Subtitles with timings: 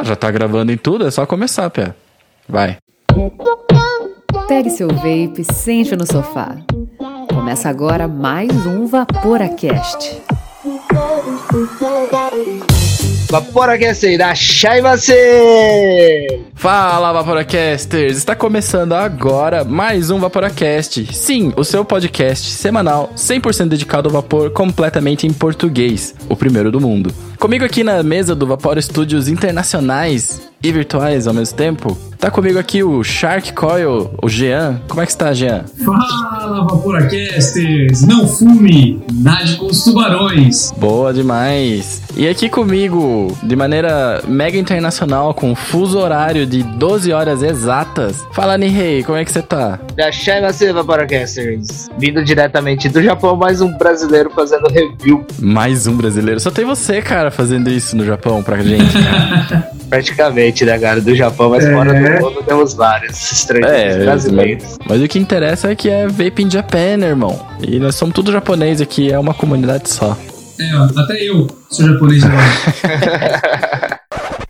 [0.00, 1.94] Ah, já tá gravando em tudo, é só começar, Pé.
[2.48, 2.78] Vai.
[4.48, 6.56] Pegue seu vape, sente no sofá.
[7.28, 10.22] Começa agora mais um VaporaCast.
[13.30, 14.18] VaporaCast
[14.82, 16.40] você!
[16.52, 18.16] Fala, Vaporacasters!
[18.16, 21.14] Está começando agora mais um Vaporacast.
[21.14, 26.80] Sim, o seu podcast semanal 100% dedicado ao vapor completamente em português, o primeiro do
[26.80, 27.14] mundo.
[27.38, 32.58] Comigo aqui na mesa do Vapor Studios internacionais e virtuais ao mesmo tempo, tá comigo
[32.58, 34.80] aqui o Shark Coil, o Jean.
[34.88, 35.64] Como é que está, Jean?
[35.84, 38.02] Fala, Vaporacasters!
[38.02, 39.02] Não fume!
[39.12, 40.72] Nade com os tubarões!
[40.76, 42.02] Boa demais!
[42.16, 48.26] E aqui comigo, de maneira mega internacional, com fuso horário de 12 horas exatas.
[48.32, 49.78] Fala, Nihei, como é que você tá?
[49.96, 51.88] Dashai você, Vaporacasters!
[51.98, 55.24] Vindo diretamente do Japão, mais um brasileiro fazendo review.
[55.38, 56.38] Mais um brasileiro?
[56.38, 59.70] Só tem você, cara, fazendo isso no Japão pra gente, cara.
[59.90, 61.00] Praticamente, né, cara?
[61.00, 61.72] Do Japão, mas É.
[61.74, 64.64] fora do mundo temos vários estrangeiros É, brasileiros.
[64.64, 67.44] mas, mas o que interessa é que é Vape in Japan, irmão.
[67.60, 70.16] E nós somos tudo japonês aqui, é uma comunidade só.
[70.60, 74.00] É, ó, até eu sou japonês agora.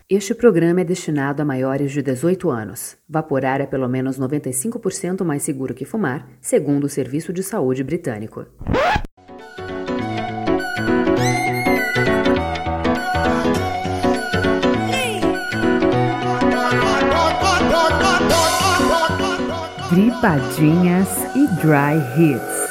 [0.09, 2.97] Este programa é destinado a maiores de 18 anos.
[3.09, 8.45] Vaporar é pelo menos 95% mais seguro que fumar, segundo o Serviço de Saúde Britânico.
[19.91, 22.61] Dripadinhas e Dry Hits.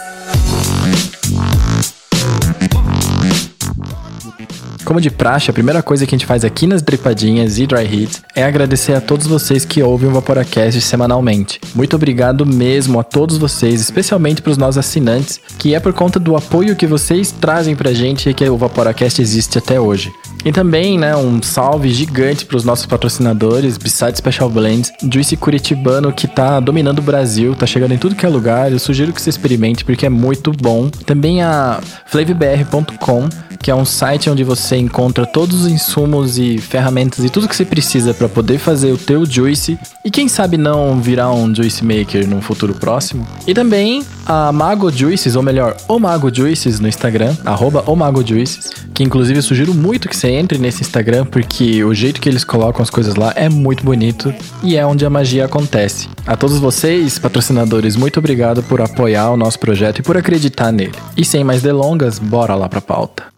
[4.87, 7.85] Como de praxe, a primeira coisa que a gente faz aqui nas Dripadinhas e Dry
[7.85, 11.61] Hits é agradecer a todos vocês que ouvem o Vaporacast semanalmente.
[11.75, 16.19] Muito obrigado mesmo a todos vocês, especialmente para os nossos assinantes, que é por conta
[16.19, 20.11] do apoio que vocês trazem pra gente que o Vaporacast existe até hoje.
[20.45, 26.13] E também, né, um salve gigante para os nossos patrocinadores, Beside Special Blends, Juicy Curitibano,
[26.13, 28.73] que tá dominando o Brasil, tá chegando em tudo que é lugar.
[28.73, 30.89] Eu sugiro que você experimente porque é muito bom.
[30.89, 33.29] Também a flavbr.com,
[33.63, 37.55] que é um site onde você encontra todos os insumos e ferramentas e tudo que
[37.55, 41.85] você precisa para poder fazer o teu juice e quem sabe não virar um juice
[41.85, 43.27] maker no futuro próximo.
[43.47, 48.27] E também a Mago Juices, ou melhor, o Mago Juices no Instagram, arroba o Mago
[48.27, 52.29] Juices, que inclusive eu sugiro muito que você entre nesse Instagram porque o jeito que
[52.29, 54.33] eles colocam as coisas lá é muito bonito
[54.63, 56.09] e é onde a magia acontece.
[56.27, 60.95] A todos vocês, patrocinadores, muito obrigado por apoiar o nosso projeto e por acreditar nele.
[61.17, 63.30] E sem mais delongas, bora lá pra pauta.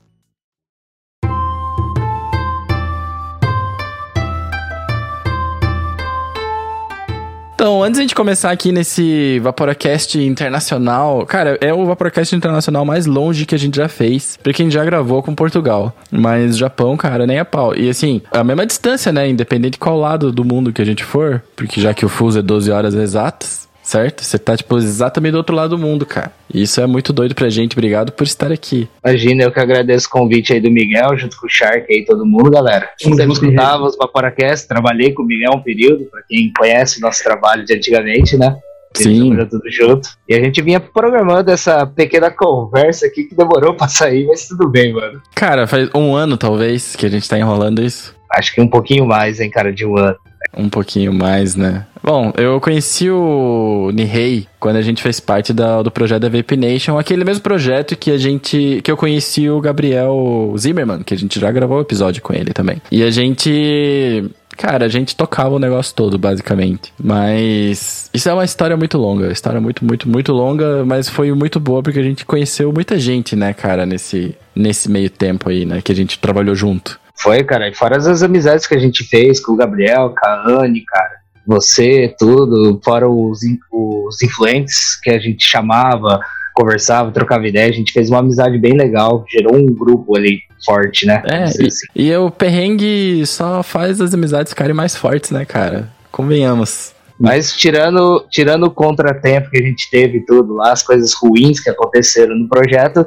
[7.63, 12.85] Então, antes de a gente começar aqui nesse Vaporacast internacional, cara, é o Vaporacast internacional
[12.85, 15.95] mais longe que a gente já fez, porque a gente já gravou com Portugal.
[16.11, 17.73] Mas Japão, cara, nem a pau.
[17.77, 19.29] E assim, a mesma distância, né?
[19.29, 22.41] Independente de qual lado do mundo que a gente for, porque já que o fuso
[22.41, 24.25] é 12 horas exatas, certo?
[24.25, 26.33] Você tá, tipo, exatamente do outro lado do mundo, cara.
[26.53, 27.73] E isso é muito doido pra gente.
[27.73, 28.89] Obrigado por estar aqui.
[29.05, 32.25] Imagina, eu que agradeço o convite aí do Miguel, junto com o Shark aí, todo
[32.25, 32.91] mundo, galera.
[32.99, 37.23] Sempre escutava os Vaporacast, trabalhei com o Miguel um período, pra quem conhece o nosso
[37.23, 38.57] trabalho de antigamente, né?
[38.95, 39.35] Sim.
[39.49, 40.11] Tudo junto.
[40.29, 44.69] E a gente vinha programando essa pequena conversa aqui que demorou pra sair, mas tudo
[44.69, 45.21] bem, mano.
[45.35, 48.15] Cara, faz um ano, talvez, que a gente tá enrolando isso.
[48.31, 50.17] Acho que um pouquinho mais, hein, cara, de um ano.
[50.57, 51.87] Um pouquinho mais, né?
[52.03, 56.57] Bom, eu conheci o Nihei quando a gente fez parte da- do projeto da Vape
[56.57, 58.81] Nation, aquele mesmo projeto que a gente.
[58.83, 62.53] que eu conheci o Gabriel Zimmerman, que a gente já gravou um episódio com ele
[62.53, 62.83] também.
[62.91, 64.31] E a gente.
[64.57, 66.93] Cara, a gente tocava o negócio todo, basicamente.
[67.03, 68.11] Mas.
[68.13, 69.33] Isso é uma história muito longa.
[69.33, 73.35] História muito, muito, muito longa, mas foi muito boa porque a gente conheceu muita gente,
[73.35, 77.01] né, cara, nesse, nesse meio tempo aí, né, que a gente trabalhou junto.
[77.23, 80.45] Foi, cara, e fora as amizades que a gente fez com o Gabriel, com a
[80.49, 83.41] Anne, cara, você, tudo, fora os,
[83.73, 86.21] os influentes que a gente chamava,
[86.55, 91.07] conversava, trocava ideia, a gente fez uma amizade bem legal, gerou um grupo ali forte,
[91.07, 91.23] né?
[91.27, 91.87] É, Vamos dizer assim.
[91.95, 95.89] E o perrengue só faz as amizades ficarem mais fortes, né, cara?
[96.11, 96.93] Convenhamos.
[97.19, 101.61] Mas tirando, tirando o contratempo que a gente teve e tudo lá, as coisas ruins
[101.61, 103.07] que aconteceram no projeto,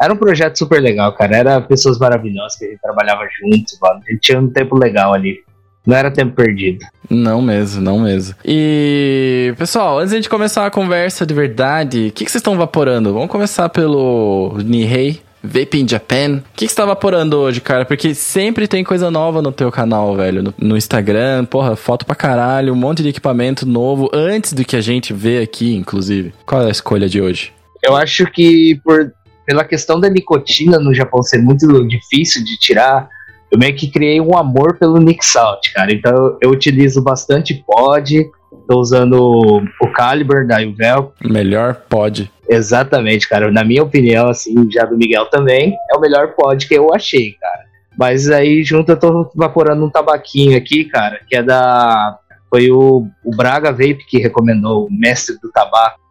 [0.00, 1.36] era um projeto super legal, cara.
[1.36, 4.00] Era pessoas maravilhosas que a gente trabalhava junto, mano.
[4.06, 5.38] A gente tinha um tempo legal ali.
[5.86, 6.84] Não era tempo perdido.
[7.10, 8.34] Não mesmo, não mesmo.
[8.44, 12.40] E, pessoal, antes de a gente começar a conversa de verdade, o que, que vocês
[12.40, 13.12] estão vaporando?
[13.12, 15.20] Vamos começar pelo Nihei.
[15.46, 16.38] Vape in Japan.
[16.38, 17.84] O que, que você tá vaporando hoje, cara?
[17.84, 20.42] Porque sempre tem coisa nova no teu canal, velho.
[20.42, 24.74] No, no Instagram, porra, foto pra caralho, um monte de equipamento novo, antes do que
[24.74, 26.32] a gente vê aqui, inclusive.
[26.46, 27.52] Qual é a escolha de hoje?
[27.82, 29.12] Eu acho que por,
[29.46, 33.08] pela questão da nicotina no Japão ser muito difícil de tirar,
[33.50, 35.92] eu meio que criei um amor pelo Nick Salt, cara.
[35.92, 38.30] Então eu utilizo bastante pod,
[38.66, 41.12] tô usando o Caliber da Uvel.
[41.22, 42.30] Melhor pod.
[42.48, 43.50] Exatamente, cara.
[43.50, 47.32] Na minha opinião, assim, já do Miguel também, é o melhor pod que eu achei,
[47.40, 47.64] cara.
[47.96, 52.18] Mas aí junto eu tô vaporando um tabaquinho aqui, cara, que é da.
[52.50, 56.03] Foi o, o Braga Vape que recomendou, o mestre do tabaco.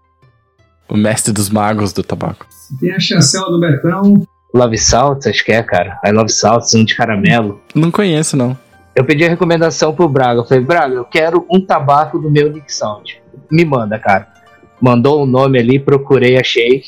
[0.89, 2.45] O mestre dos magos do tabaco.
[2.80, 4.25] Tem a chancela do Betão.
[4.53, 6.00] Love Salt, acho que é, cara.
[6.06, 7.59] I Love Salt, um de caramelo.
[7.74, 8.57] Não conheço, não.
[8.95, 10.41] Eu pedi a recomendação pro Braga.
[10.41, 13.13] Eu falei, Braga, eu quero um tabaco do meu Nick Salt.
[13.50, 14.27] Me manda, cara.
[14.80, 16.83] Mandou o um nome ali, procurei, achei.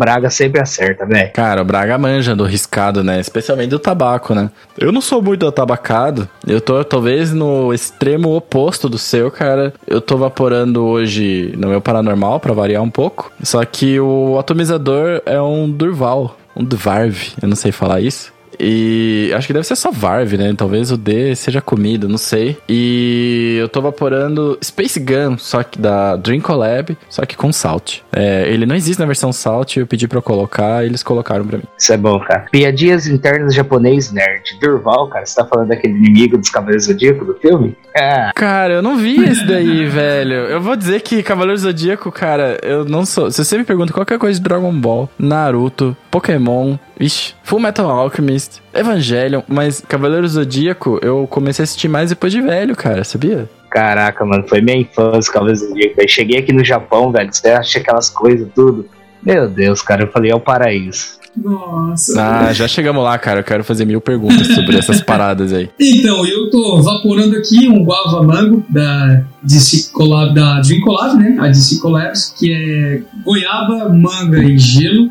[0.00, 1.30] Braga sempre acerta, velho.
[1.34, 3.20] Cara, o Braga manja do riscado, né?
[3.20, 4.50] Especialmente do tabaco, né?
[4.78, 6.26] Eu não sou muito do tabacado.
[6.46, 9.74] Eu tô talvez no extremo oposto do seu, cara.
[9.86, 13.30] Eu tô vaporando hoje no meu paranormal, para variar um pouco.
[13.42, 16.34] Só que o atomizador é um Durval.
[16.56, 18.32] Um Dvarv, eu não sei falar isso.
[18.60, 20.52] E acho que deve ser só Varv, né?
[20.56, 22.58] Talvez o D seja comida, não sei.
[22.68, 28.00] E eu tô vaporando Space Gun, só que da Dream Collab, só que com Salt.
[28.12, 31.58] É, ele não existe na versão Salt, eu pedi pra colocar e eles colocaram pra
[31.58, 31.64] mim.
[31.78, 32.46] Isso é bom, cara.
[32.52, 34.58] Piadinhas internas japonês nerd.
[34.60, 37.76] Durval, cara, você tá falando daquele inimigo dos Cavaleiros Zodíaco do filme?
[37.94, 38.30] É.
[38.34, 40.34] Cara, eu não vi esse daí, velho.
[40.34, 43.30] Eu vou dizer que Cavaleiros Zodíaco, cara, eu não sou.
[43.30, 48.60] Se você me pergunta qualquer coisa de Dragon Ball, Naruto, Pokémon, Vixe, Full Metal Alchemist,
[48.74, 53.48] Evangelion, mas Cavaleiro Zodíaco eu comecei a assistir mais depois de velho, cara, sabia?
[53.70, 56.00] Caraca, mano, foi minha infância, Cavaleiro Zodíaco.
[56.00, 58.86] Eu cheguei aqui no Japão, velho, você acha aquelas coisas, tudo.
[59.22, 61.20] Meu Deus, cara, eu falei, é o paraíso.
[61.36, 62.20] Nossa.
[62.20, 63.40] Ah, já chegamos lá, cara.
[63.40, 65.70] Eu quero fazer mil perguntas sobre essas paradas aí.
[65.78, 71.36] Então, eu tô vaporando aqui um guava mango da DC Collab, da Dream Collab, né?
[71.38, 75.10] A DC Collabs, que é goiaba, manga e gelo.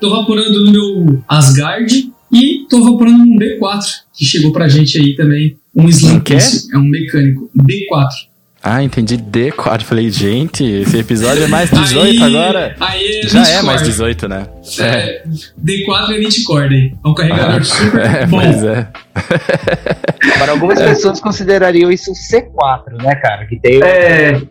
[0.00, 5.16] Tô vaporando no meu Asgard e tô vaporando um B4, que chegou pra gente aí
[5.16, 5.56] também.
[5.74, 6.22] Um Slam
[6.72, 7.50] É um mecânico.
[7.56, 8.28] B4.
[8.62, 9.82] Ah, entendi D4.
[9.82, 12.76] Falei, gente, esse episódio é mais 18 aí, agora?
[12.80, 14.46] Aí é Já é mais 18, né?
[14.78, 14.82] É.
[14.84, 15.24] é.
[15.64, 16.74] D4 é Elite Cord
[17.04, 18.40] É um carregador super é, bom.
[18.40, 18.88] Pois é.
[20.38, 23.46] Para algumas pessoas considerariam isso C4, né, cara?
[23.46, 23.80] Que tem.
[23.82, 24.42] É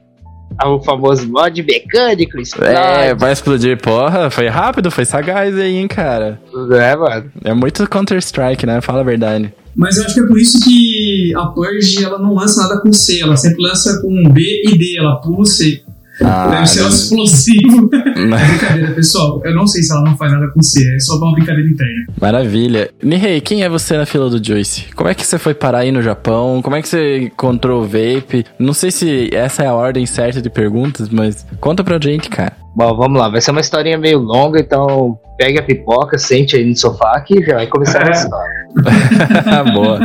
[0.66, 2.74] o famoso mod mecânico, explode.
[2.74, 3.80] É, vai explodir.
[3.82, 6.40] Porra, foi rápido, foi sagaz aí, hein, cara.
[6.72, 7.32] É, mano.
[7.44, 8.82] É muito Counter-Strike, né?
[8.82, 9.54] Fala a verdade.
[9.76, 12.92] Mas eu acho que é por isso que a Purge ela não lança nada com
[12.92, 15.84] C, ela sempre lança com B e D, ela pula o C.
[16.24, 17.90] Ah, Deve ser um explosivo.
[17.90, 19.42] brincadeira, pessoal.
[19.44, 22.06] Eu não sei se ela não faz nada com C, é só uma brincadeira interna.
[22.20, 22.90] Maravilha.
[23.02, 24.86] Nihei, quem é você na fila do Joyce?
[24.96, 26.62] Como é que você foi parar aí no Japão?
[26.62, 28.46] Como é que você encontrou o vape?
[28.60, 32.54] Não sei se essa é a ordem certa de perguntas, mas conta pra gente, cara.
[32.76, 33.30] Bom, vamos lá.
[33.30, 37.44] Vai ser uma historinha meio longa, então pegue a pipoca, sente aí no sofá que
[37.44, 38.68] já vai começar a história.
[39.74, 40.00] Boa.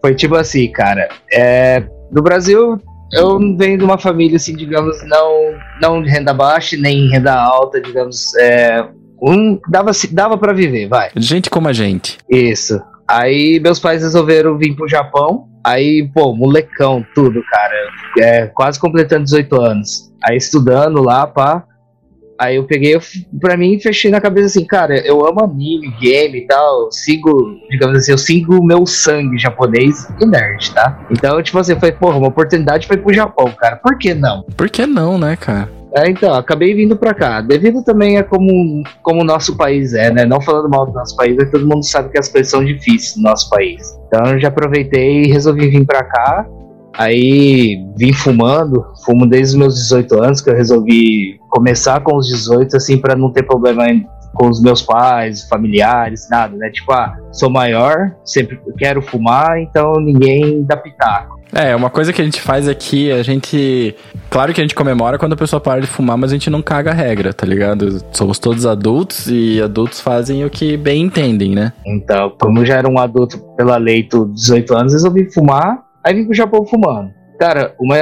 [0.00, 1.08] Foi tipo assim, cara.
[1.32, 2.80] É, no Brasil
[3.14, 7.80] eu venho de uma família, assim, digamos, não, não de renda baixa, nem renda alta,
[7.80, 8.86] digamos, é,
[9.22, 11.10] um, dava, dava para viver, vai.
[11.16, 12.18] Gente como a gente.
[12.28, 12.80] Isso.
[13.08, 17.74] Aí meus pais resolveram vir pro Japão, aí, pô, molecão, tudo, cara,
[18.18, 20.12] é, quase completando 18 anos.
[20.22, 21.64] Aí estudando lá, pá,
[22.38, 22.98] Aí eu peguei,
[23.40, 27.98] pra mim, fechei na cabeça assim, cara, eu amo anime, game e tal, sigo, digamos
[27.98, 30.98] assim, eu sigo o meu sangue japonês e nerd, tá?
[31.10, 34.42] Então, tipo assim, foi, porra, uma oportunidade foi pro Japão, cara, por que não?
[34.56, 35.70] Por que não, né, cara?
[35.96, 37.40] É, então, acabei vindo pra cá.
[37.40, 40.26] Devido também a como, como o nosso país é, né?
[40.26, 43.16] Não falando mal do nosso país, mas todo mundo sabe que as coisas são difíceis
[43.16, 43.96] no nosso país.
[44.08, 46.48] Então eu já aproveitei e resolvi vir pra cá.
[46.96, 52.26] Aí vim fumando, fumo desde os meus 18 anos, que eu resolvi começar com os
[52.26, 53.84] 18, assim, para não ter problema
[54.34, 56.68] com os meus pais, familiares, nada, né?
[56.70, 61.38] Tipo, ah, sou maior, sempre quero fumar, então ninguém dá pitaco.
[61.52, 63.94] É, uma coisa que a gente faz aqui, a gente.
[64.28, 66.60] Claro que a gente comemora quando a pessoa para de fumar, mas a gente não
[66.60, 68.02] caga a regra, tá ligado?
[68.10, 71.72] Somos todos adultos e adultos fazem o que bem entendem, né?
[71.86, 76.12] Então, como eu já era um adulto pela lei dos 18 anos, resolvi fumar Aí
[76.12, 77.10] vim pro Japão fumando.
[77.38, 77.96] Cara, uma,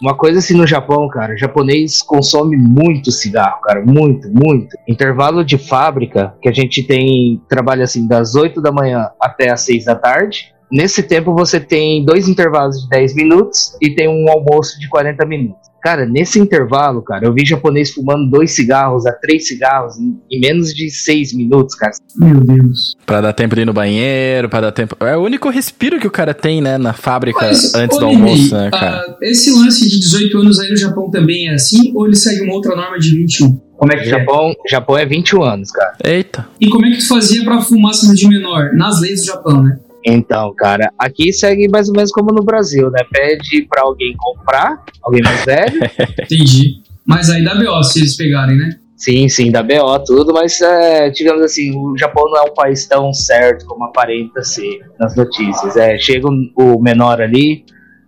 [0.00, 4.76] uma coisa assim no Japão, cara, o japonês consome muito cigarro, cara, muito, muito.
[4.86, 9.62] Intervalo de fábrica, que a gente tem, trabalha assim, das 8 da manhã até as
[9.62, 10.54] 6 da tarde.
[10.70, 15.24] Nesse tempo você tem dois intervalos de 10 minutos e tem um almoço de 40
[15.26, 15.67] minutos.
[15.82, 20.40] Cara, nesse intervalo, cara, eu vi japonês fumando dois cigarros a três cigarros em, em,
[20.40, 21.92] menos de seis minutos, cara.
[22.16, 22.96] Meu Deus.
[23.06, 24.96] Pra dar tempo de ir no banheiro, pra dar tempo.
[25.00, 28.54] É o único respiro que o cara tem, né, na fábrica Mas, antes do almoço,
[28.54, 29.10] né, cara?
[29.10, 31.92] Uh, esse lance de 18 anos aí no Japão também é assim?
[31.94, 33.68] Ou ele segue uma outra norma de 21?
[33.76, 34.68] Como é que Japão, é?
[34.68, 35.96] Japão é 21 anos, cara.
[36.04, 36.48] Eita.
[36.60, 38.72] E como é que tu fazia pra fumar sendo de menor?
[38.74, 39.78] Nas leis do Japão, né?
[40.08, 43.00] Então, cara, aqui segue mais ou menos como no Brasil, né?
[43.10, 45.80] Pede pra alguém comprar, alguém mais velho.
[46.24, 46.82] Entendi.
[47.06, 48.78] Mas aí dá BO se eles pegarem, né?
[48.98, 52.84] sim, sim, da BO, tudo, mas é, digamos assim, o Japão não é um país
[52.86, 55.76] tão certo como aparenta ser nas notícias.
[55.76, 57.64] É, chega o menor ali,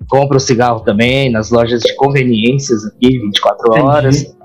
[0.09, 4.23] compra o cigarro também nas lojas de conveniências aqui, 24 horas.
[4.23, 4.40] Entendi.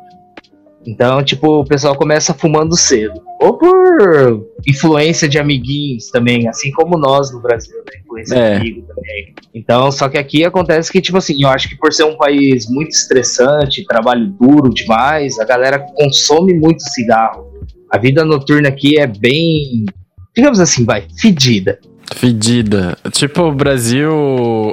[0.86, 3.20] Então, tipo, o pessoal começa fumando cedo.
[3.42, 8.00] Ou por influência de amiguinhos também, assim como nós no Brasil, né?
[8.04, 8.50] Influência é.
[8.52, 9.34] de amigo também.
[9.54, 12.70] Então, só que aqui acontece que, tipo assim, eu acho que por ser um país
[12.70, 17.52] muito estressante, trabalho duro demais, a galera consome muito cigarro.
[17.92, 19.86] A vida noturna aqui é bem,
[20.36, 21.80] digamos assim, vai, fedida.
[22.14, 22.98] Fedida.
[23.12, 24.12] Tipo o Brasil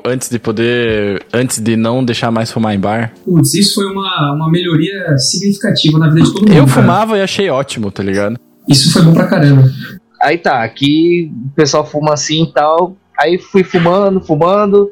[0.05, 1.25] antes de poder.
[1.33, 3.13] Antes de não deixar mais fumar em bar.
[3.25, 6.57] Putz, isso foi uma, uma melhoria significativa na vida de todo mundo.
[6.57, 8.39] Eu fumava e achei ótimo, tá ligado?
[8.69, 9.65] Isso foi bom pra caramba.
[10.21, 12.97] Aí tá, aqui o pessoal fuma assim e tal.
[13.19, 14.91] Aí fui fumando, fumando.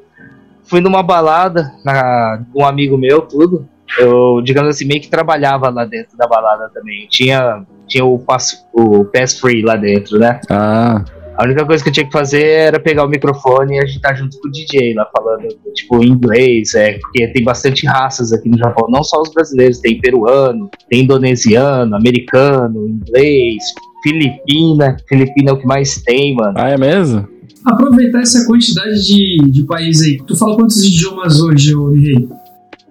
[0.64, 3.68] Fui numa balada, na, um amigo meu, tudo.
[3.98, 7.08] Eu, digamos assim, meio que trabalhava lá dentro da balada também.
[7.08, 10.40] Tinha, tinha o pass, o pass free lá dentro, né?
[10.48, 11.04] Ah.
[11.40, 14.38] A única coisa que eu tinha que fazer era pegar o microfone e agitar junto
[14.38, 18.86] com o DJ lá falando, tipo, inglês, é, porque tem bastante raças aqui no Japão,
[18.90, 23.56] não só os brasileiros, tem peruano, tem indonesiano, americano, inglês,
[24.02, 26.52] filipina, filipina é o que mais tem, mano.
[26.56, 27.26] Ah, é mesmo?
[27.64, 30.26] Aproveitar essa quantidade de, de países aí.
[30.26, 32.28] Tu fala quantos idiomas hoje, Rei?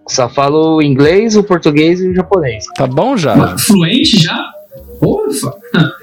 [0.08, 2.66] Só falo inglês, o português e o japonês.
[2.76, 3.56] Tá bom já.
[3.60, 4.44] Fluente já?
[5.00, 5.54] Ufa.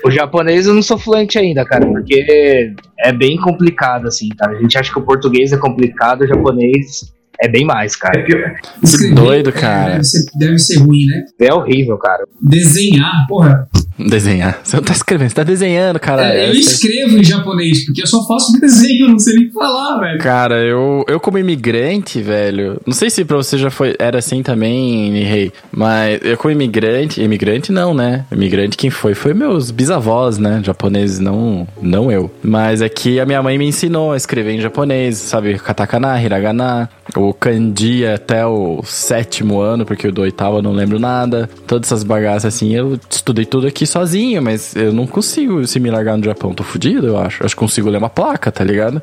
[0.06, 4.56] O japonês eu não sou fluente ainda, cara, porque é bem complicado, assim, cara.
[4.56, 8.22] A gente acha que o português é complicado, o japonês é bem mais, cara.
[8.22, 9.94] Que doido, cara.
[9.94, 11.24] Deve ser, deve ser ruim, né?
[11.40, 12.24] É horrível, cara.
[12.40, 13.68] Desenhar, porra.
[13.98, 14.60] Desenhar.
[14.62, 16.34] Você não tá escrevendo, você tá desenhando, cara.
[16.34, 20.18] É, eu escrevo em japonês, porque eu só faço desenho, não sei nem falar, velho.
[20.18, 22.80] Cara, eu, eu como imigrante, velho.
[22.86, 23.94] Não sei se pra você já foi.
[23.98, 25.52] Era assim também, Nihei.
[25.72, 27.22] Mas eu como imigrante.
[27.22, 28.26] Imigrante não, né?
[28.30, 29.14] Imigrante quem foi?
[29.14, 30.60] Foi meus bisavós, né?
[30.62, 32.30] Japoneses, não, não eu.
[32.42, 35.58] Mas aqui a minha mãe me ensinou a escrever em japonês, sabe?
[35.58, 40.98] Katakana, hiragana, o kanji até o sétimo ano, porque o do oitavo eu não lembro
[40.98, 41.48] nada.
[41.66, 45.90] Todas essas bagaças assim, eu estudei tudo aqui sozinho, mas eu não consigo se me
[45.90, 46.54] largar no Japão.
[46.54, 47.44] Tô fudido, eu acho.
[47.44, 49.00] Acho que consigo ler uma placa, tá ligado?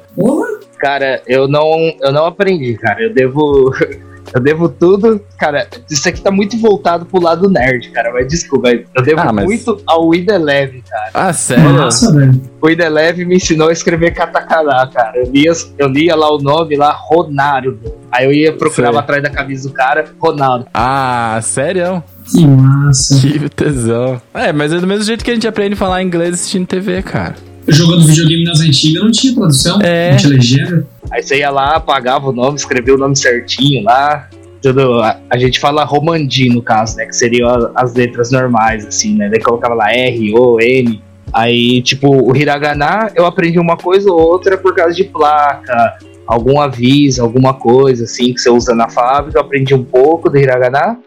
[0.77, 3.03] Cara, eu não, eu não aprendi, cara.
[3.03, 3.73] Eu devo.
[4.33, 5.21] Eu devo tudo.
[5.37, 8.11] Cara, isso aqui tá muito voltado pro lado nerd, cara.
[8.11, 9.45] Mas desculpa, eu devo ah, mas...
[9.45, 11.11] muito ao Ideleve, cara.
[11.13, 11.73] Ah, sério?
[11.73, 12.41] Nossa, velho.
[12.59, 15.17] O Ideleve me ensinou a escrever katakana, cara.
[15.17, 17.93] Eu lia, eu lia lá o nome lá, Ronaldo.
[18.11, 20.65] Aí eu ia procurar atrás da camisa do cara, Ronaldo.
[20.73, 22.03] Ah, sério?
[22.31, 23.19] Que massa.
[23.19, 24.21] Que tesão.
[24.33, 27.01] É, mas é do mesmo jeito que a gente aprende a falar inglês assistindo TV,
[27.01, 27.35] cara.
[27.67, 30.11] Jogando videogame nas antigas não tinha tradução, é.
[30.11, 30.87] não tinha legenda.
[31.09, 34.27] Aí você ia lá, apagava o nome, escrevia o nome certinho lá.
[34.61, 37.05] Tudo, a, a gente fala romandi no caso, né?
[37.05, 39.29] Que seriam as letras normais, assim, né?
[39.29, 41.01] Daí colocava lá R, O, N.
[41.31, 46.61] Aí, tipo, o hiragana eu aprendi uma coisa ou outra por causa de placa, algum
[46.61, 49.37] aviso, alguma coisa assim que você usa na fábrica.
[49.37, 50.99] Eu aprendi um pouco do hiragana.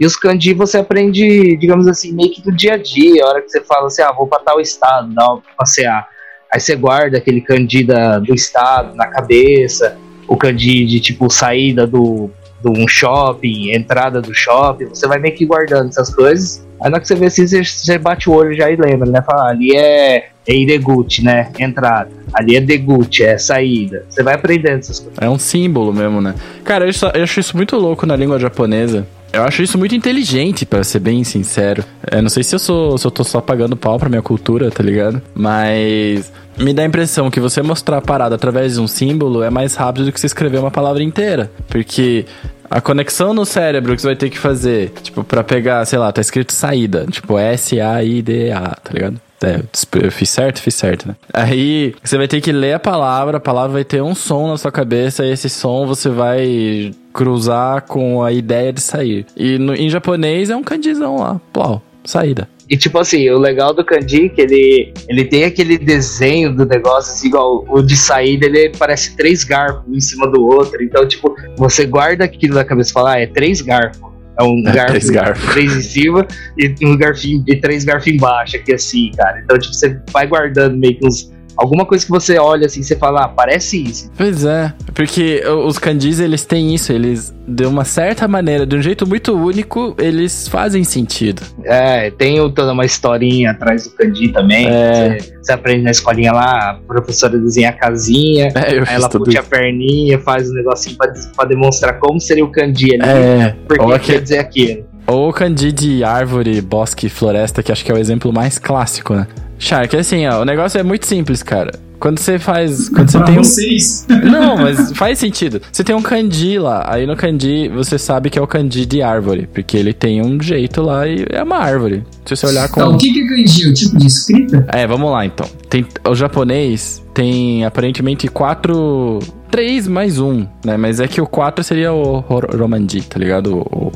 [0.00, 3.22] E os kanji você aprende, digamos assim, meio que do dia a dia.
[3.22, 6.08] A hora que você fala assim, ah, vou para tal estado, uma passear.
[6.50, 11.86] Aí você guarda aquele kanji da, do estado na cabeça, o kanji de tipo saída
[11.86, 12.30] do,
[12.62, 14.86] do um shopping, entrada do shopping.
[14.86, 16.66] Você vai meio que guardando essas coisas.
[16.80, 19.08] Aí na hora que você vê assim, você, você bate o olho já e lembra,
[19.08, 19.20] né?
[19.20, 21.52] Fala, ah, ali é, é Ireguchi, né?
[21.58, 22.10] Entrada.
[22.32, 24.06] Ali é Deguchi, é saída.
[24.08, 25.18] Você vai aprendendo essas coisas.
[25.20, 26.34] É um símbolo mesmo, né?
[26.64, 29.06] Cara, eu, eu acho isso muito louco na língua japonesa.
[29.32, 31.84] Eu acho isso muito inteligente, para ser bem sincero.
[32.10, 34.70] Eu não sei se eu sou, se eu tô só pagando pau pra minha cultura,
[34.70, 35.22] tá ligado?
[35.34, 39.50] Mas me dá a impressão que você mostrar a parada através de um símbolo é
[39.50, 41.50] mais rápido do que você escrever uma palavra inteira.
[41.68, 42.26] Porque
[42.68, 46.12] a conexão no cérebro que você vai ter que fazer, tipo, para pegar, sei lá,
[46.12, 49.20] tá escrito saída, tipo S-A-I-D-A, tá ligado?
[49.42, 49.60] É,
[50.02, 50.60] eu fiz certo?
[50.60, 51.16] Fiz certo, né?
[51.32, 54.58] Aí você vai ter que ler a palavra, a palavra vai ter um som na
[54.58, 59.26] sua cabeça, e esse som você vai cruzar com a ideia de sair.
[59.36, 62.48] E no, em japonês é um candizão lá, plau, saída.
[62.70, 66.64] E tipo assim, o legal do kanji é que ele, ele tem aquele desenho do
[66.64, 70.80] negócio, assim, igual o de saída, ele parece três garfos um em cima do outro.
[70.80, 74.00] Então, tipo, você guarda aquilo na cabeça e fala, ah, é três garfos.
[74.38, 75.52] É um é, garfo, três, garfos.
[75.52, 76.26] três em cima
[76.56, 79.40] e um garfinho e três garfos embaixo, aqui assim, cara.
[79.40, 82.96] Então, tipo, você vai guardando meio que uns Alguma coisa que você olha assim, você
[82.96, 84.10] fala, ah, parece isso.
[84.16, 88.80] Pois é, porque os kanjis, eles têm isso, eles, de uma certa maneira, de um
[88.80, 91.42] jeito muito único, eles fazem sentido.
[91.64, 94.68] É, tem toda uma historinha atrás do kanji também.
[94.68, 95.18] É.
[95.18, 99.40] Você, você, aprende na escolinha lá, a professora desenha a casinha, é, aí ela puxa
[99.40, 103.56] a perninha, faz um negocinho pra, pra demonstrar como seria o kanji ali, é.
[103.68, 104.88] porque quer dizer aquilo.
[105.06, 109.12] Ou o kanji de árvore, bosque, floresta, que acho que é o exemplo mais clássico,
[109.12, 109.26] né?
[109.60, 111.78] Shark, assim, ó, o negócio é muito simples, cara.
[112.00, 112.88] Quando você faz.
[112.88, 113.44] Quando você tem um.
[113.44, 114.06] Vocês.
[114.24, 115.60] Não, mas faz sentido.
[115.70, 116.82] Você tem um kanji lá.
[116.90, 119.46] Aí no kanji você sabe que é o kanji de árvore.
[119.52, 122.02] Porque ele tem um jeito lá e é uma árvore.
[122.24, 122.80] Se você olhar com.
[122.80, 123.68] Então, o que, é kanji?
[123.68, 124.66] O tipo de escrita?
[124.72, 125.46] É, vamos lá então.
[125.68, 129.18] Tem, o japonês tem aparentemente quatro.
[129.50, 130.78] Três mais um, né?
[130.78, 133.58] Mas é que o quatro seria o Romanji, tá ligado?
[133.58, 133.92] O,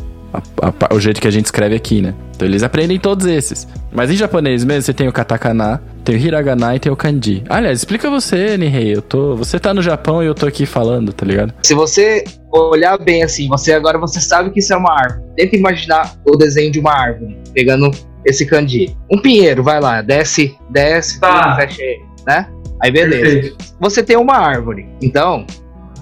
[0.63, 2.15] a, a, o jeito que a gente escreve aqui, né?
[2.35, 3.69] Então eles aprendem todos esses.
[3.93, 7.45] Mas em japonês mesmo, você tem o katakana, tem o hiragana e tem o kanji.
[7.49, 8.97] Aliás, explica você, Nihei.
[8.97, 11.55] Eu tô, você tá no Japão e eu tô aqui falando, tá ligado?
[11.63, 15.23] Se você olhar bem assim, você agora você sabe que isso é uma árvore.
[15.37, 17.91] Tenta imaginar o desenho de uma árvore, pegando
[18.25, 18.97] esse kanji.
[19.11, 21.57] Um pinheiro, vai lá, desce, desce, tá.
[21.57, 21.83] fecha
[22.27, 22.49] né?
[22.83, 23.23] Aí beleza.
[23.23, 23.57] Perfeito.
[23.81, 24.89] Você tem uma árvore.
[25.03, 25.47] Então,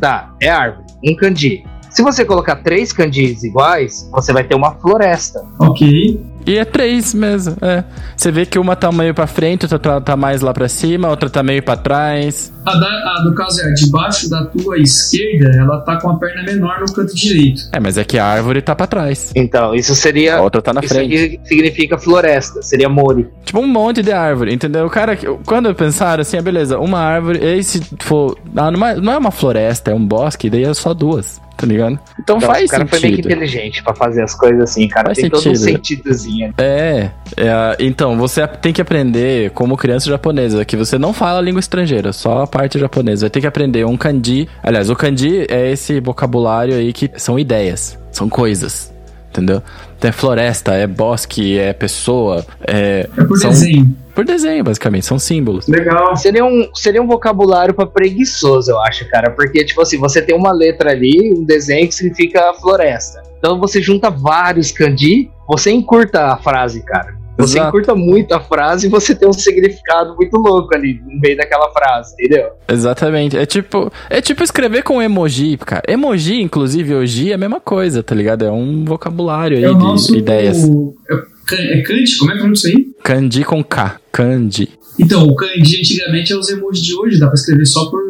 [0.00, 1.64] tá, é árvore, um kanji.
[1.92, 5.44] Se você colocar três kanjis iguais, você vai ter uma floresta.
[5.58, 6.20] Ok.
[6.46, 7.84] E é três mesmo, é.
[8.16, 11.08] Você vê que uma tá meio pra frente, outra tá, tá mais lá pra cima,
[11.08, 12.52] outra tá meio pra trás.
[12.64, 16.10] A, da, a do caso é a de baixo da tua esquerda, ela tá com
[16.10, 17.62] a perna menor no canto direito.
[17.72, 19.32] É, mas é que a árvore tá pra trás.
[19.34, 20.36] Então, isso seria.
[20.36, 21.14] A outra tá na isso frente.
[21.14, 23.28] Isso significa floresta, seria mori.
[23.44, 24.86] Tipo um monte de árvore, entendeu?
[24.86, 28.36] O cara, quando eu pensar assim, ah, beleza, uma árvore, e aí se for.
[28.56, 31.66] Ah, não, é, não é uma floresta, é um bosque, daí é só duas tá
[31.66, 31.98] ligado?
[32.20, 32.68] Então, então faz sentido.
[32.68, 33.00] O cara sentido.
[33.00, 35.06] foi meio que inteligente pra fazer as coisas assim, cara.
[35.06, 35.42] Faz tem sentido.
[35.42, 36.54] todo um sentidozinho.
[36.58, 41.60] É, é, então, você tem que aprender como criança japonesa, que você não fala língua
[41.60, 43.22] estrangeira, só parte japonesa.
[43.22, 44.46] Vai ter que aprender um kanji.
[44.62, 48.92] Aliás, o kanji é esse vocabulário aí que são ideias, são coisas,
[49.30, 49.62] entendeu?
[49.98, 53.08] Tem floresta, é bosque, é pessoa, é.
[53.16, 53.50] É por são...
[53.50, 53.96] desenho.
[54.14, 55.66] Por desenho, basicamente, são símbolos.
[55.66, 56.14] Legal.
[56.16, 59.30] Seria um, seria um vocabulário para preguiçoso, eu acho, cara.
[59.30, 63.22] Porque, tipo assim, você tem uma letra ali, um desenho que significa floresta.
[63.38, 67.21] Então você junta vários kanji, você encurta a frase, cara.
[67.38, 67.68] Você Exato.
[67.68, 71.70] encurta muito a frase e você tem um significado muito louco ali no meio daquela
[71.70, 72.50] frase, entendeu?
[72.68, 73.36] Exatamente.
[73.36, 75.82] É tipo, é tipo escrever com emoji, cara.
[75.88, 78.44] Emoji, inclusive, hoje é a mesma coisa, tá ligado?
[78.44, 80.14] É um vocabulário aí é de nosso...
[80.14, 80.62] ideias.
[81.50, 82.18] É, é Kanji?
[82.18, 82.86] Como é que é o nome disso aí?
[83.02, 84.00] Kanji com K.
[84.12, 84.68] Kanji.
[84.98, 88.00] Então, o kanji antigamente é os emojis de hoje, dá pra escrever só por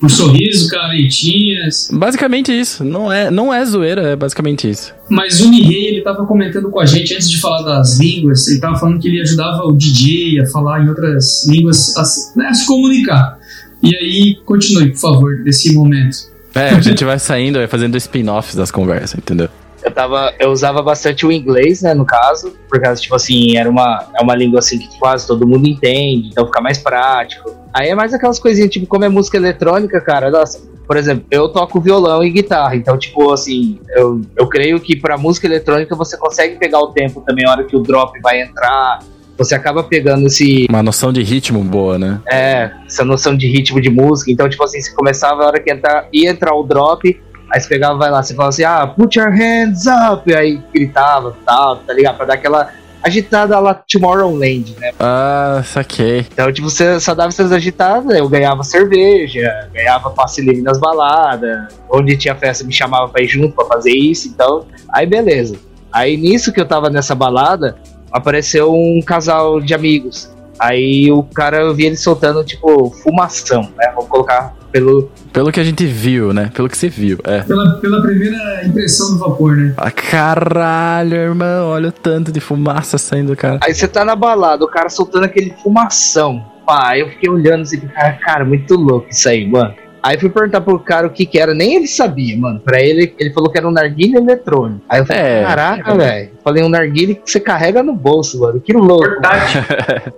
[0.00, 1.90] por sorriso, caretinhas.
[1.92, 2.82] Basicamente isso.
[2.82, 4.94] Não é, não é zoeira, é basicamente isso.
[5.10, 8.58] Mas o Nihei, ele tava comentando com a gente antes de falar das línguas, ele
[8.58, 12.02] tava falando que ele ajudava o DJ a falar em outras línguas, a,
[12.38, 13.38] né, a se comunicar.
[13.82, 16.30] E aí, continue, por favor, desse momento.
[16.54, 19.48] É, a gente vai saindo, vai fazendo spin-offs das conversas, entendeu?
[19.82, 23.68] Eu, tava, eu usava bastante o inglês, né, no caso, por causa, tipo assim, era
[23.68, 27.50] uma, é uma língua assim que quase todo mundo entende, então fica mais prático.
[27.72, 31.48] Aí é mais aquelas coisinhas, tipo, como é música eletrônica, cara, nossa, por exemplo, eu
[31.48, 36.16] toco violão e guitarra, então, tipo, assim, eu, eu creio que pra música eletrônica você
[36.16, 39.00] consegue pegar o tempo também, a hora que o drop vai entrar,
[39.40, 40.66] você acaba pegando esse.
[40.68, 42.20] Uma noção de ritmo boa, né?
[42.30, 44.30] É, essa noção de ritmo de música.
[44.30, 47.18] Então, tipo assim, você começava a hora que entrar, ia entrar o drop,
[47.50, 50.62] aí você pegava, vai lá, você falava assim, ah, put your hands up, e aí
[50.72, 52.16] gritava tal, tá ligado?
[52.16, 52.70] Pra dar aquela
[53.02, 54.92] agitada lá Tomorrowland, né?
[55.00, 56.26] Ah, saquei.
[56.32, 61.74] Então, tipo, você só dava essas agitadas, eu ganhava cerveja, ganhava passe livre nas baladas,
[61.90, 65.56] onde tinha festa me chamava pra ir junto pra fazer isso, então, aí beleza.
[65.92, 67.76] Aí nisso que eu tava nessa balada,
[68.12, 70.30] apareceu um casal de amigos.
[70.58, 73.90] Aí o cara, eu vi ele soltando, tipo, fumação, né?
[73.94, 75.10] Vou colocar pelo...
[75.32, 76.50] Pelo que a gente viu, né?
[76.54, 77.42] Pelo que você viu, é.
[77.42, 79.74] Pela, pela primeira impressão do vapor, né?
[79.76, 83.58] Ah, caralho, irmão, olha o tanto de fumaça saindo do cara.
[83.62, 86.44] Aí você tá na balada, o cara soltando aquele fumação.
[86.66, 89.74] Pá, eu fiquei olhando assim, cara, cara, muito louco isso aí, mano.
[90.02, 92.60] Aí fui perguntar pro cara o que que era, nem ele sabia, mano.
[92.60, 94.82] Pra ele, ele falou que era um narguilha eletrônico.
[94.88, 96.30] Aí eu falei, é, caraca, é, velho.
[96.42, 98.60] Falei, um narguilha que você carrega no bolso, mano.
[98.60, 99.08] Que louco.
[99.08, 99.64] Verdade.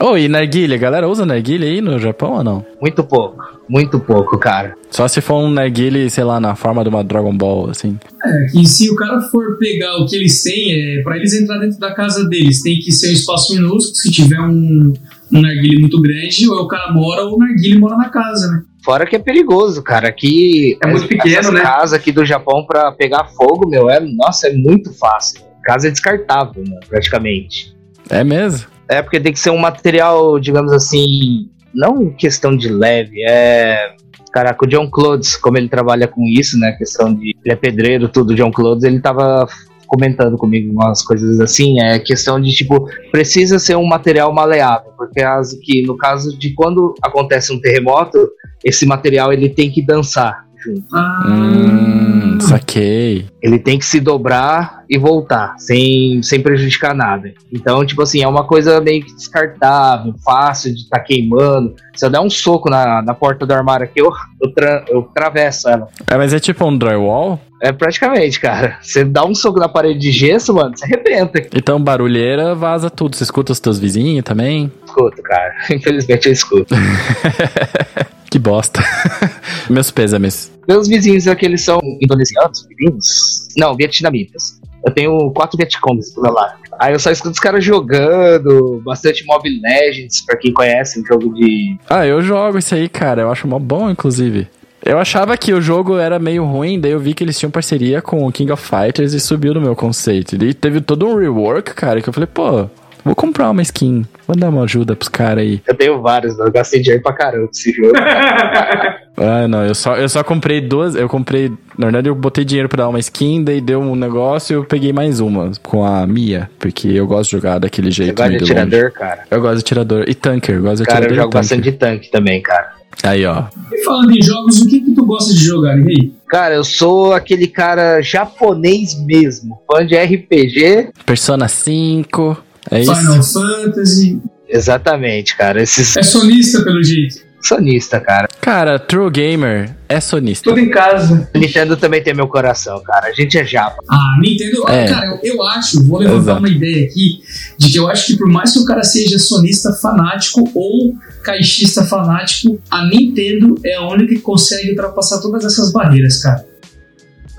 [0.00, 2.64] Ô, oh, e narguilha, galera usa narguilha aí no Japão ou não?
[2.80, 3.44] Muito pouco.
[3.68, 4.74] Muito pouco, cara.
[4.90, 7.98] Só se for um narguilha, sei lá, na forma de uma Dragon Ball, assim.
[8.24, 11.58] É, que se o cara for pegar o que eles têm, é, pra eles entrar
[11.58, 14.92] dentro da casa deles, tem que ser um espaço minúsculo, se tiver um,
[15.32, 18.62] um narguilha muito grande, ou o cara mora ou o narguilha mora na casa, né?
[18.84, 20.08] Fora que é perigoso, cara.
[20.08, 21.60] Aqui é muito pequeno, né?
[21.60, 25.42] casa aqui do Japão para pegar fogo, meu, é, nossa, é muito fácil.
[25.62, 27.76] Casa é descartável, né, praticamente.
[28.08, 28.66] É mesmo?
[28.88, 33.94] É porque tem que ser um material, digamos assim, não questão de leve, é.
[34.32, 36.72] Caraca, o John Clodes, como ele trabalha com isso, né?
[36.72, 37.36] Questão de.
[37.44, 39.46] Ele é pedreiro, tudo, John Clodes, ele tava
[39.90, 45.20] comentando comigo umas coisas assim, é questão de tipo, precisa ser um material maleável, porque
[45.20, 48.30] as, que no caso de quando acontece um terremoto,
[48.64, 50.84] esse material ele tem que dançar junto.
[50.94, 53.26] Ah, Hum, saquei.
[53.42, 57.32] Ele tem que se dobrar e voltar, sem, sem prejudicar nada.
[57.52, 61.74] Então, tipo assim, é uma coisa meio que descartável, fácil de estar tá queimando.
[61.94, 64.10] Se eu der um soco na, na porta do armário aqui, eu,
[64.42, 65.88] eu, tra, eu travesso ela.
[66.08, 67.40] É, mas é tipo um drywall?
[67.62, 68.78] É praticamente, cara.
[68.80, 71.46] Você dá um soco na parede de gesso, mano, você arrebenta.
[71.54, 73.16] Então barulheira vaza tudo.
[73.16, 74.72] Você escuta os teus vizinhos também?
[74.84, 75.54] Escuto, cara.
[75.70, 76.74] Infelizmente eu escuto.
[78.30, 78.80] que bosta.
[79.68, 80.50] Meus pêsames.
[80.68, 83.48] Meus vizinhos aqui, eles são indonesianos, filipinos?
[83.58, 84.60] Não, vietnamitas.
[84.86, 86.54] Eu tenho quatro Vietcongs do meu lado.
[86.78, 91.34] Aí eu só escuto os caras jogando, bastante Mobile Legends, pra quem conhece, um jogo
[91.34, 91.76] de.
[91.88, 93.22] Ah, eu jogo isso aí, cara.
[93.22, 94.48] Eu acho mó bom, inclusive.
[94.82, 98.00] Eu achava que o jogo era meio ruim, daí eu vi que eles tinham parceria
[98.00, 100.42] com o King of Fighters e subiu no meu conceito.
[100.42, 102.66] E teve todo um rework, cara, que eu falei, pô,
[103.04, 104.06] vou comprar uma skin.
[104.36, 105.60] Dar uma ajuda pros caras aí.
[105.66, 107.92] Eu tenho vários, eu gastei dinheiro pra caramba nesse jogo.
[109.16, 110.94] ah, não, eu só, eu só comprei duas.
[110.94, 111.50] Eu comprei.
[111.76, 114.64] Na verdade, eu botei dinheiro pra dar uma skin, daí deu um negócio e eu
[114.64, 118.16] peguei mais uma com a Mia, porque eu gosto de jogar daquele jeito.
[118.16, 118.94] Você gosta de atirador, longe.
[118.94, 119.24] cara?
[119.30, 120.04] Eu gosto de atirador.
[120.06, 121.08] E tanker, eu gosto de cara, atirador.
[121.08, 122.80] Cara, eu jogo bastante de tanque também, cara.
[123.02, 123.44] Aí, ó.
[123.72, 126.12] E falando em jogos, o que, que tu gosta de jogar, Rei?
[126.28, 130.90] Cara, eu sou aquele cara japonês mesmo, fã de RPG.
[131.06, 132.49] Persona 5.
[132.70, 133.40] É Final isso?
[133.40, 134.20] Fantasy.
[134.48, 135.62] Exatamente, cara.
[135.62, 135.96] Esses...
[135.96, 137.30] É sonista, pelo jeito.
[137.42, 138.28] Sonista, cara.
[138.40, 140.44] Cara, True Gamer é sonista.
[140.44, 141.28] Tudo em casa.
[141.34, 143.06] Nintendo também tem meu coração, cara.
[143.06, 143.82] A gente é japa.
[143.88, 144.68] Ah, Nintendo.
[144.68, 144.86] É.
[144.86, 146.38] Cara, eu, eu, acho, vou levantar Exato.
[146.40, 147.22] uma ideia aqui,
[147.56, 151.84] de que eu acho que por mais que o cara seja sonista fanático ou caixista
[151.84, 156.49] fanático, a Nintendo é a única que consegue ultrapassar todas essas barreiras, cara.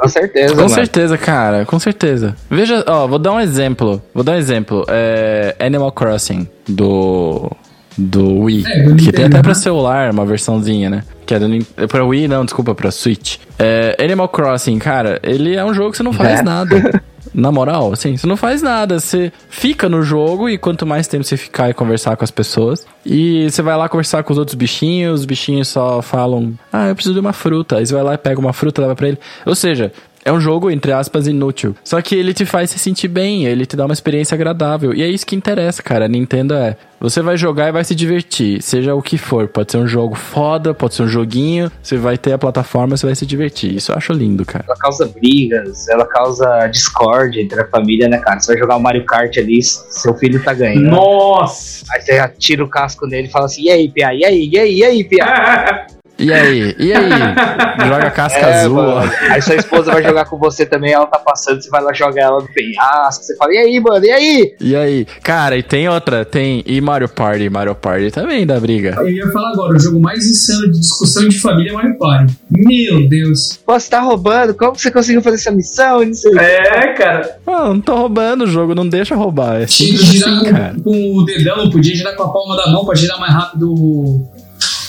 [0.02, 0.70] Com certeza, Com mano.
[0.70, 1.64] certeza, cara.
[1.66, 2.36] Com certeza.
[2.50, 4.02] Veja, ó, vou dar um exemplo.
[4.16, 4.84] Vou dar um exemplo.
[4.88, 7.52] É Animal Crossing do
[7.98, 11.04] do Wii, é, do que tem até pra celular uma versãozinha, né?
[11.26, 13.38] Que é do é pra Wii, não, desculpa, pra Switch.
[13.60, 16.42] É, Animal Crossing, cara, ele é um jogo que você não faz É.
[16.42, 17.04] nada.
[17.34, 19.00] Na moral, assim, você não faz nada.
[19.00, 22.86] Você fica no jogo e quanto mais tempo você ficar e conversar com as pessoas.
[23.06, 26.96] E você vai lá conversar com os outros bichinhos, os bichinhos só falam: Ah, eu
[26.96, 27.78] preciso de uma fruta.
[27.78, 29.20] Aí você vai lá e pega uma fruta leva pra ele.
[29.46, 29.92] Ou seja,
[30.24, 31.76] é um jogo, entre aspas, inútil.
[31.84, 34.94] Só que ele te faz se sentir bem, ele te dá uma experiência agradável.
[34.94, 36.06] E é isso que interessa, cara.
[36.06, 36.78] A Nintendo é.
[37.00, 39.48] Você vai jogar e vai se divertir, seja o que for.
[39.48, 41.72] Pode ser um jogo foda, pode ser um joguinho.
[41.82, 43.76] Você vai ter a plataforma, você vai se divertir.
[43.76, 44.66] Isso eu acho lindo, cara.
[44.68, 48.40] Ela causa brigas, ela causa discórdia entre a família, né, cara?
[48.40, 50.92] Você vai jogar o Mario Kart ali, seu filho tá ganhando.
[50.92, 51.84] Nossa!
[51.92, 54.14] Aí você atira o casco nele e fala assim: e aí, Pia?
[54.14, 55.88] E aí, e aí, e aí, Pia?
[56.22, 56.76] E aí?
[56.80, 57.10] E aí?
[57.88, 58.76] Joga casca É, azul.
[58.76, 59.12] mano.
[59.30, 62.22] Aí sua esposa vai jogar com você também, ela tá passando, você vai lá jogar
[62.22, 64.56] ela no penhasco, você fala, e aí, mano, e aí?
[64.60, 65.06] E aí?
[65.24, 66.64] Cara, e tem outra, tem.
[66.66, 67.50] E Mario Party?
[67.50, 68.96] Mario Party também dá briga.
[69.00, 72.34] Eu ia falar agora, o jogo mais insano de discussão de família é Mario Party.
[72.50, 73.60] Meu Deus.
[73.66, 76.06] Pô, você tá roubando, como que você conseguiu fazer essa missão?
[76.06, 76.38] Não sei.
[76.38, 77.38] É, cara.
[77.48, 79.62] Ah, não tô roubando o jogo, não deixa roubar.
[79.62, 82.32] É Tinha que simples girar assim, com, com o dedão, não podia girar com a
[82.32, 84.22] palma da mão pra girar mais rápido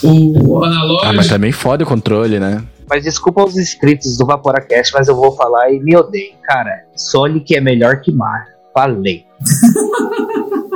[0.02, 1.06] o, o analógico.
[1.06, 2.62] Ah, mas também fode o controle, né?
[2.88, 6.34] Mas desculpa os inscritos do Vaporacast, mas eu vou falar e me odeiem.
[6.44, 8.52] Cara, Sonic é melhor que Mario.
[8.74, 9.24] Falei.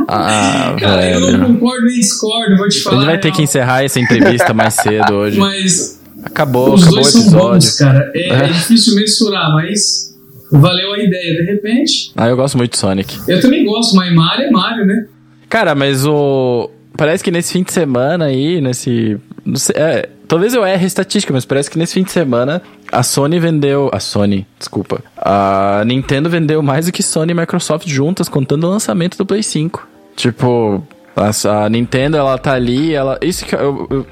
[0.09, 1.47] Ah, Cara, eu não velho.
[1.55, 2.97] concordo nem discordo, vou te A falar.
[2.99, 3.45] gente vai a ter que real.
[3.45, 5.37] encerrar essa entrevista mais cedo hoje.
[5.39, 7.49] Mas Acabou, os acabou o dois são episódio.
[7.51, 8.13] bons, cara.
[8.15, 8.37] É, É.
[8.45, 10.15] é difícil mensurar, mas
[10.53, 11.43] valeu a ideia.
[11.43, 13.19] De repente, Ah, eu gosto muito de Sonic.
[13.29, 15.07] eu também gosto, mas Mario é Mario, né?
[15.49, 16.71] Cara, mas o.
[16.97, 19.19] Parece que nesse fim de semana aí, nesse.
[19.55, 23.39] sei, é, talvez eu erre estatística, mas parece que nesse fim de semana a Sony
[23.39, 23.91] vendeu.
[23.93, 25.03] A Sony, desculpa.
[25.17, 29.43] A Nintendo vendeu mais do que Sony e Microsoft juntas, contando o lançamento do Play
[29.43, 29.87] 5.
[30.17, 30.83] Tipo.
[31.17, 33.19] A, Nintendo, ela tá ali, ela.
[33.23, 34.07] Isso que eu, eu.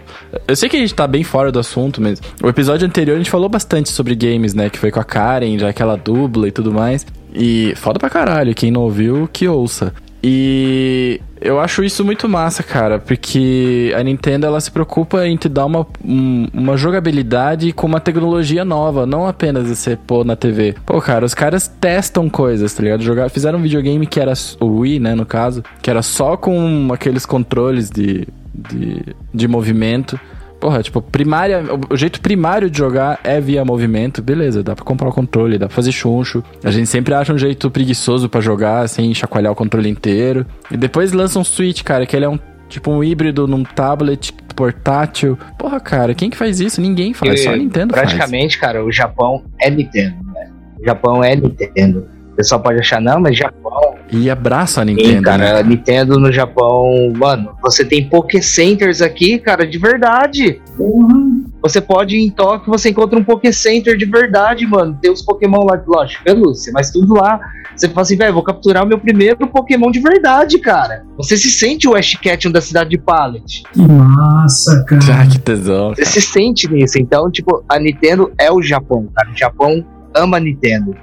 [0.49, 2.21] eu sei que a gente tá bem fora do assunto, mas.
[2.43, 4.71] O episódio anterior a gente falou bastante sobre games, né?
[4.71, 7.07] Que foi com a Karen, já aquela dubla e tudo mais.
[7.35, 9.93] E foda pra caralho, quem não ouviu, que ouça.
[10.27, 15.51] E eu acho isso muito massa, cara, porque a Nintendo ela se preocupa em te
[15.51, 20.77] dar uma, um- uma jogabilidade com uma tecnologia nova, não apenas você pôr na TV.
[20.87, 23.03] Pô, cara, os caras testam coisas, tá ligado?
[23.03, 26.89] Jogar, fizeram um videogame que era o Wii, né, no caso, que era só com
[26.91, 29.03] aqueles controles de, de,
[29.35, 30.19] de movimento.
[30.65, 35.11] Porra, tipo, primária, o- jeito primário de jogar é via movimento, beleza, dá pra comprar
[35.11, 36.43] o controle, dá pra fazer chuncho.
[36.65, 40.47] A gente sempre acha um jeito preguiçoso pra jogar, sem chacoalhar o controle inteiro.
[40.71, 44.33] E depois lança um Switch, cara, que ele é um tipo um híbrido num tablet
[44.57, 45.37] portátil.
[45.59, 46.81] Porra, cara, quem que faz isso?
[46.81, 50.51] Ninguém faz, E, só a Nintendo Praticamente, cara, o Japão é Nintendo, né?
[50.81, 52.09] O Japão é Nintendo.
[52.33, 53.94] O pessoal pode achar, não, mas Japão.
[54.11, 55.63] E abraça a Sim, Nintendo, cara, né?
[55.63, 60.61] Nintendo no Japão, mano, você tem Poké Centers aqui, cara, de verdade.
[60.77, 61.15] Porra.
[61.63, 64.99] Você pode ir em Tóquio, você encontra um Poké Center de verdade, mano.
[65.01, 67.41] Tem os Pokémon lá, lógico, pelúcia, mas tudo lá.
[67.75, 71.05] Você fala assim, velho, vou capturar o meu primeiro Pokémon de verdade, cara.
[71.17, 73.63] Você se sente o Ash Ketchum da cidade de Pallet.
[73.73, 75.23] Que massa, cara.
[75.23, 75.95] Ah, que tesão.
[75.95, 76.99] Você se sente nisso.
[76.99, 79.31] Então, tipo, a Nintendo é o Japão, cara.
[79.31, 80.95] O Japão ama a Nintendo.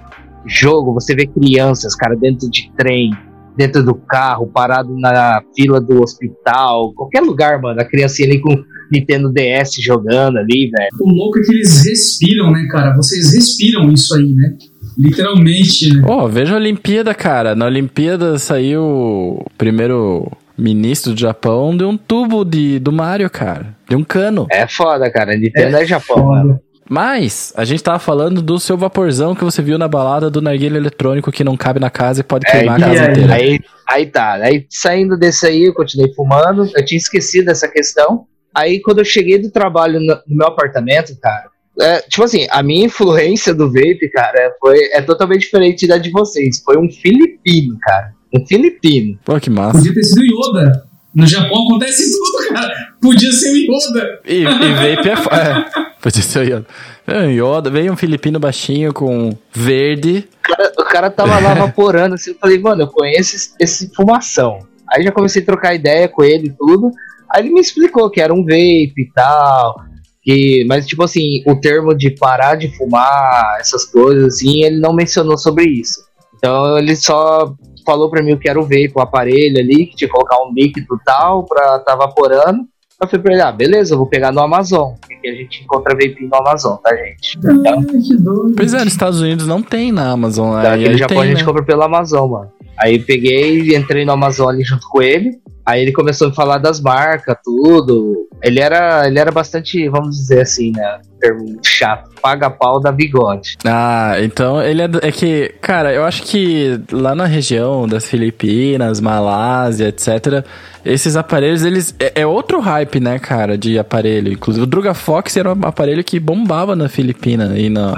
[0.45, 3.11] Jogo, você vê crianças, cara, dentro de trem,
[3.55, 7.79] dentro do carro, parado na fila do hospital, qualquer lugar, mano.
[7.79, 10.89] A criancinha ali com Nintendo DS jogando ali, velho.
[10.99, 12.95] O louco é que eles respiram, né, cara?
[12.95, 14.57] Vocês respiram isso aí, né?
[14.97, 16.01] Literalmente, né?
[16.05, 17.55] Pô, veja a Olimpíada, cara.
[17.55, 23.75] Na Olimpíada saiu o primeiro ministro do Japão de um tubo de, do Mario, cara.
[23.89, 24.47] De um cano.
[24.51, 25.35] É foda, cara.
[25.37, 26.59] Nintendo é, Japão, mano.
[26.93, 30.75] Mas, a gente tava falando do seu vaporzão que você viu na balada do narguilho
[30.75, 33.11] eletrônico que não cabe na casa e pode É, queimar a casa aí?
[33.11, 33.33] inteira.
[33.33, 34.33] Aí, aí tá.
[34.33, 36.69] Aí saindo desse aí, eu continuei fumando.
[36.75, 38.25] Eu tinha esquecido essa questão.
[38.53, 41.45] Aí quando eu cheguei do trabalho no, no meu apartamento, cara.
[41.79, 46.11] é, tipo assim, a minha influência do vape, cara, foi, é totalmente diferente da de
[46.11, 46.61] vocês.
[46.61, 48.11] Foi um filipino, cara.
[48.35, 49.17] Um filipino.
[49.23, 49.77] Pô, que massa.
[49.77, 50.83] Podia ter sido o Yoda.
[51.15, 52.73] No Japão acontece tudo, cara.
[53.01, 54.19] Podia ser o Yoda.
[54.27, 55.90] E, e vape é, é.
[56.01, 56.65] Podia ser o Yoda.
[57.05, 57.69] É, Yoda.
[57.69, 60.27] Veio um filipino baixinho com verde.
[60.39, 63.95] O cara, o cara tava lá vaporando, assim, eu falei, mano, eu conheço esse, esse
[63.95, 64.59] fumação.
[64.91, 66.91] Aí já comecei a trocar ideia com ele e tudo.
[67.31, 69.75] Aí ele me explicou que era um vape e tal.
[70.23, 74.93] Que, mas, tipo assim, o termo de parar de fumar, essas coisas, assim, ele não
[74.93, 75.99] mencionou sobre isso.
[76.35, 77.53] Então ele só
[77.85, 80.41] falou pra mim o que era o vape, o aparelho ali, que tinha que colocar
[80.43, 82.65] um líquido e tal, pra tá vaporando.
[83.01, 84.93] Eu falei pra ele, ah, beleza, eu vou pegar no Amazon.
[85.01, 87.39] Porque aqui a gente encontra vape no Amazon, tá, gente?
[87.43, 88.53] Ai, que doido.
[88.55, 90.55] Pois é, nos Estados Unidos não tem na Amazon.
[90.55, 91.45] Aqui Aí no ele Japão tem, a gente né?
[91.45, 92.51] compra pelo Amazon, mano.
[92.77, 95.31] Aí peguei, entrei no Amazon ali junto com ele.
[95.65, 98.27] Aí ele começou a me falar das marcas, tudo.
[98.43, 100.99] Ele era, ele era bastante, vamos dizer assim, né?
[101.19, 102.09] Termo chato.
[102.21, 103.57] Paga pau da bigode.
[103.65, 108.99] Ah, então ele é, é que, cara, eu acho que lá na região das Filipinas,
[108.99, 110.43] Malásia, etc.,
[110.85, 111.95] esses aparelhos, eles.
[111.99, 114.31] É, é outro hype, né, cara, de aparelho.
[114.31, 117.93] Inclusive, o Druga Fox era um aparelho que bombava na Filipina e na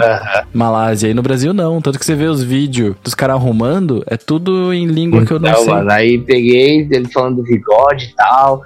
[0.54, 1.10] Malásia.
[1.10, 1.82] E no Brasil não.
[1.82, 5.39] Tanto que você vê os vídeos dos caras arrumando, é tudo em língua que eu
[5.39, 5.74] não Então, sei.
[5.74, 8.63] mano, aí peguei ele falando do bigode e tal.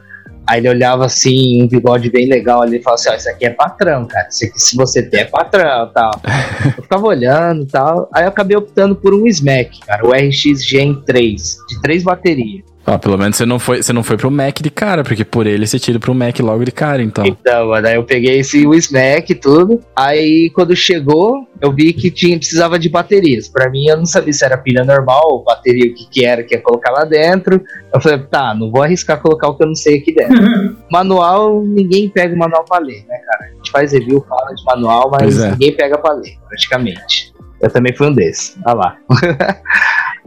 [0.49, 3.45] Aí ele olhava assim, um bigode bem legal ali e falava assim: Ó, isso aqui
[3.45, 4.30] é patrão, cara.
[4.30, 6.12] Isso aqui, se você tem, é patrão tal.
[6.77, 8.10] eu ficava olhando e tal.
[8.13, 12.63] Aí eu acabei optando por um Smack, cara, o RX Gen 3, de três baterias.
[12.89, 15.45] Ah, pelo menos você não foi, você não foi pro Mac de cara, porque por
[15.45, 17.26] ele você tira pro Mac logo de cara, então.
[17.26, 19.82] Então, mano, aí eu peguei esse o Smack e tudo.
[19.93, 23.50] Aí quando chegou, eu vi que tinha, precisava de baterias.
[23.50, 26.41] Pra mim, eu não sabia se era pilha normal ou bateria, o que, que era
[26.43, 27.62] que ia colocar lá dentro.
[27.93, 30.38] Eu falei, tá, não vou arriscar colocar o que eu não sei aqui dentro.
[30.89, 33.52] manual, ninguém pega o manual pra ler, né, cara?
[33.52, 35.52] A gente faz review, fala de manual, mas é.
[35.52, 37.34] ninguém pega pra ler, praticamente.
[37.62, 38.58] Eu também fui um desses.
[38.65, 38.97] Olha lá.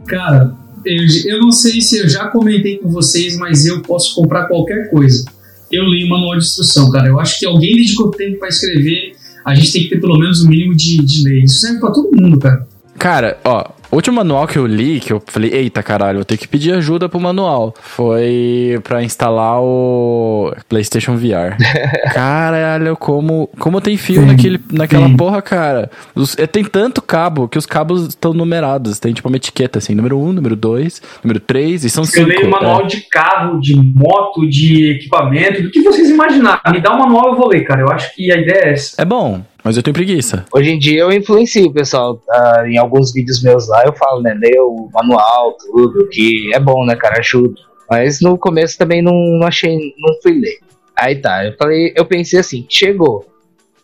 [0.07, 0.53] Cara,
[0.85, 4.89] eu, eu não sei se eu já comentei com vocês, mas eu posso comprar qualquer
[4.89, 5.25] coisa.
[5.71, 7.07] Eu li manual de instrução, cara.
[7.07, 9.13] Eu acho que alguém dedicou tempo pra escrever.
[9.45, 11.43] A gente tem que ter pelo menos o mínimo de, de lei.
[11.43, 12.67] Isso serve pra todo mundo, cara.
[12.97, 16.37] Cara, ó, o último manual que eu li, que eu falei, eita caralho, vou ter
[16.37, 21.57] que pedir ajuda pro manual, foi pra instalar o PlayStation VR.
[22.13, 25.17] Caralho, como, como tem fio Sim, naquele, naquela sim.
[25.17, 25.89] porra, cara.
[26.15, 28.99] Os- é, tem tanto cabo que os cabos estão numerados.
[28.99, 32.27] Tem tipo uma etiqueta assim, número 1, número 2, número 3 e são Eu 5.
[32.27, 36.61] leio manual de carro, de moto, de equipamento, do que vocês imaginarem.
[36.71, 37.81] Me dá um manual, eu vou ler, cara.
[37.81, 39.01] Eu acho que a ideia é essa.
[39.01, 40.45] É bom, mas eu tenho preguiça.
[40.53, 42.21] Hoje em dia eu influencio o pessoal.
[42.29, 44.33] ah, em alguns vídeos meus lá eu falo, né?
[44.39, 47.19] Leia o manual, tudo, que é bom, né, cara?
[47.19, 47.53] Ajuda.
[47.89, 50.59] Mas no começo também não, não achei, não fui ler.
[50.97, 53.25] Aí tá, eu falei, eu pensei assim, chegou.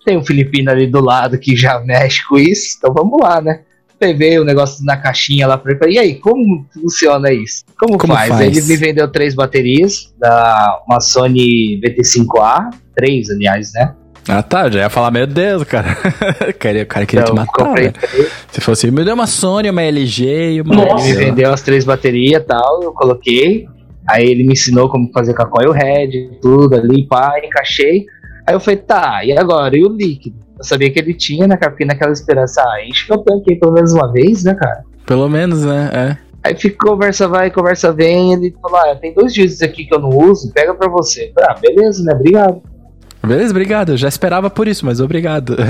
[0.06, 3.62] Tem um filipino ali do lado que já mexe com isso, então vamos lá, né?
[4.00, 5.80] Levei o negócio na caixinha lá pra ele.
[5.80, 7.64] falei, E aí, como funciona isso?
[7.80, 8.30] Como, Como faz?
[8.30, 8.56] faz?
[8.56, 13.96] Ele me vendeu três baterias da uma Sony VT5A, três, aliás, né?
[14.28, 15.96] Ah tá, já ia falar, meu Deus, cara.
[16.60, 17.94] Cara, o cara queria te Então, matar, comprei velho.
[18.00, 18.32] três.
[18.52, 20.76] Se fosse, me deu uma Sony, uma LG e uma...
[20.76, 21.08] Nossa.
[21.08, 23.68] Ele me vendeu as três baterias e tal, eu coloquei.
[24.10, 28.06] Aí ele me ensinou como fazer com a coil head, tudo ali, pá, encaixei.
[28.46, 29.78] Aí eu falei, tá, e agora?
[29.78, 30.38] E o líquido?
[30.58, 31.72] Eu sabia que ele tinha, né, cara?
[31.72, 34.84] Fiquei naquela esperança, ah, enche meu tanque aí pelo menos uma vez, né, cara?
[35.06, 35.90] Pelo menos, né?
[35.94, 36.18] É.
[36.44, 40.00] Aí fica conversa vai, conversa vem, ele falou, ah, tem dois juízes aqui que eu
[40.00, 41.26] não uso, pega pra você.
[41.26, 42.62] Eu falei, ah, beleza, né, obrigado.
[43.28, 43.90] Beleza, obrigado.
[43.94, 45.56] Eu já esperava por isso, mas obrigado.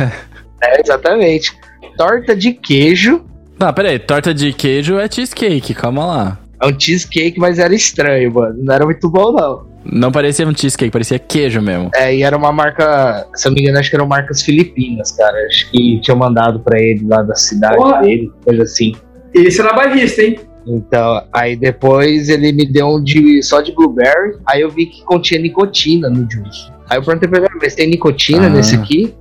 [0.59, 1.55] É, exatamente.
[1.95, 3.23] Torta de queijo,
[3.59, 3.99] Não, pera aí.
[3.99, 6.39] Torta de queijo é cheesecake, calma lá.
[6.59, 9.67] é um cheesecake, mas era estranho, mano, não era muito bom não.
[9.85, 11.91] Não parecia um cheesecake, parecia queijo mesmo.
[11.93, 15.11] É, e era uma marca, se eu não me engano, acho que eram marcas filipinas,
[15.11, 15.37] cara.
[15.45, 18.01] Acho que tinham mandado pra ele lá da cidade Porra.
[18.01, 18.95] dele, coisa assim.
[19.35, 20.39] Esse era barrista, hein?
[20.67, 25.03] Então, aí depois ele me deu um de só de blueberry, aí eu vi que
[25.03, 26.69] continha nicotina no juice.
[26.89, 28.49] Aí eu perguntei pra ele, mas tem nicotina Ah.
[28.49, 29.15] nesse aqui?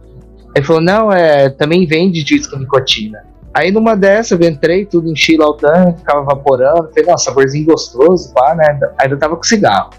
[0.47, 3.19] Aí ele falou, não, é, também vende juice com nicotina.
[3.55, 7.65] Aí numa dessa eu entrei, tudo enchi lá o tanque, ficava evaporando, falei, nossa, saborzinho
[7.67, 8.79] gostoso, pá, né?
[8.99, 9.91] Aí eu tava com cigarro.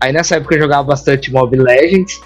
[0.00, 2.20] Aí nessa época eu jogava bastante Mobile Legends,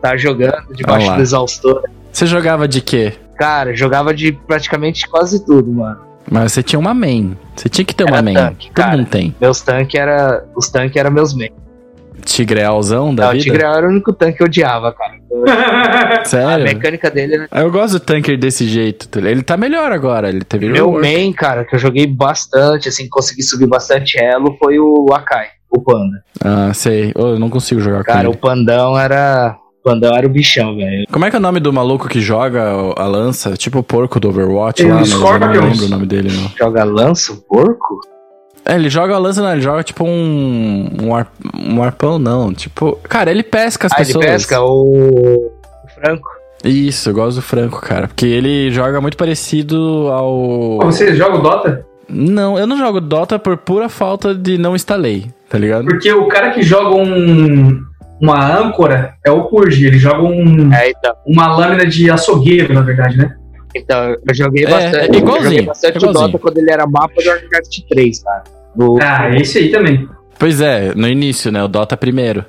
[0.00, 1.82] tava jogando debaixo Ah do exaustor.
[2.10, 3.12] Você jogava de quê?
[3.36, 6.00] Cara, jogava de praticamente quase tudo, mano.
[6.30, 7.36] Mas você tinha uma main.
[7.54, 8.34] Você tinha que ter uma Era main.
[8.34, 8.96] tanque, Todo cara.
[8.96, 9.34] mundo tem.
[9.40, 11.50] Meus tanques era, os tanques eram meus main.
[12.24, 13.44] Tigrealzão da Não, o vida?
[13.44, 15.14] Tigre era o único tanque que eu odiava, cara.
[16.20, 16.64] A Sério?
[16.64, 17.48] mecânica dele era.
[17.50, 19.08] Ah, Eu gosto do tanker desse jeito.
[19.18, 20.28] Ele tá melhor agora.
[20.28, 21.00] Ele teve Meu rework.
[21.06, 25.80] main, cara, que eu joguei bastante, assim, consegui subir bastante elo, foi o Akai, o
[25.80, 26.24] Panda.
[26.44, 27.12] Ah, sei.
[27.14, 28.28] Eu não consigo jogar com Cara, ele.
[28.28, 29.56] o Pandão era.
[29.86, 31.06] Pandão era o bichão, velho.
[31.12, 32.60] Como é que é o nome do maluco que joga
[32.96, 33.56] a lança?
[33.56, 36.28] Tipo o porco do Overwatch Tem lá, o mas eu não lembro o nome dele,
[36.32, 36.50] não.
[36.58, 38.00] Joga lança, o porco?
[38.64, 40.88] É, ele joga a lança, não, ele joga tipo um.
[41.00, 42.52] Um, ar, um arpão, não.
[42.52, 42.98] Tipo.
[43.04, 44.24] Cara, ele pesca as ah, pessoas.
[44.24, 45.52] ele pesca o.
[45.52, 46.28] o Franco.
[46.64, 48.08] Isso, eu gosto do Franco, cara.
[48.08, 50.78] Porque ele joga muito parecido ao.
[50.82, 51.86] Você joga o Dota?
[52.08, 55.84] Não, eu não jogo Dota por pura falta de não instalei, tá ligado?
[55.84, 57.80] Porque o cara que joga um,
[58.20, 59.86] uma âncora é o Purge.
[59.86, 61.14] Ele joga um, É, então.
[61.26, 63.34] uma lâmina de açougueiro, na verdade, né?
[63.74, 64.96] Então, eu joguei É, bastante.
[64.96, 66.24] é eu igualzinho, joguei bastante igualzinho.
[66.24, 68.44] o Dota quando ele era mapa do Warcraft 3, cara.
[68.74, 70.08] Do- Ah, esse aí também.
[70.38, 71.62] Pois é, no início, né?
[71.62, 72.44] O Dota primeiro.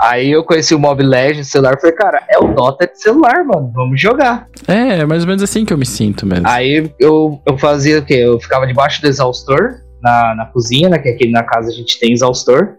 [0.00, 3.44] Aí eu conheci o Mobile Legends celular e falei, cara, é o Dota de celular,
[3.44, 3.70] mano.
[3.74, 4.46] Vamos jogar.
[4.68, 6.46] É, é mais ou menos assim que eu me sinto mesmo.
[6.48, 8.14] Aí eu, eu fazia o quê?
[8.14, 10.98] Eu ficava debaixo do exaustor, na, na cozinha, né?
[10.98, 12.74] Que aqui na casa a gente tem exaustor.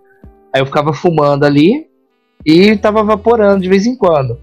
[0.54, 1.86] Aí eu ficava fumando ali
[2.46, 4.40] e tava evaporando de vez em quando.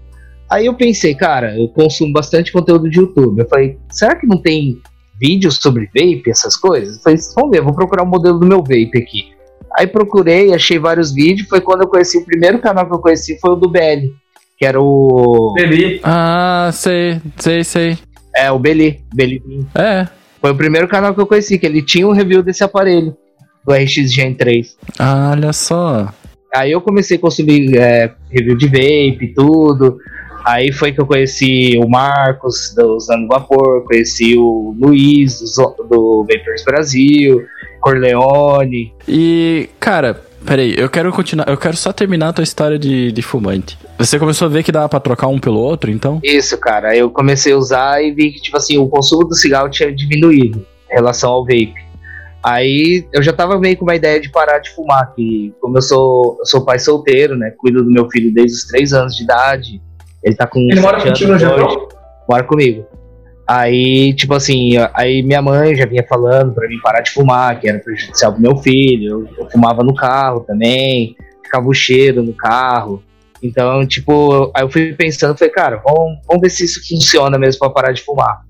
[0.49, 3.39] Aí eu pensei, cara, eu consumo bastante conteúdo de YouTube.
[3.39, 4.77] Eu falei, será que não tem
[5.19, 6.97] vídeos sobre vape, essas coisas?
[6.97, 9.33] Eu falei, vamos ver, eu vou procurar o modelo do meu vape aqui.
[9.75, 11.47] Aí procurei, achei vários vídeos.
[11.47, 14.13] Foi quando eu conheci o primeiro canal que eu conheci foi o do BL,
[14.57, 15.55] que era o.
[15.57, 15.99] Ele.
[16.03, 17.97] Ah, sei, sei, sei.
[18.35, 19.03] É, o Beli.
[19.13, 19.41] Beli
[19.73, 20.07] É.
[20.39, 23.15] Foi o primeiro canal que eu conheci, que ele tinha um review desse aparelho,
[23.65, 24.77] do RX Gen 3.
[24.99, 26.09] Ah, olha só.
[26.55, 29.97] Aí eu comecei a consumir é, review de vape e tudo.
[30.45, 36.27] Aí foi que eu conheci o Marcos, do Usando Vapor, conheci o Luiz, do, do
[36.29, 37.45] Vapers Brasil,
[37.79, 38.93] Corleone.
[39.07, 41.47] E, cara, peraí, eu quero continuar.
[41.47, 43.77] Eu quero só terminar a tua história de, de fumante.
[43.97, 46.19] Você começou a ver que dava pra trocar um pelo outro, então?
[46.23, 46.89] Isso, cara.
[46.89, 49.93] Aí eu comecei a usar e vi que, tipo assim, o consumo do cigarro tinha
[49.93, 51.92] diminuído em relação ao vape.
[52.43, 55.81] Aí eu já tava meio com uma ideia de parar de fumar, que como eu
[55.81, 57.53] sou, eu sou pai solteiro, né?
[57.57, 59.81] Cuido do meu filho desde os 3 anos de idade.
[60.21, 60.59] Ele tá com.
[60.59, 61.87] Ele mora contigo Japão?
[62.29, 62.85] Mora comigo.
[63.47, 67.67] Aí, tipo assim, aí minha mãe já vinha falando pra mim parar de fumar, que
[67.67, 69.27] era prejudicial pro meu filho.
[69.37, 73.03] Eu, eu fumava no carro também, ficava o cheiro no carro.
[73.41, 77.59] Então, tipo, aí eu fui pensando, falei, cara, vamos, vamos ver se isso funciona mesmo
[77.59, 78.41] pra parar de fumar.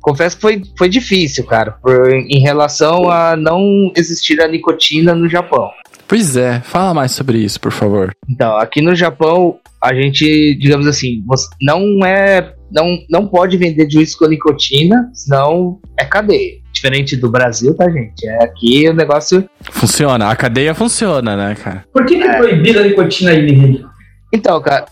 [0.00, 5.28] Confesso que foi, foi difícil, cara, por, em relação a não existir a nicotina no
[5.28, 5.70] Japão.
[6.08, 8.14] Pois é, fala mais sobre isso, por favor.
[8.28, 11.24] Então, aqui no Japão, a gente, digamos assim,
[11.60, 12.54] não é.
[12.70, 16.60] Não, não pode vender juice com nicotina, senão é cadeia.
[16.72, 18.26] Diferente do Brasil, tá, gente?
[18.26, 19.48] É aqui o negócio.
[19.70, 21.84] Funciona, a cadeia funciona, né, cara?
[21.92, 23.84] Por que, que é proibida a nicotina aí, Henrique?
[24.32, 24.86] Então, cara,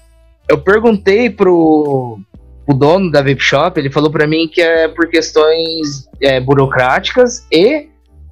[0.48, 2.18] eu perguntei pro,
[2.66, 7.46] pro dono da vape shop, ele falou pra mim que é por questões é, burocráticas
[7.52, 7.88] e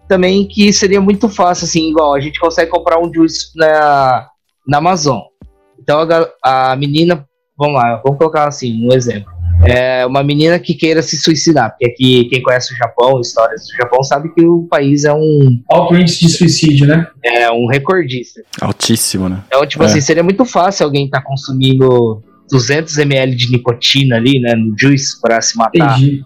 [0.08, 4.26] também que seria muito fácil, assim, igual a gente consegue comprar um juice na,
[4.66, 5.20] na Amazon.
[5.78, 6.00] Então
[6.44, 7.26] a, a menina,
[7.58, 9.38] vamos lá, vamos colocar assim, um exemplo.
[9.66, 13.76] É uma menina que queira se suicidar, porque aqui quem conhece o Japão, histórias do
[13.76, 17.08] Japão, sabe que o país é um, Alto índice de suicídio, né?
[17.24, 18.40] é um recordista.
[18.60, 19.42] Altíssimo, né?
[19.48, 19.86] Então, tipo É.
[19.86, 25.20] assim, seria muito fácil alguém estar consumindo 200 ml de nicotina ali, né, no juice
[25.20, 25.98] para se matar.
[25.98, 26.24] Entendi.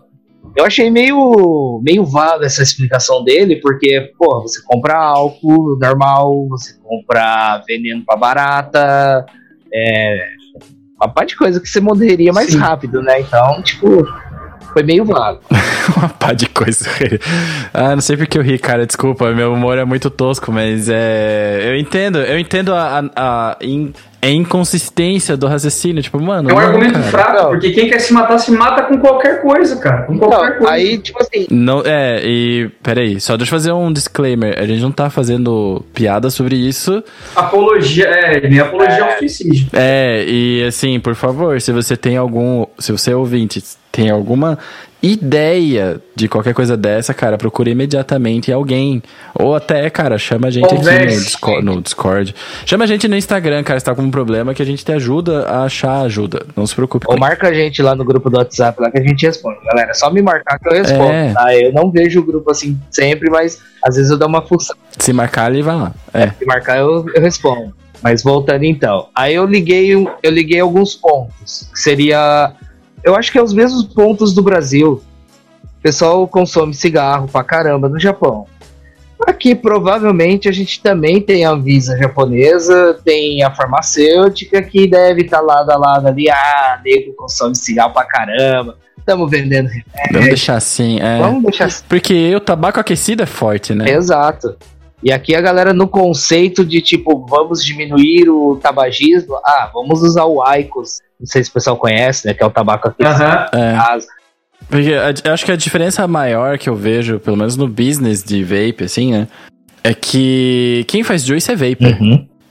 [0.56, 6.74] Eu achei meio, meio vaga essa explicação dele, porque, pô, você compra álcool normal, você
[6.82, 9.24] compra veneno pra barata,
[9.72, 10.26] é,
[11.00, 12.58] uma parte de coisa que você morreria mais Sim.
[12.58, 13.20] rápido, né?
[13.20, 14.06] Então, tipo,
[14.72, 15.40] foi meio vago.
[15.96, 16.88] Uma pá de coisa.
[17.74, 18.86] ah, não sei porque eu ri, cara.
[18.86, 21.60] Desculpa, meu humor é muito tosco, mas é.
[21.64, 23.92] Eu entendo, eu entendo a, a, a in-
[24.24, 26.00] a inconsistência do raciocínio.
[26.02, 26.48] Tipo, mano.
[26.50, 27.04] É um não, argumento cara.
[27.04, 27.50] fraco, Não.
[27.50, 30.02] porque quem quer se matar, se mata com qualquer coisa, cara.
[30.02, 30.72] Com qualquer Então, coisa.
[30.72, 32.70] aí, tipo assim, Não, é, e.
[32.82, 34.56] Peraí, só deixa eu fazer um disclaimer.
[34.58, 37.02] A gente não tá fazendo piada sobre isso.
[37.34, 39.66] Apologia, é, nem apologia ao suicídio.
[39.72, 42.64] É, e assim, por favor, se você tem algum.
[42.78, 43.60] Se você é ouvinte,
[43.92, 44.58] tem alguma
[45.02, 49.02] ideia de qualquer coisa dessa, cara, procure imediatamente alguém.
[49.34, 51.24] Ou até, cara, chama a gente aqui no Converse.
[51.24, 52.34] Discord, no Discord.
[52.64, 54.92] Chama a gente no Instagram, cara, se tá com um problema, que a gente te
[54.92, 56.46] ajuda a achar ajuda.
[56.56, 59.02] Não se preocupe ou marca a gente lá no grupo do WhatsApp lá que a
[59.02, 59.58] gente responde.
[59.64, 61.32] Galera, é só me marcar que eu respondo, É.
[61.32, 61.54] tá?
[61.54, 64.76] Eu não vejo o grupo assim sempre, mas às vezes eu dou uma função.
[64.98, 65.92] Se marcar, ele vai lá.
[66.14, 66.30] É.
[66.30, 67.74] Se marcar, eu, eu respondo.
[68.00, 69.08] Mas voltando então.
[69.14, 71.68] Aí eu liguei, eu liguei alguns pontos.
[71.72, 72.52] Que seria.
[73.04, 75.02] Eu acho que é os mesmos pontos do Brasil.
[75.62, 78.46] O pessoal consome cigarro pra caramba no Japão.
[79.26, 85.40] Aqui provavelmente a gente também tem a Anvisa japonesa, tem a farmacêutica que deve estar
[85.40, 86.28] lado a lado ali.
[86.28, 88.76] Ah, nego consome cigarro pra caramba.
[88.98, 89.68] Estamos vendendo.
[90.12, 91.00] Vamos deixar assim.
[91.00, 91.18] É.
[91.18, 91.84] Vamos deixar assim.
[91.88, 93.90] Porque o tabaco aquecido é forte, né?
[93.90, 94.56] Exato.
[95.02, 99.34] E aqui a galera no conceito de tipo, vamos diminuir o tabagismo.
[99.44, 101.00] Ah, vamos usar o Icos.
[101.22, 102.34] Não sei se o pessoal conhece, né?
[102.34, 103.46] Que é o tabaco aquecido Aham.
[103.54, 103.76] em É.
[103.76, 104.06] casa.
[104.68, 104.90] Porque
[105.24, 108.82] eu acho que a diferença maior que eu vejo, pelo menos no business de vape,
[108.84, 109.28] assim, né?
[109.84, 111.96] É que quem faz juice é vapor.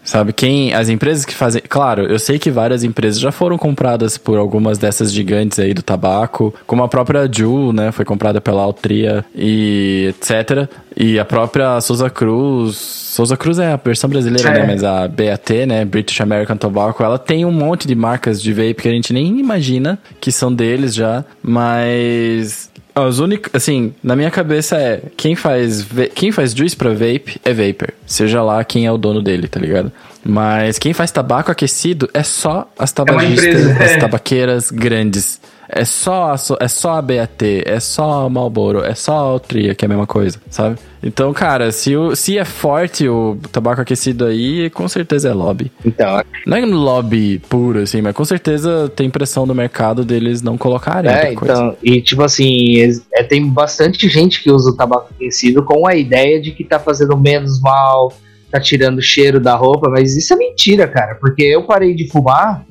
[0.04, 0.74] Sabe, quem.
[0.74, 1.62] As empresas que fazem.
[1.70, 5.84] Claro, eu sei que várias empresas já foram compradas por algumas dessas gigantes aí do
[5.84, 7.91] tabaco, como a própria Ju, né?
[7.91, 10.68] Foi comprada pela Altria e etc.
[10.97, 12.76] E a própria Souza Cruz.
[12.78, 14.54] Souza Cruz é a versão brasileira, É.
[14.62, 14.66] né?
[14.68, 15.86] Mas a BAT, né?
[15.86, 19.39] British American Tobacco, ela tem um monte de marcas de vape que a gente nem
[19.39, 22.70] imagina que são deles já, mas.
[22.94, 27.54] As únicas, assim, na minha cabeça é quem faz quem faz juice pra vape é
[27.54, 29.92] vapor, seja lá quem é o dono dele, tá ligado?
[30.24, 33.98] Mas quem faz tabaco aquecido é só as tabagistas, empresa, as é.
[33.98, 35.39] tabaqueiras grandes.
[35.74, 39.86] É só é só a BAT, é só a Marlboro, é só a Altria, que
[39.86, 40.78] é a mesma coisa, sabe?
[41.03, 45.72] Então, cara, se, o, se é forte o tabaco aquecido aí, com certeza é lobby.
[45.84, 50.41] Então, Não é um lobby puro, assim, mas com certeza tem pressão no mercado deles
[50.41, 52.78] não colocarem é, então, e tipo assim,
[53.13, 56.80] é, tem bastante gente que usa o tabaco aquecido com a ideia de que tá
[56.80, 58.13] fazendo menos mal,
[58.51, 62.07] tá tirando o cheiro da roupa, mas isso é mentira, cara, porque eu parei de
[62.09, 62.63] fumar,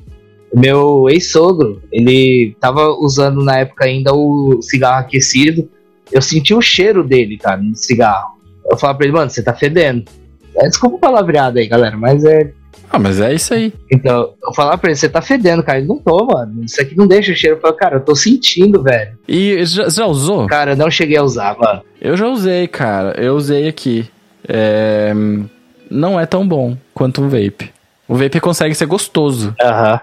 [0.53, 5.69] meu ex-sogro, ele tava usando na época ainda o cigarro aquecido,
[6.11, 8.39] eu senti o cheiro dele, cara, no cigarro.
[8.69, 10.03] Eu falava pra ele, mano, você tá fedendo.
[10.57, 12.51] É, desculpa o palavreado aí, galera, mas é
[12.89, 13.73] Ah, mas é isso aí.
[13.89, 15.77] então, eu falava pra ele, você tá fedendo, cara.
[15.77, 16.63] Ele não tô, mano.
[16.65, 17.55] Isso aqui não deixa o cheiro.
[17.55, 19.17] Eu falei, cara, eu tô sentindo, velho.
[19.27, 20.45] E já, já usou?
[20.47, 21.81] Cara, eu não cheguei a usar, mano.
[22.01, 23.15] Eu já usei, cara.
[23.21, 24.05] Eu usei aqui.
[24.45, 25.13] É,
[25.89, 27.71] Não é tão bom quanto um vape.
[28.07, 29.55] O vape consegue ser gostoso.
[29.61, 30.01] Aham.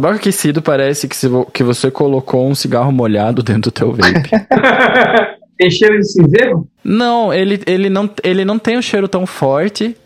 [0.00, 3.90] Tabaco aquecido parece que, se vo- que você colocou um cigarro molhado dentro do teu
[3.92, 4.30] vape.
[5.58, 6.68] Tem cheiro de cinzeiro?
[6.84, 9.96] não, ele, ele não, ele não tem um cheiro tão forte,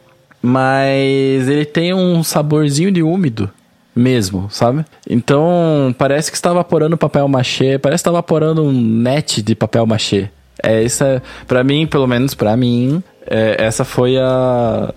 [0.40, 3.50] mas ele tem um saborzinho de úmido
[3.94, 4.82] mesmo, sabe?
[5.06, 9.84] Então, parece que está evaporando papel machê, parece que está evaporando um net de papel
[9.84, 10.30] machê.
[10.62, 14.90] É essa, para mim, pelo menos pra mim, é, essa foi a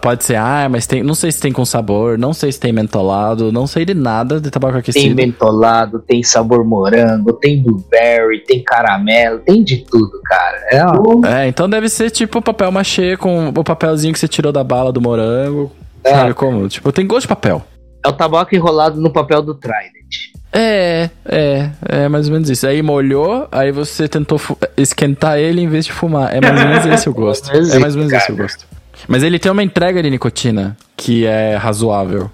[0.00, 1.02] Pode ser, ah, mas tem.
[1.02, 4.40] Não sei se tem com sabor, não sei se tem mentolado, não sei de nada
[4.40, 5.16] de tabaco Tem aquecido.
[5.16, 10.56] mentolado, tem sabor morango, tem blueberry, tem caramelo, tem de tudo, cara.
[10.70, 11.40] É uma...
[11.40, 14.92] É, então deve ser tipo papel machê com o papelzinho que você tirou da bala
[14.92, 15.72] do morango.
[16.04, 16.10] É.
[16.10, 16.68] Sabe como?
[16.68, 17.60] Tipo, tem gosto de papel.
[18.04, 20.34] é o tabaco enrolado no papel do Trident.
[20.52, 22.64] É, é, é mais ou menos isso.
[22.64, 24.40] Aí molhou, aí você tentou
[24.76, 26.32] esquentar ele em vez de fumar.
[26.32, 27.50] É mais ou menos esse o gosto.
[27.74, 28.66] É mais ou menos isso, esse o gosto.
[29.08, 32.30] Mas ele tem uma entrega de nicotina que é razoável.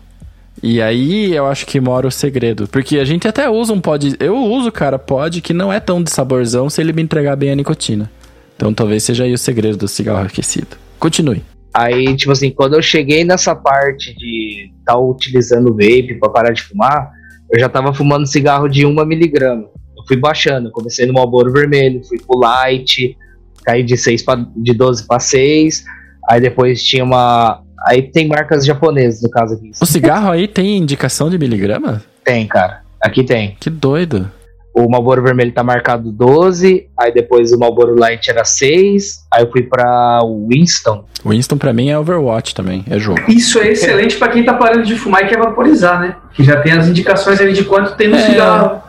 [0.63, 2.69] E aí eu acho que mora o segredo.
[2.69, 4.17] Porque a gente até usa um pod.
[4.21, 7.51] Eu uso, cara, pod que não é tão de saborzão se ele me entregar bem
[7.51, 8.11] a nicotina.
[8.57, 10.77] Então talvez seja aí o segredo do cigarro aquecido.
[10.99, 11.43] Continue.
[11.73, 16.53] Aí, tipo assim, quando eu cheguei nessa parte de estar utilizando o vape pra parar
[16.53, 17.11] de fumar,
[17.51, 19.63] eu já tava fumando cigarro de 1 miligrama.
[19.97, 23.17] Eu fui baixando, comecei no Marlboro vermelho, fui pro light,
[23.65, 25.85] caí de, 6 pra, de 12 para 6,
[26.31, 27.61] aí depois tinha uma...
[27.87, 29.71] Aí tem marcas japonesas, no caso aqui.
[29.81, 32.03] O cigarro aí tem indicação de miligrama?
[32.25, 32.81] Tem, cara.
[33.01, 33.57] Aqui tem.
[33.59, 34.31] Que doido.
[34.73, 39.51] O Marlboro vermelho tá marcado 12, aí depois o Marlboro Light era 6, aí eu
[39.51, 41.05] fui pra Winston.
[41.27, 43.21] Winston pra mim é Overwatch também, é jogo.
[43.29, 46.15] Isso é excelente pra quem tá parando de fumar e quer vaporizar, né?
[46.35, 48.27] Que já tem as indicações ali de quanto tem no É.
[48.27, 48.81] cigarro.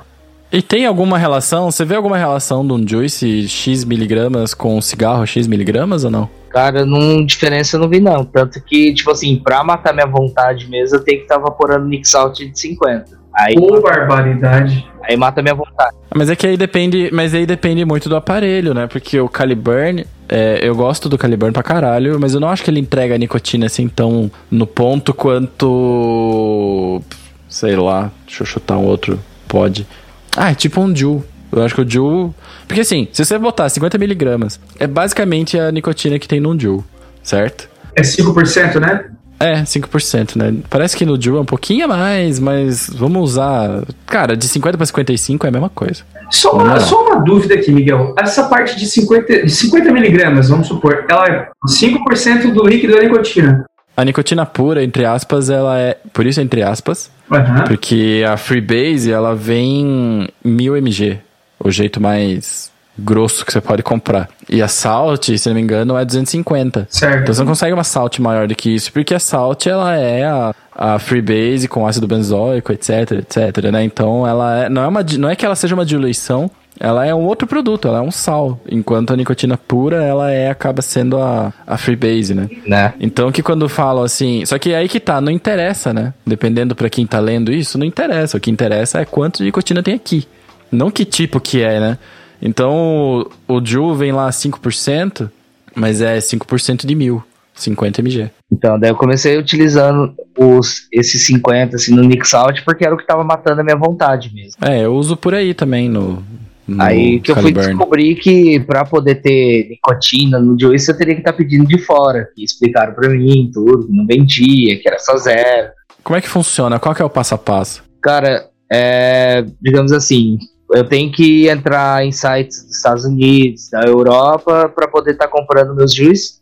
[0.52, 1.72] E tem alguma relação?
[1.72, 6.12] Você vê alguma relação de um juice X miligramas com um cigarro X miligramas ou
[6.12, 6.30] não?
[6.52, 8.26] Cara, não diferença eu não vi não.
[8.26, 12.08] Tanto que, tipo assim, pra matar minha vontade mesmo, eu tenho que estar vaporando Nick
[12.08, 13.20] Salt de 50.
[13.34, 14.86] Aí, Ô, barbaridade.
[15.04, 15.96] aí mata minha vontade.
[16.10, 18.88] Ah, Mas é que aí depende, mas aí depende muito do aparelho, né?
[18.88, 22.70] Porque o Caliburn, é, eu gosto do Caliburn pra caralho, mas eu não acho que
[22.70, 27.02] ele entrega a nicotina assim tão no ponto quanto.
[27.48, 29.18] Sei lá, deixa eu chutar um outro.
[29.48, 29.88] Pode.
[30.36, 31.24] Ah, é tipo um Juul.
[31.52, 32.34] Eu acho que o Juul.
[32.68, 36.84] Porque assim, se você botar 50mg, é basicamente a nicotina que tem num Juul,
[37.22, 37.70] certo?
[37.96, 39.06] É 5%, né?
[39.40, 40.54] É, 5%, né?
[40.70, 43.84] Parece que no Juul é um pouquinho a mais, mas vamos usar.
[44.06, 46.04] Cara, de 50 pra 55 é a mesma coisa.
[46.30, 48.16] Só uma, só uma dúvida aqui, Miguel.
[48.18, 53.02] Essa parte de 50, de 50 miligramas, vamos supor, ela é 5% do líquido da
[53.02, 53.66] nicotina.
[53.98, 55.98] A nicotina pura, entre aspas, ela é.
[56.14, 57.64] Por isso, entre aspas, Aham.
[57.64, 61.20] Porque a Freebase, ela vem 1000 mg,
[61.64, 64.30] o jeito mais grosso que você pode comprar.
[64.50, 66.88] E a Salt, se não me engano, é 250.
[66.90, 67.22] Certo.
[67.22, 70.26] Então você não consegue uma Salt maior do que isso, porque a Salt, ela é
[70.26, 73.84] a, a Freebase com ácido benzoico, etc, etc, né?
[73.84, 76.50] Então ela é, não, é uma, não é que ela seja uma diluição,
[76.80, 78.60] ela é um outro produto, ela é um sal.
[78.70, 82.50] Enquanto a nicotina pura, ela é, acaba sendo a, a Freebase, né?
[82.66, 82.94] Né?
[83.00, 86.14] Então que quando falam assim, só que aí que tá, não interessa, né?
[86.26, 88.38] Dependendo pra quem tá lendo isso, não interessa.
[88.38, 90.28] O que interessa é quanto de nicotina tem aqui.
[90.72, 91.98] Não que tipo que é, né?
[92.42, 95.30] Então o Ju vem lá 5%,
[95.76, 98.32] mas é 5% de mil, 50 mg.
[98.52, 102.98] Então, daí eu comecei utilizando os, esses 50 assim, no Nick Salt porque era o
[102.98, 104.58] que tava matando a minha vontade mesmo.
[104.62, 106.24] É, eu uso por aí também no.
[106.68, 107.70] no Aí que eu fui Caliburn.
[107.70, 112.28] descobrir que pra poder ter nicotina no Juice eu teria que estar pedindo de fora.
[112.36, 115.70] Que explicaram pra mim tudo, não vendia, que era só zero.
[116.04, 116.80] Como é que funciona?
[116.80, 117.84] Qual que é o passo a passo?
[118.02, 120.40] Cara, é, digamos assim,
[120.74, 125.76] eu tenho que entrar em sites dos Estados Unidos, da Europa, para poder estar comprando
[125.76, 126.42] meus juice.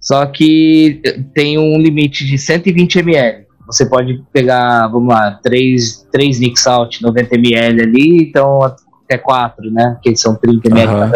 [0.00, 1.02] Só que
[1.34, 3.46] tem um limite de 120 ml.
[3.66, 9.70] Você pode pegar, vamos lá, 3, 3 Nick Salt 90 ml ali, então até 4,
[9.70, 9.98] né?
[10.02, 11.12] Que são 30 ml Aham.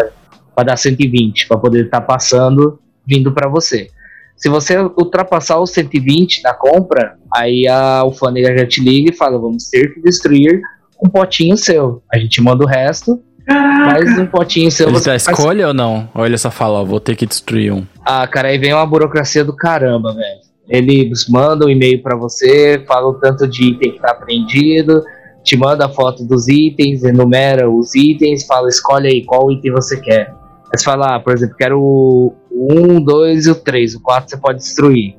[0.53, 3.87] para dar 120, para poder estar passando, vindo para você.
[4.35, 9.39] Se você ultrapassar os 120 na compra, aí a alfândega já te liga e fala:
[9.39, 10.61] vamos ter que destruir
[11.01, 12.01] um potinho seu.
[12.13, 13.85] A gente manda o resto, Caraca.
[14.05, 16.09] mas um potinho seu Ele você dá faz- escolha ou não?
[16.13, 17.85] Ou ele só fala, ó, vou ter que destruir um?
[18.05, 20.43] Ah, cara, aí vem uma burocracia do caramba, velho.
[20.69, 25.03] Eles mandam um e-mail pra você, falam o tanto de item que tá apreendido,
[25.43, 29.99] te manda a foto dos itens, enumera os itens, fala, escolhe aí qual item você
[29.99, 30.29] quer.
[30.71, 34.29] Aí você fala, ah, por exemplo, quero o 1, 2 e o 3, o 4
[34.29, 35.15] você pode destruir.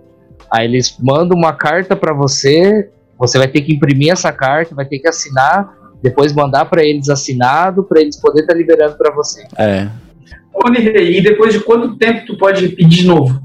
[0.51, 2.89] Aí eles mandam uma carta pra você,
[3.19, 5.69] você vai ter que imprimir essa carta, vai ter que assinar,
[6.03, 9.45] depois mandar pra eles assinado, pra eles poderem estar liberando pra você.
[9.59, 9.89] É.
[11.01, 13.41] E depois de quanto tempo tu pode pedir de novo?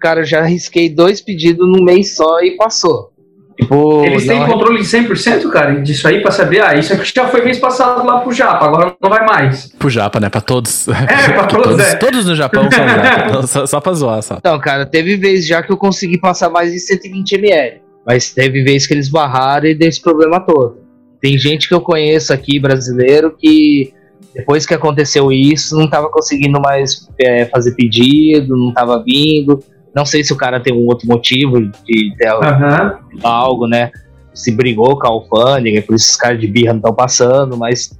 [0.00, 3.12] Cara, eu já arrisquei dois pedidos num mês só e passou.
[3.58, 7.10] Tipo, Eles têm não- controle de 100%, cara, disso aí, pra saber, ah, isso aqui
[7.14, 9.72] já foi mês passado lá pro Japa, agora não vai mais.
[9.78, 10.28] Pro Japa, né?
[10.28, 10.86] Pra todos.
[10.88, 11.94] É, pra todos, é.
[11.96, 13.26] Todos no Japão são Japa.
[13.30, 14.36] Então, só, só pra zoar, só.
[14.36, 17.80] Então, cara, teve vez já que eu consegui passar mais de 120 ml.
[18.06, 20.78] Mas teve vez que eles barraram e deu esse problema todo.
[21.20, 23.92] Tem gente que eu conheço aqui, brasileiro, que
[24.34, 29.58] depois que aconteceu isso, não tava conseguindo mais é, fazer pedido, não tava vindo.
[29.94, 32.98] Não sei se o cara tem um outro motivo de ter Aham.
[33.22, 33.90] algo, né?
[34.34, 37.98] Se brigou com a alfândega, por isso os caras de birra não estão passando, mas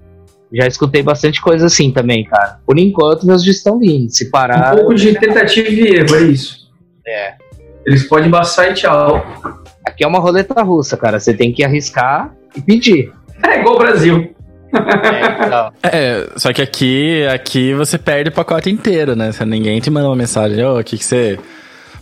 [0.52, 2.60] já escutei bastante coisa assim também, cara.
[2.66, 4.10] Por enquanto, meus dias estão vindo.
[4.10, 4.76] Se Um parar.
[4.76, 6.68] pouco de tentativa e erro, é isso.
[7.06, 7.34] É.
[7.86, 9.24] Eles podem embaçar e tchau.
[9.96, 11.18] Aqui é uma roleta russa, cara.
[11.18, 13.10] Você tem que arriscar e pedir.
[13.42, 14.34] É igual o Brasil.
[14.74, 19.32] É, então, É, só que aqui, aqui você perde o pacote inteiro, né?
[19.32, 21.38] Se Ninguém te manda uma mensagem, ô, o que que você...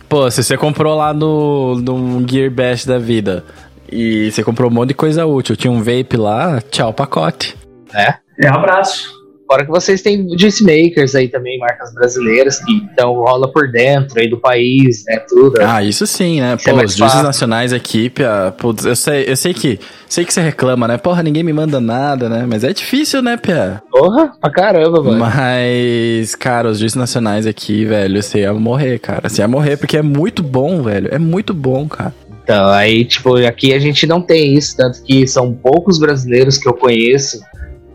[0.09, 3.45] Pô, se você comprou lá no, no Gear Bash da vida
[3.89, 7.55] e você comprou um monte de coisa útil, tinha um vape lá, tchau, pacote.
[7.93, 8.17] né?
[8.37, 9.14] É abraço.
[9.47, 14.19] Fora que vocês têm juice makers aí também, marcas brasileiras, que então rola por dentro
[14.19, 15.19] aí do país, né?
[15.29, 15.61] Tudo.
[15.61, 16.55] Ah, isso sim, né?
[16.59, 17.21] Isso é Pô, os fácil.
[17.23, 19.79] nacionais aqui, Pia, putz, eu sei, eu sei que
[20.09, 20.97] sei que você reclama, né?
[20.97, 22.45] Porra, ninguém me manda nada, né?
[22.47, 23.83] Mas é difícil, né, Pia?
[23.91, 25.19] Porra, pra caramba, mano.
[25.19, 29.29] Mas, cara, os juízes nacionais aqui, velho, você ia morrer, cara.
[29.29, 31.09] Você ia morrer porque é muito bom, velho.
[31.11, 32.13] É muito bom, cara.
[32.43, 36.69] Então, aí, tipo, aqui a gente não tem isso, tanto que são poucos brasileiros que
[36.69, 37.41] eu conheço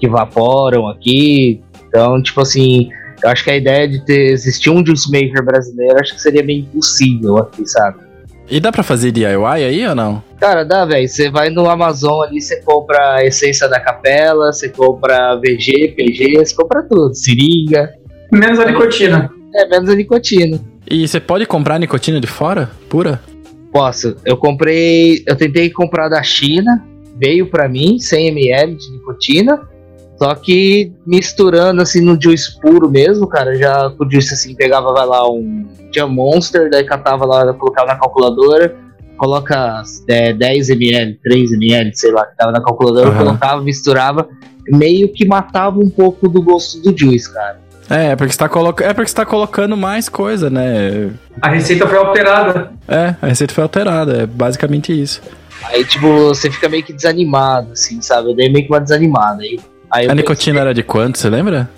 [0.00, 1.60] que vaporam aqui.
[1.88, 2.88] Então, tipo assim,
[3.22, 6.42] eu acho que a ideia de ter existir um juice maker brasileiro, acho que seria
[6.42, 7.98] meio impossível aqui, sabe?
[8.50, 10.24] E dá pra fazer DIY aí ou não?
[10.40, 11.06] Cara, dá, velho.
[11.06, 16.36] Você vai no Amazon ali, você compra a essência da capela, você compra VG, PG,
[16.36, 17.14] você compra tudo.
[17.14, 17.90] Seringa.
[18.32, 19.30] Menos a nicotina.
[19.54, 20.58] É, menos a nicotina.
[20.90, 22.70] E você pode comprar nicotina de fora?
[22.88, 23.20] Pura?
[23.72, 24.16] Posso.
[24.24, 25.22] Eu comprei.
[25.26, 26.84] Eu tentei comprar da China,
[27.18, 29.60] veio pra mim 100ml de nicotina.
[30.20, 35.06] Só que misturando assim no juice puro mesmo, cara, já o juice assim pegava, vai
[35.06, 38.76] lá, um tinha Monster, daí catava lá, colocava na calculadora,
[39.16, 43.18] coloca é, 10ml, 3ml, sei lá, que tava na calculadora, Aham.
[43.18, 44.28] colocava, misturava,
[44.68, 47.58] meio que matava um pouco do gosto do juice, cara.
[47.88, 48.84] É, é porque você tá, coloca...
[48.84, 51.12] é porque você tá colocando mais coisa, né?
[51.40, 52.72] A receita foi alterada.
[52.86, 55.22] É, a receita foi alterada, é basicamente isso.
[55.64, 58.30] Aí, tipo, você fica meio que desanimado, assim, sabe?
[58.30, 59.42] Eu dei meio que uma desanimada.
[59.42, 59.58] Aí,
[59.90, 61.68] aí A nicotina era de quanto, você lembra?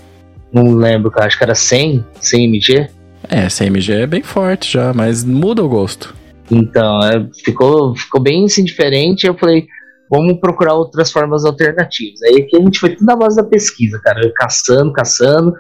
[0.53, 2.91] Não lembro, cara, acho que era 100, 100 mg.
[3.29, 6.15] É, CMG é bem forte já, mas muda o gosto.
[6.51, 9.27] Então, é, ficou, ficou bem assim, diferente.
[9.27, 9.67] Eu falei,
[10.11, 12.21] vamos procurar outras formas alternativas.
[12.23, 14.21] Aí aqui a gente foi tudo na base da pesquisa, cara.
[14.23, 15.55] Eu caçando, caçando.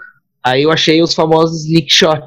[0.45, 2.27] Aí eu achei os famosos Lick Shot.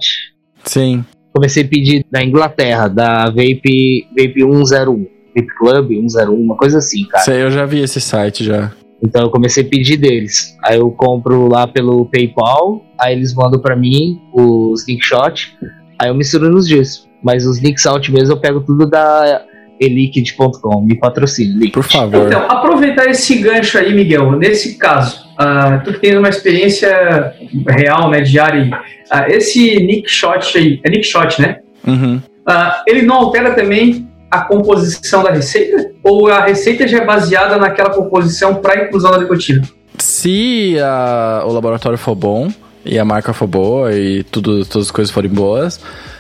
[0.64, 1.06] Sim.
[1.34, 5.08] Comecei a pedir da Inglaterra, da Vape, Vape 101.
[5.36, 7.26] Vape Club 101, uma coisa assim, cara.
[7.26, 8.72] Sei, eu já vi esse site já.
[9.04, 10.58] Então eu comecei a pedir deles.
[10.64, 15.58] Aí eu compro lá pelo PayPal, aí eles mandam pra mim os Nick Shot,
[16.00, 17.08] aí eu misturo nos dias.
[17.24, 19.46] Mas os Nick Out mesmo eu pego tudo da
[19.80, 21.74] eliquid.com, me patrocina, Liquid.
[21.74, 22.28] Por favor.
[22.28, 27.34] Então, aproveitar esse gancho aí, Miguel, nesse caso, ah, tu que tens uma experiência
[27.68, 28.72] real, né, diária, aí,
[29.12, 31.60] ah, esse Nick Shot aí, é Nick Shot, né?
[31.86, 32.22] Uhum.
[32.48, 35.92] Ah, ele não altera também a composição da receita?
[36.04, 39.62] Ou a receita já é baseada naquela composição para inclusão da nicotina?
[39.98, 42.50] Se a- o laboratório for bom
[42.84, 45.80] e a marca for boa e tudo, todas as coisas forem boas,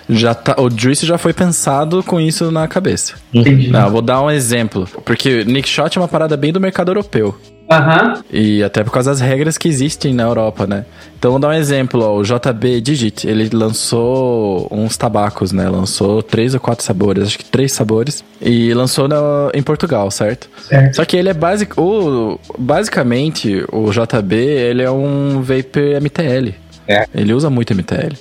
[0.09, 3.15] já tá, o Juice já foi pensado com isso na cabeça.
[3.33, 3.69] Entendi.
[3.69, 4.87] Não, eu vou dar um exemplo.
[5.03, 7.35] Porque Nick Shot é uma parada bem do mercado europeu.
[7.69, 8.21] Aham.
[8.31, 10.85] E até por causa das regras que existem na Europa, né?
[11.17, 15.67] Então, vou dar um exemplo, ó, o JB Digit, ele lançou uns tabacos, né?
[15.67, 18.23] Lançou três ou quatro sabores, acho que três sabores.
[18.41, 20.47] E lançou na- em Portugal, certo?
[20.61, 20.95] Certo.
[20.95, 26.53] Só que ele é basic, o, basicamente, o JB, ele é um vapor MTL.
[26.87, 27.07] É.
[27.15, 28.13] Ele usa muito MTL.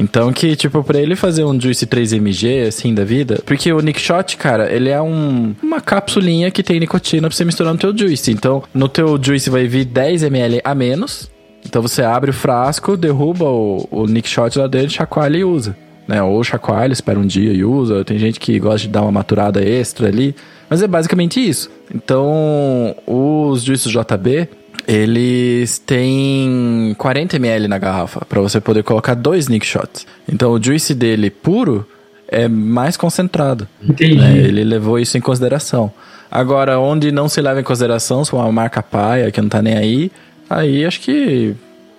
[0.00, 3.42] Então que, tipo, pra ele fazer um Juice 3mg, assim, da vida...
[3.44, 7.44] Porque o Nick Shot, cara, ele é um, uma capsulinha que tem nicotina pra você
[7.44, 8.32] misturar no teu Juice.
[8.32, 11.30] Então, no teu Juice vai vir 10ml a menos.
[11.66, 15.76] Então você abre o frasco, derruba o, o Nick Shot lá dentro, chacoalha e usa.
[16.08, 16.22] Né?
[16.22, 18.02] Ou chacoalha, espera um dia e usa.
[18.02, 20.34] Tem gente que gosta de dar uma maturada extra ali.
[20.70, 21.70] Mas é basicamente isso.
[21.94, 24.48] Então, os Juices JB,
[24.90, 30.04] eles têm 40 ml na garrafa para você poder colocar dois Nick Shots.
[30.28, 31.86] Então, o juice dele puro
[32.26, 33.68] é mais concentrado.
[33.80, 34.16] Entendi.
[34.16, 34.36] né?
[34.36, 35.92] Ele levou isso em consideração.
[36.28, 39.62] Agora, onde não se leva em consideração, se for uma marca paia que não tá
[39.62, 40.12] nem aí,
[40.48, 41.54] aí acho que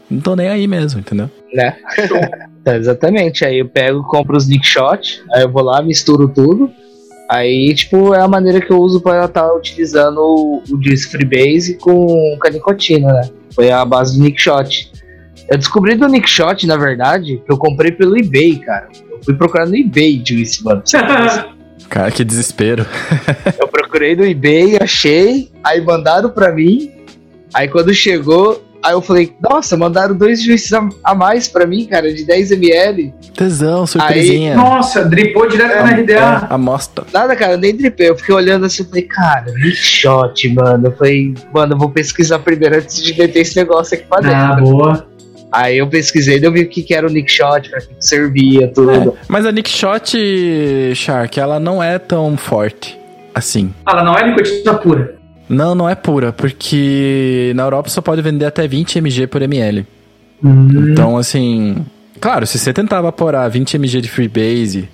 [0.09, 1.29] não tô nem aí mesmo, entendeu?
[1.53, 1.75] né?
[2.77, 3.45] Exatamente.
[3.45, 6.71] Aí eu pego, compro os Nick Shot, aí eu vou lá, misturo tudo.
[7.31, 11.75] Aí, tipo, é a maneira que eu uso para estar utilizando o, o Juice Freebase
[11.75, 13.29] com, com a nicotina, né?
[13.55, 14.91] Foi a base do Nick Shot.
[15.47, 18.89] Eu descobri do Nick Shot, na verdade, que eu comprei pelo eBay, cara.
[19.09, 20.83] Eu fui procurar no eBay Juice, mano.
[21.87, 22.85] Cara, que desespero.
[23.59, 26.89] Eu procurei no eBay, achei, aí mandaram pra mim.
[27.53, 31.85] Aí quando chegou, aí eu falei, nossa, mandaram dois juízes a, a mais pra mim,
[31.85, 33.13] cara, de 10ml.
[33.35, 34.55] Tesão, surpresinha.
[34.55, 36.47] Nossa, dripou direto na É, RDA.
[36.49, 37.05] amostra.
[37.13, 38.09] Nada, cara, nem dripei.
[38.09, 40.87] Eu fiquei olhando assim, eu falei, cara, Nick Shot, mano.
[40.87, 44.35] Eu falei, mano, eu vou pesquisar primeiro antes de meter esse negócio aqui pra dentro.
[44.37, 45.07] Ah, boa.
[45.51, 48.05] Aí eu pesquisei, eu vi o que, que era o Nick Shot, pra que que
[48.05, 49.17] servia, tudo.
[49.27, 50.17] Mas a Nick Shot
[50.95, 52.97] Shark, ela não é tão forte
[53.35, 53.73] assim.
[53.85, 55.15] Ah, Ela não é nicotina pura.
[55.51, 59.85] Não, não é pura, porque na Europa só pode vender até 20 mg por ml.
[60.41, 60.91] Hum.
[60.91, 61.85] Então, assim.
[62.21, 64.87] Claro, se você tentar evaporar 20 mg de Freebase.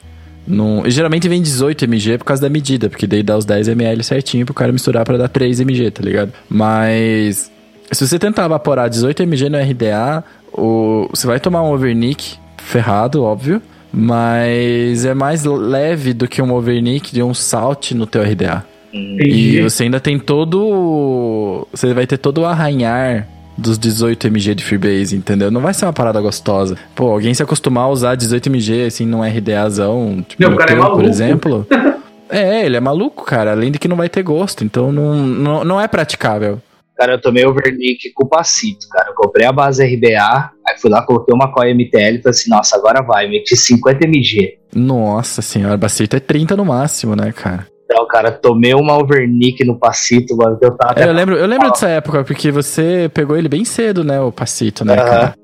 [0.47, 3.68] No, e geralmente vem 18 mg por causa da medida, porque daí dá os 10
[3.68, 6.34] ml certinho pro cara misturar pra dar 3 mg, tá ligado?
[6.49, 7.51] Mas.
[7.91, 13.24] Se você tentar evaporar 18 mg no RDA, o, você vai tomar um overnick ferrado,
[13.24, 13.62] óbvio.
[13.93, 18.66] Mas é mais leve do que um overnick de um salt no teu RDA.
[18.98, 19.58] Entendi.
[19.58, 21.68] E você ainda tem todo.
[21.72, 23.28] Você vai ter todo o arranhar
[23.58, 25.50] dos 18 mg de Freebase, entendeu?
[25.50, 26.78] Não vai ser uma parada gostosa.
[26.95, 30.76] Pô, alguém se acostumar a usar 18 mg assim num RDAzão, tipo, Meu, cara é
[30.76, 31.10] teu, por maluco.
[31.10, 31.68] exemplo.
[32.30, 33.52] é, ele é maluco, cara.
[33.52, 34.64] Além de que não vai ter gosto.
[34.64, 36.62] Então não, não, não é praticável.
[36.95, 39.10] Cara, eu tomei overnick com o Pacito, cara.
[39.10, 42.50] Eu comprei a base RBA, aí fui lá, coloquei uma coia MTL e falei assim,
[42.50, 44.58] nossa, agora vai, meti 50 mg.
[44.74, 47.68] Nossa senhora, Pacito é 30 no máximo, né, cara?
[47.89, 50.99] Então, cara, tomei uma overnick no Pacito, mano, que eu tava...
[50.99, 54.29] É, eu lembro, eu lembro dessa época, porque você pegou ele bem cedo, né, o
[54.29, 55.35] Pacito, né, cara?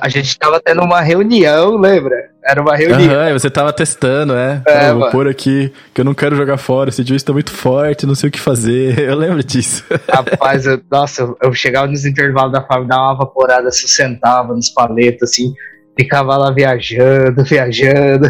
[0.00, 2.14] A gente tava tendo uma reunião, lembra?
[2.44, 3.20] Era uma reunião.
[3.20, 4.62] Aham, você tava testando, é.
[4.66, 7.50] É, Pô, vou pôr aqui, que eu não quero jogar fora, esse juice tá muito
[7.52, 8.98] forte, não sei o que fazer.
[9.10, 9.84] Eu lembro disso.
[10.08, 14.70] Rapaz, eu- nossa, eu, chegava nos intervalos da fábrica, dava uma vaporada, se sentava nos
[14.70, 15.52] paletos, assim,
[15.98, 18.26] ficava lá viajando, viajando.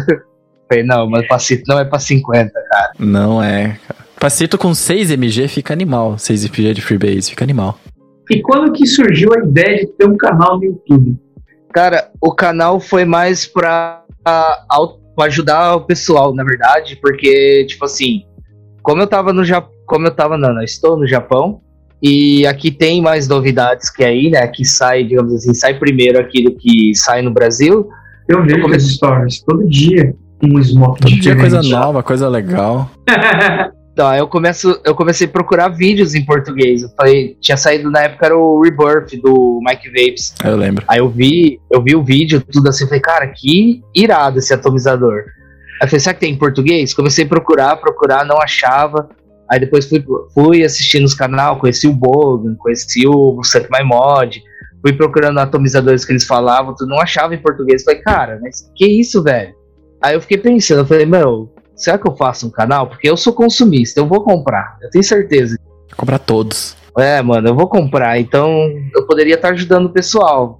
[0.71, 2.91] Falei, não, mas Pacito não é pra 50, cara.
[2.97, 4.05] Não é, cara.
[4.17, 6.17] Pacito com 6 MG fica animal.
[6.17, 7.77] 6 MG de Freebase fica animal.
[8.29, 11.17] E quando que surgiu a ideia de ter um canal no YouTube?
[11.73, 14.65] Cara, o canal foi mais pra, pra
[15.25, 18.23] ajudar o pessoal, na verdade, porque, tipo assim,
[18.81, 21.59] como eu tava no Japão, como eu tava, não, não, estou no Japão,
[22.01, 26.55] e aqui tem mais novidades que aí, né, que sai, digamos assim, sai primeiro aquilo
[26.55, 27.89] que sai no Brasil,
[28.27, 30.15] Eu vejo as stories todo dia.
[30.43, 32.89] Um smoke Todo dia coisa nova, coisa legal.
[33.93, 36.81] Então, aí eu, começo, eu comecei a procurar vídeos em português.
[36.81, 40.33] Eu falei, tinha saído na época era o Rebirth do Mike Vapes.
[40.43, 40.85] Eu lembro.
[40.87, 45.25] Aí eu vi, eu vi o vídeo, tudo assim, falei, cara, que irado esse atomizador.
[45.81, 46.93] Aí eu falei, será que tem em português?
[46.93, 49.09] Comecei a procurar, procurar, não achava.
[49.51, 50.01] Aí depois fui,
[50.33, 54.41] fui assistindo os canal, conheci o Bogan, conheci o Suck My Mod,
[54.81, 57.83] fui procurando atomizadores que eles falavam, tudo não achava em português.
[57.83, 59.53] Falei, cara, mas que isso, velho?
[60.01, 62.87] Aí eu fiquei pensando, eu falei, meu, será que eu faço um canal?
[62.87, 65.57] Porque eu sou consumista, eu vou comprar, eu tenho certeza.
[65.89, 66.75] Vou comprar todos.
[66.97, 68.49] É, mano, eu vou comprar, então
[68.95, 70.59] eu poderia estar ajudando o pessoal.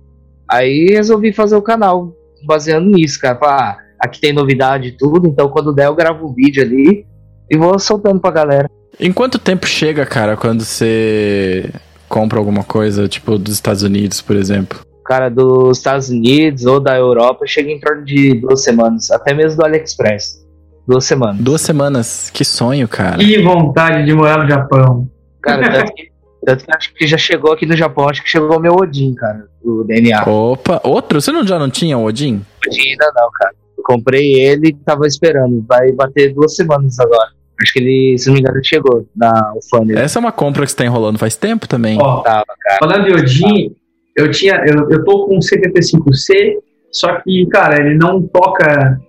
[0.49, 2.13] Aí resolvi fazer o canal
[2.45, 3.37] baseando nisso, cara.
[3.37, 7.05] Falar, ah, aqui tem novidade e tudo, então quando der eu gravo um vídeo ali
[7.49, 8.69] e vou soltando pra galera.
[8.99, 11.69] Em quanto tempo chega, cara, quando você
[12.07, 14.79] compra alguma coisa, tipo, dos Estados Unidos, por exemplo?
[15.05, 19.59] Cara, dos Estados Unidos ou da Europa chega em torno de duas semanas, até mesmo
[19.59, 20.45] do AliExpress.
[20.87, 21.37] Duas semanas.
[21.41, 22.29] Duas semanas.
[22.33, 23.17] Que sonho, cara.
[23.17, 25.09] Que vontade de morar no Japão.
[25.41, 26.11] Cara, tanto que,
[26.45, 29.13] tanto que acho que já chegou aqui no Japão, acho que chegou o meu Odin,
[29.15, 30.23] cara, o DNA.
[30.27, 31.21] Opa, outro?
[31.21, 32.41] Você não, já não tinha o Odin?
[32.67, 33.53] Odin ainda não, cara.
[33.77, 35.63] Eu comprei ele e tava esperando.
[35.67, 37.29] Vai bater duas semanas agora.
[37.61, 39.99] Acho que ele, se não me engano, ele chegou na alfândega.
[39.99, 41.97] Essa é uma compra que você tá enrolando faz tempo também.
[42.01, 42.77] Ó, Tava, cara.
[42.79, 43.75] falando de Odin,
[44.16, 46.55] eu tinha, eu, eu tô com um 75C,
[46.91, 48.99] só que, cara, ele não toca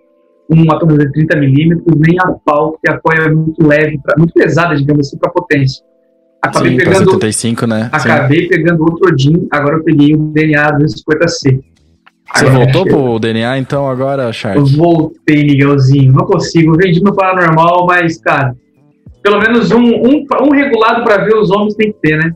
[0.51, 4.33] um atomizador de 30mm nem a pau, porque a coia é muito leve, pra- muito
[4.35, 5.83] pesada, digamos assim, pra potência.
[6.45, 7.83] Acabei Sim, pegando 75, né?
[7.85, 7.89] Sim.
[8.11, 11.61] Acabei pegando outro Odin, agora eu peguei o DNA 250C.
[12.35, 14.59] Você Agora, voltou pro DNA então agora, Shark?
[14.77, 16.13] voltei, Miguelzinho.
[16.13, 16.75] Não consigo.
[16.77, 18.57] Vendi meu paranormal, mas, cara,
[19.23, 22.33] pelo menos um, um, um regulado pra ver os homens tem que ter, né?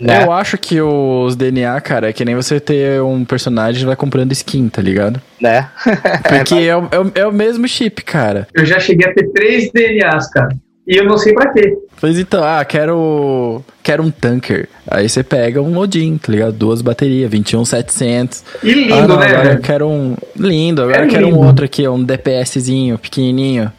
[0.00, 0.24] Né?
[0.24, 3.94] Eu acho que os DNA, cara, é que nem você ter um personagem e vai
[3.94, 5.20] comprando skin, tá ligado?
[5.40, 5.68] Né?
[6.28, 8.48] Porque é, o, é o- é o mesmo chip, cara.
[8.54, 10.48] Eu já cheguei a ter três DNAs, cara.
[10.84, 11.76] E eu não sei pra quê.
[12.00, 13.62] Pois então, ah, quero.
[13.84, 14.68] Quero um tanker.
[14.90, 16.52] Aí você pega um Odin, tá ligado?
[16.52, 18.42] Duas baterias, 21700.
[18.64, 20.16] E lindo, ah, não, né, agora eu quero um.
[20.36, 21.38] Lindo, agora É eu quero lindo.
[21.38, 23.72] um outro aqui, um DPSzinho, pequenininho.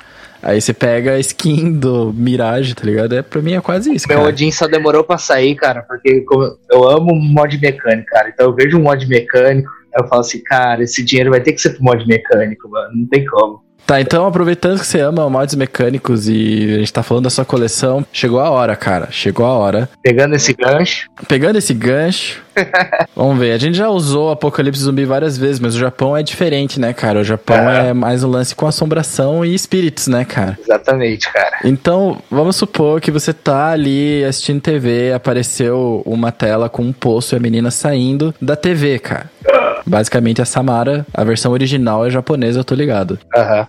[0.44, 3.16] Aí você pega a skin do Mirage, tá ligado?
[3.16, 4.30] É, pra mim é quase isso, Meu cara.
[4.30, 6.26] Odin só demorou pra sair, cara, porque
[6.70, 8.28] eu amo mod mecânico, cara.
[8.28, 11.62] Então eu vejo um mod mecânico, eu falo assim, cara, esse dinheiro vai ter que
[11.62, 12.92] ser pro mod mecânico, mano.
[12.94, 13.63] Não tem como.
[13.86, 17.44] Tá, então aproveitando que você ama mods mecânicos e a gente tá falando da sua
[17.44, 19.10] coleção, chegou a hora, cara.
[19.12, 19.90] Chegou a hora.
[20.02, 22.42] Pegando esse gancho, Pegando esse gancho,
[23.16, 23.52] vamos ver.
[23.52, 27.20] A gente já usou Apocalipse Zumbi várias vezes, mas o Japão é diferente, né, cara?
[27.20, 27.90] O Japão É.
[27.90, 30.58] é mais um lance com assombração e espíritos, né, cara?
[30.62, 31.58] exatamente, cara.
[31.64, 37.36] Então, vamos supor que você tá ali assistindo TV, apareceu uma tela com um poço
[37.36, 39.30] e a menina saindo da TV, cara.
[39.86, 43.20] Basicamente a Samara, a versão original é japonesa, eu tô ligado.
[43.36, 43.68] Aham.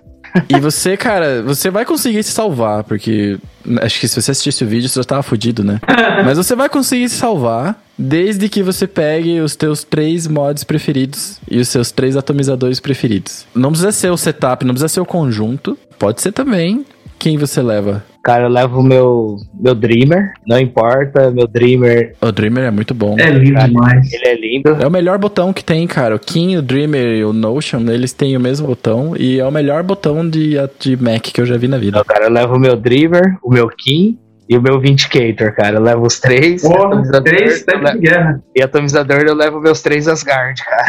[0.49, 3.39] E você, cara, você vai conseguir se salvar, porque
[3.81, 5.81] acho que se você assistisse o vídeo, você já tava fudido, né?
[6.25, 11.39] Mas você vai conseguir se salvar desde que você pegue os teus três mods preferidos
[11.49, 13.47] e os seus três atomizadores preferidos.
[13.55, 15.79] Não precisa ser o setup, não precisa ser o conjunto.
[15.99, 16.85] Pode ser também
[17.19, 18.03] quem você leva.
[18.23, 22.95] Cara, eu levo o meu, meu Dreamer, não importa, meu Dreamer, O Dreamer é muito
[22.95, 23.17] bom.
[23.19, 24.13] É lindo Cara, demais.
[24.15, 24.71] ele é lindo.
[24.81, 26.15] É o melhor botão que tem, cara.
[26.17, 29.15] O King, o Dreamer e o Notion, eles têm o mesmo botão.
[29.19, 31.99] E é o melhor botão de, de Mac que eu já vi na vida.
[32.01, 35.77] Então, cara, eu levo o meu Dreamer, o meu King e o meu Vindicator, cara.
[35.77, 36.63] Eu levo os três.
[36.63, 38.43] Porra, atomizador, três eu tanques le- de guerra.
[38.55, 40.85] E atomizador eu levo meus três Asgard, cara.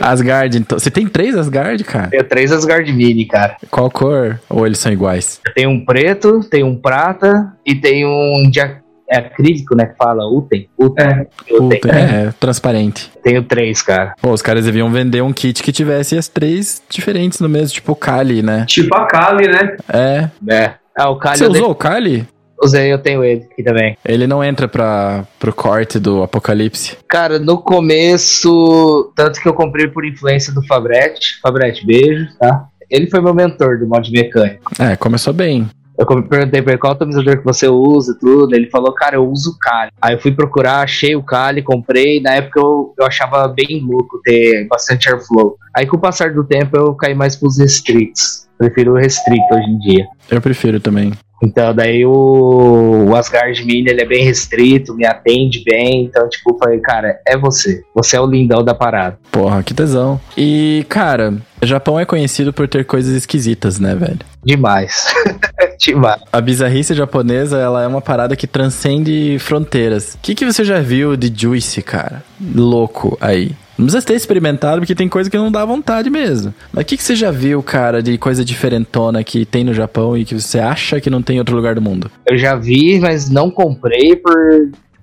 [0.00, 0.78] Asgard, então.
[0.78, 2.08] Você tem três Asgard, cara?
[2.08, 3.56] Tenho três Asgard Mini, cara.
[3.70, 4.40] Qual cor?
[4.48, 5.40] Ou eles são iguais?
[5.54, 8.78] Tem um preto, tem um prata e tem um, dia,
[9.10, 9.86] é acrílico, né?
[9.86, 10.68] Que fala Uten.
[10.78, 11.06] Uten.
[11.06, 11.26] É.
[11.54, 11.80] Uten.
[11.80, 13.10] Puta, é, transparente.
[13.22, 14.14] Tenho três, cara.
[14.20, 17.92] Pô, os caras deviam vender um kit que tivesse as três diferentes no mesmo, tipo
[17.92, 18.64] o Kali, né?
[18.66, 19.76] Tipo a Kali, né?
[19.88, 20.28] É.
[20.48, 20.72] É.
[20.98, 22.26] Ah, o Kali Você usou o Kali?
[22.62, 23.96] usei, eu tenho ele aqui também.
[24.04, 26.98] Ele não entra pra, pro corte do Apocalipse.
[27.08, 31.40] Cara, no começo, tanto que eu comprei por influência do Fabretti.
[31.40, 32.66] Fabretti, beijo, tá?
[32.90, 34.72] Ele foi meu mentor do mod mecânico.
[34.78, 35.68] É, começou bem.
[35.98, 38.54] Eu perguntei pra ele qual atomizador que você usa e tudo.
[38.54, 39.90] Ele falou, cara, eu uso o Kali.
[40.00, 42.20] Aí eu fui procurar, achei o Kali, comprei.
[42.20, 45.56] Na época eu, eu achava bem louco ter bastante airflow.
[45.76, 48.47] Aí com o passar do tempo eu caí mais pros restricts.
[48.58, 50.06] Prefiro o restrict hoje em dia.
[50.30, 51.12] Eu prefiro também.
[51.42, 56.04] Então, daí o, o Asgard Mini, ele é bem restrito, me atende bem.
[56.04, 57.82] Então, tipo, eu falei, cara, é você.
[57.94, 59.18] Você é o lindão da parada.
[59.30, 60.20] Porra, que tesão.
[60.36, 64.18] E, cara, o Japão é conhecido por ter coisas esquisitas, né, velho?
[64.44, 65.14] Demais.
[65.78, 66.20] Demais.
[66.32, 70.14] A bizarrice japonesa, ela é uma parada que transcende fronteiras.
[70.14, 72.24] O que, que você já viu de Juice, cara?
[72.40, 73.52] Louco aí.
[73.78, 76.52] Não precisa ter experimentado, porque tem coisa que não dá vontade mesmo.
[76.72, 80.16] Mas o que, que você já viu, cara, de coisa diferentona que tem no Japão
[80.18, 82.10] e que você acha que não tem em outro lugar do mundo?
[82.26, 84.34] Eu já vi, mas não comprei por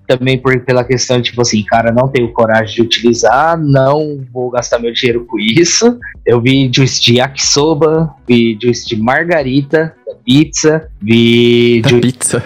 [0.07, 4.51] também por, pela questão de, tipo assim, cara, não tenho coragem de utilizar, não vou
[4.51, 5.97] gastar meu dinheiro com isso.
[6.25, 12.43] Eu vi juice de yakisoba, vi juice de margarita, da pizza, vi, Da ju pizza.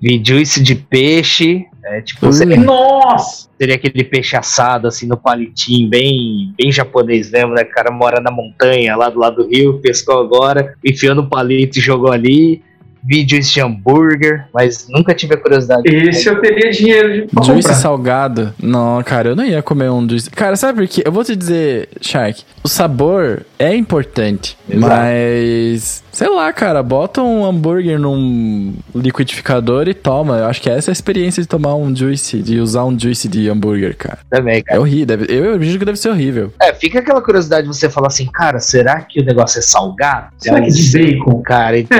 [0.00, 3.48] vi juice de peixe, é, tipo, seria, Nossa!
[3.58, 7.62] seria aquele peixe assado, assim, no palitinho, bem, bem japonês mesmo, né?
[7.62, 11.78] O cara mora na montanha, lá do lado do rio, pescou agora, enfiou no palito
[11.78, 12.62] e jogou ali.
[13.02, 15.82] Vi juice de hambúrguer, mas nunca tive a curiosidade.
[15.88, 17.74] Esse eu teria dinheiro de Juice comprar.
[17.74, 18.54] salgado?
[18.60, 20.28] Não, cara, eu não ia comer um juice.
[20.28, 21.02] Cara, sabe por quê?
[21.06, 24.92] Eu vou te dizer, Shark, o sabor é importante, Exato.
[24.92, 30.38] mas sei lá, cara, bota um hambúrguer num liquidificador e toma.
[30.38, 33.28] Eu acho que essa é a experiência de tomar um juice, de usar um juice
[33.28, 34.18] de hambúrguer, cara.
[34.28, 34.80] Também, É cara.
[34.80, 36.52] horrível, deve- eu imagino que deve ser horrível.
[36.60, 40.26] É, fica aquela curiosidade de você falar assim, cara, será que o negócio é salgado?
[40.38, 41.40] Será que de bacon?
[41.42, 41.96] Cara, então,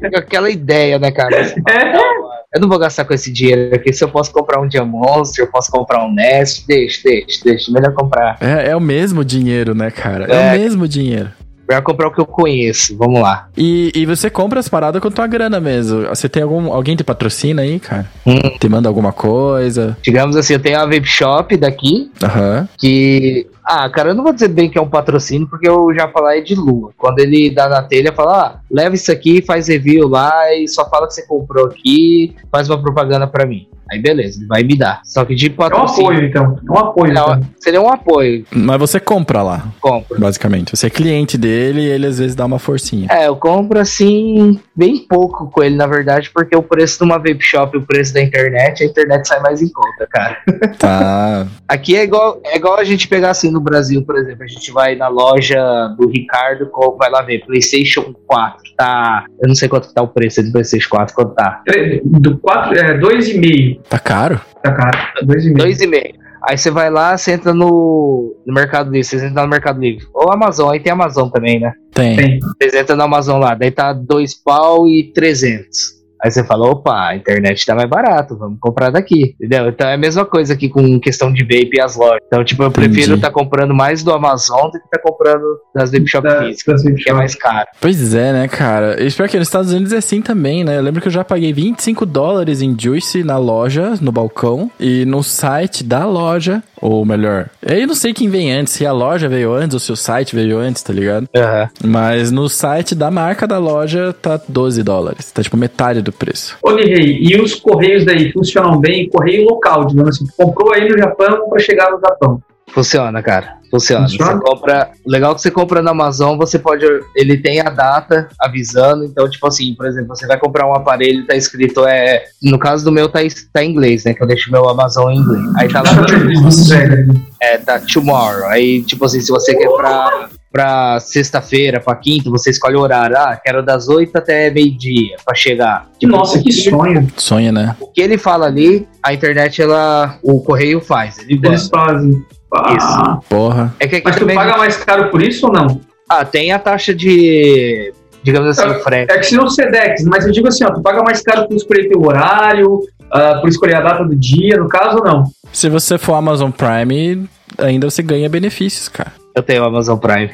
[0.00, 1.44] fica aquela ideia, né, cara?
[1.44, 3.92] Você fala, "Não, mano, Eu não vou gastar com esse dinheiro aqui.
[3.92, 7.70] Se eu posso comprar um Dia Monster, eu posso comprar um Nest, deixa, deixa, deixa.
[7.70, 8.38] Melhor comprar.
[8.40, 10.24] É, é o mesmo dinheiro, né, cara?
[10.32, 10.56] É, É.
[10.56, 11.28] o mesmo dinheiro.
[11.68, 12.96] Melhor comprar o que eu conheço.
[12.96, 13.48] Vamos lá.
[13.56, 16.06] E, e você compra as paradas com tua grana mesmo.
[16.08, 16.72] Você tem algum.
[16.72, 18.10] Alguém te patrocina aí, cara?
[18.26, 18.38] Hum.
[18.58, 19.96] Te manda alguma coisa?
[20.02, 22.68] Digamos assim, eu tenho a Vape Shop daqui, Aham.
[22.78, 23.46] que.
[23.62, 26.40] Ah, cara, eu não vou dizer bem que é um patrocínio, porque o Japalá é
[26.40, 26.90] de lua.
[26.96, 30.88] Quando ele dá na telha, fala: ah, leva isso aqui, faz review lá e só
[30.88, 33.68] fala que você comprou aqui, faz uma propaganda pra mim.
[33.90, 35.00] Aí beleza, ele vai me dar.
[35.04, 36.10] Só que de É um patrocínio.
[36.10, 36.58] apoio, então.
[36.66, 37.12] É um apoio.
[37.14, 37.40] Não, então.
[37.58, 40.18] seria um apoio, Mas você compra lá, compro.
[40.20, 40.76] basicamente.
[40.76, 43.08] Você é cliente dele e ele às vezes dá uma forcinha.
[43.10, 47.16] É, eu compro assim, bem pouco com ele, na verdade, porque o preço de uma
[47.18, 50.36] vape shop e o preço da internet, a internet sai mais em conta, cara.
[50.78, 51.46] Tá.
[51.66, 54.70] Aqui é igual, é igual a gente pegar assim no Brasil, por exemplo, a gente
[54.70, 55.58] vai na loja
[55.98, 59.24] do Ricardo, vai lá ver, PlayStation 4, tá.
[59.40, 61.62] Eu não sei quanto que tá o preço do PlayStation 4, quanto tá?
[61.66, 63.77] Tre- Do 4, é 2,5.
[63.88, 64.40] Tá caro?
[64.62, 64.98] Tá caro.
[65.24, 65.56] 2,5.
[65.56, 66.14] 2,5.
[66.48, 70.06] Aí você vai lá, você entra no, no Mercado Livre, vocês entram no Mercado Livre.
[70.14, 71.72] Ou Amazon, aí tem Amazon também, né?
[71.92, 72.16] Tem.
[72.16, 72.38] Tem.
[72.38, 75.97] Vocês entram no Amazon lá, daí tá 2 pau e 300.
[76.22, 79.68] Aí você fala, opa, a internet tá mais barato, vamos comprar daqui, entendeu?
[79.68, 82.20] Então é a mesma coisa aqui com questão de vape e as lojas.
[82.26, 85.44] Então, tipo, eu prefiro estar comprando mais do Amazon do que estar comprando
[85.74, 87.66] das vape shop Da- físicas, que é mais caro.
[87.80, 88.96] Pois é, né, cara?
[89.00, 90.76] Eu espero que nos Estados Unidos é assim também, né?
[90.78, 95.04] Eu lembro que eu já paguei 25 dólares em Juice na loja, no balcão, e
[95.04, 99.28] no site da loja, ou melhor, eu não sei quem vem antes, se a loja
[99.28, 101.28] veio antes ou se o site veio antes, tá ligado?
[101.36, 101.68] Aham.
[101.84, 105.30] Mas no site da marca da loja tá 12 dólares.
[105.32, 106.56] Tá tipo metade do preço.
[106.62, 109.08] Ô, Nihei, e os correios daí funcionam bem?
[109.08, 110.26] Correio local, digamos assim.
[110.36, 112.42] Comprou aí no Japão para chegar no Japão.
[112.68, 113.58] Funciona, cara.
[113.70, 114.08] Funciona.
[114.08, 114.32] Funciona?
[114.32, 114.90] Você compra.
[115.06, 116.84] Legal que você compra na Amazon, você pode.
[117.14, 119.04] Ele tem a data avisando.
[119.04, 121.86] Então, tipo assim, por exemplo, você vai comprar um aparelho, tá escrito.
[121.86, 123.20] É, no caso do meu, tá,
[123.52, 124.14] tá em inglês, né?
[124.14, 125.56] Que eu deixo meu Amazon em inglês.
[125.56, 125.90] Aí tá lá.
[127.40, 128.46] É, tá tomorrow.
[128.48, 133.16] Aí, tipo assim, se você quer pra, pra sexta-feira, pra quinta, você escolhe o horário.
[133.16, 135.88] Ah, quero das 8 até meio-dia pra chegar.
[135.98, 137.06] Tipo, Nossa, que sonho.
[137.16, 137.76] Sonha, né?
[137.80, 140.18] O que ele fala ali, a internet, ela.
[140.22, 141.18] O correio faz.
[141.18, 141.40] Ele.
[141.44, 142.24] Eles fazem.
[142.52, 143.74] Ah, Porra.
[143.78, 145.80] É que aqui Mas tu paga mais caro por isso ou não?
[146.08, 147.92] Ah, tem a taxa de.
[148.22, 149.12] Digamos assim, o frete.
[149.12, 151.54] É que se não Sedex, mas eu digo assim, ó, tu paga mais caro por
[151.56, 152.80] escolher teu horário,
[153.12, 155.24] ah, por escolher a data do dia, no caso ou não?
[155.52, 157.28] Se você for Amazon Prime,
[157.58, 159.12] ainda você ganha benefícios, cara.
[159.38, 160.30] Eu tenho Amazon Prime.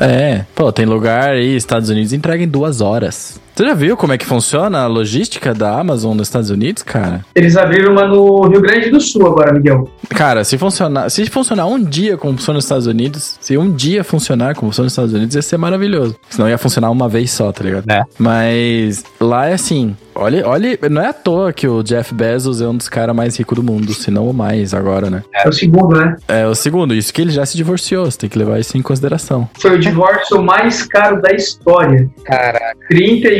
[0.00, 3.38] É, pô, tem lugar aí, Estados Unidos entrega em duas horas.
[3.54, 7.24] Você já viu como é que funciona a logística da Amazon nos Estados Unidos, cara?
[7.36, 9.88] Eles abriram uma no Rio Grande do Sul agora, Miguel.
[10.08, 14.02] Cara, se funcionar, se funcionar um dia como funciona nos Estados Unidos, se um dia
[14.02, 16.16] funcionar como funciona nos Estados Unidos, ia ser maravilhoso.
[16.28, 17.88] Senão ia funcionar uma vez só, tá ligado?
[17.88, 18.02] É.
[18.18, 19.94] Mas lá é assim.
[20.16, 23.36] Olha, olha, não é à toa que o Jeff Bezos é um dos caras mais
[23.36, 25.24] ricos do mundo, se não o mais agora, né?
[25.34, 26.16] É o segundo, né?
[26.28, 28.82] É o segundo, isso que ele já se divorciou, você tem que levar isso em
[28.82, 29.48] consideração.
[29.60, 32.08] Foi o divórcio mais caro da história.
[32.24, 32.76] Caraca.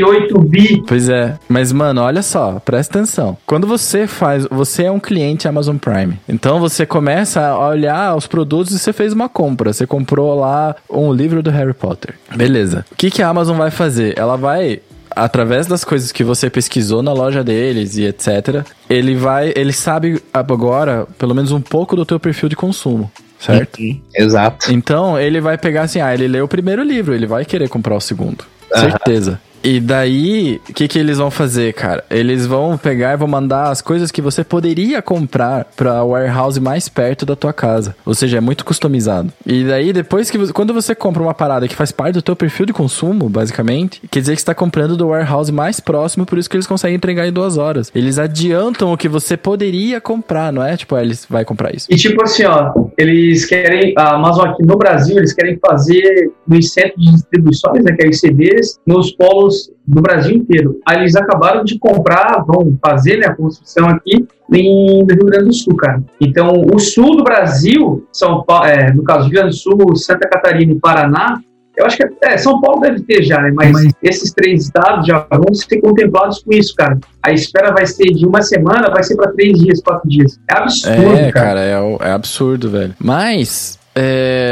[0.05, 0.83] 38 bi.
[0.87, 3.37] Pois é, mas mano, olha só, presta atenção.
[3.45, 6.19] Quando você faz, você é um cliente Amazon Prime.
[6.27, 9.73] Então você começa a olhar os produtos e você fez uma compra.
[9.73, 12.15] Você comprou lá um livro do Harry Potter.
[12.35, 12.85] Beleza.
[12.91, 14.17] O que, que a Amazon vai fazer?
[14.17, 14.81] Ela vai
[15.15, 20.21] através das coisas que você pesquisou na loja deles e etc, ele vai, ele sabe
[20.33, 23.79] agora pelo menos um pouco do teu perfil de consumo, certo?
[23.79, 24.73] Uhum, Exato.
[24.73, 27.95] Então ele vai pegar assim, ah, ele leu o primeiro livro, ele vai querer comprar
[27.95, 28.43] o segundo.
[28.73, 29.39] Certeza.
[29.65, 32.03] E daí, o que, que eles vão fazer, cara?
[32.07, 36.87] Eles vão pegar e vão mandar as coisas que você poderia comprar pra warehouse mais
[36.87, 37.95] perto da tua casa.
[38.05, 39.33] Ou seja, é muito customizado.
[39.43, 42.67] E daí, depois que quando você compra uma parada que faz parte do teu perfil
[42.67, 46.47] de consumo, basicamente, quer dizer que você tá comprando do warehouse mais próximo, por isso
[46.47, 47.91] que eles conseguem entregar em duas horas.
[47.95, 50.77] Eles adiantam o que você poderia comprar, não é?
[50.77, 51.87] Tipo, ah, eles vai comprar isso.
[51.89, 56.71] E tipo assim, ó, eles querem, a Amazon aqui no Brasil, eles querem fazer nos
[56.71, 60.79] centros de distribuições, né, que é ICBs, nos polos do Brasil inteiro.
[60.85, 65.45] Aí eles acabaram de comprar, vão fazer né, a construção aqui em no Rio Grande
[65.45, 66.03] do Sul, cara.
[66.21, 70.27] Então, o sul do Brasil, São Paulo, é, no caso, Rio Grande do Sul, Santa
[70.29, 71.41] Catarina e Paraná,
[71.77, 73.51] eu acho que é, São Paulo deve ter já, né?
[73.53, 76.97] Mas, Mas- esses três estados já vão ser contemplados com isso, cara.
[77.23, 80.39] A espera vai ser de uma semana, vai ser para três dias, quatro dias.
[80.49, 81.31] É absurdo, É, cara.
[81.31, 82.93] cara, é, é absurdo, velho.
[82.99, 83.79] Mas,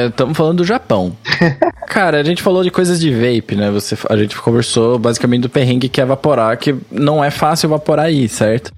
[0.09, 1.15] estamos falando do Japão.
[1.88, 3.69] cara, a gente falou de coisas de vape, né?
[3.71, 8.05] Você, a gente conversou basicamente do perrengue que é evaporar, que não é fácil evaporar
[8.05, 8.71] aí, certo?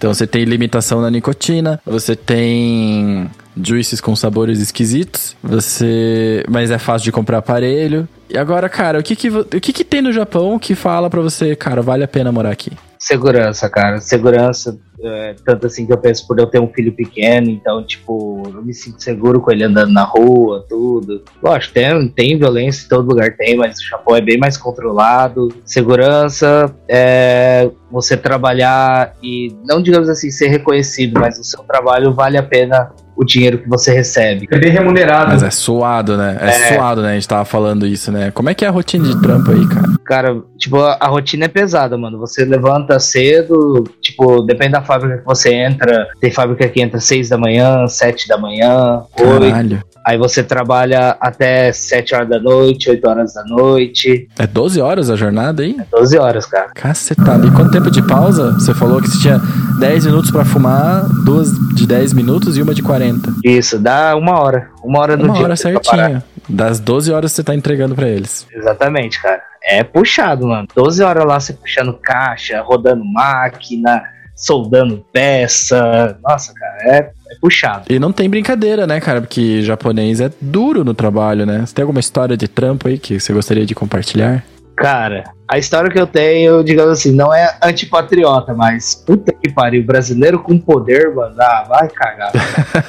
[0.00, 6.78] Então você tem limitação na nicotina, você tem juices com sabores esquisitos, você, mas é
[6.78, 8.08] fácil de comprar aparelho.
[8.26, 11.20] E agora, cara, o que que, o que que tem no Japão que fala pra
[11.20, 12.72] você, cara, vale a pena morar aqui?
[12.98, 14.00] Segurança, cara.
[14.00, 14.78] Segurança.
[15.02, 18.62] É, tanto assim que eu penso por eu ter um filho pequeno, então, tipo, eu
[18.62, 21.22] me sinto seguro com ele andando na rua, tudo.
[21.42, 25.48] Lógico, tem, tem violência em todo lugar, tem, mas o Japão é bem mais controlado.
[25.64, 32.36] Segurança, é, você trabalhar e, não digamos assim, ser reconhecido, mas o seu trabalho vale
[32.36, 34.48] a pena o dinheiro que você recebe.
[34.50, 35.30] É bem remunerado.
[35.32, 36.38] Mas é suado, né?
[36.40, 36.74] É, É.
[36.74, 37.10] suado, né?
[37.10, 38.30] A gente tava falando isso, né?
[38.30, 39.90] Como é que é a rotina de trampo aí, cara?
[40.06, 42.18] Cara, tipo, a, a rotina é pesada, mano.
[42.18, 46.08] Você levanta cedo, tipo, depende da fábrica que você entra.
[46.20, 49.40] Tem fábrica que entra 6 da manhã, 7 da manhã, 8.
[49.50, 49.82] Caralho.
[50.06, 54.26] Aí você trabalha até 7 horas da noite, 8 horas da noite.
[54.38, 55.76] É 12 horas a jornada aí?
[55.92, 56.68] 12 horas, cara.
[56.74, 57.46] Cacetada.
[57.46, 58.52] E quanto tempo de pausa?
[58.54, 59.38] Você falou que você tinha
[59.80, 63.32] 10 minutos pra fumar, duas de 10 minutos e uma de 40.
[63.42, 64.68] Isso, dá uma hora.
[64.84, 65.44] Uma hora no Uma dia.
[65.44, 65.80] hora pra parar.
[66.02, 66.24] certinha.
[66.48, 68.46] Das 12 horas você tá entregando pra eles.
[68.54, 69.40] Exatamente, cara.
[69.64, 70.68] É puxado, mano.
[70.74, 74.02] 12 horas lá você puxando caixa, rodando máquina,
[74.36, 76.18] soldando peça.
[76.22, 77.84] Nossa, cara, é, é puxado.
[77.88, 79.20] E não tem brincadeira, né, cara?
[79.22, 81.64] Porque japonês é duro no trabalho, né?
[81.64, 84.44] Você tem alguma história de trampo aí que você gostaria de compartilhar?
[84.80, 89.84] Cara, a história que eu tenho, digamos assim, não é antipatriota, mas puta que pariu,
[89.84, 92.32] brasileiro com poder, mano, ah, vai cagar.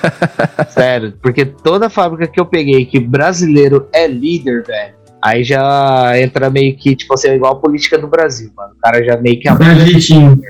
[0.71, 6.49] Sério, porque toda fábrica que eu peguei que brasileiro é líder, velho, aí já entra
[6.49, 8.71] meio que, tipo assim, é igual a política do Brasil, mano.
[8.71, 10.41] O cara já meio que abusa, Legítimo.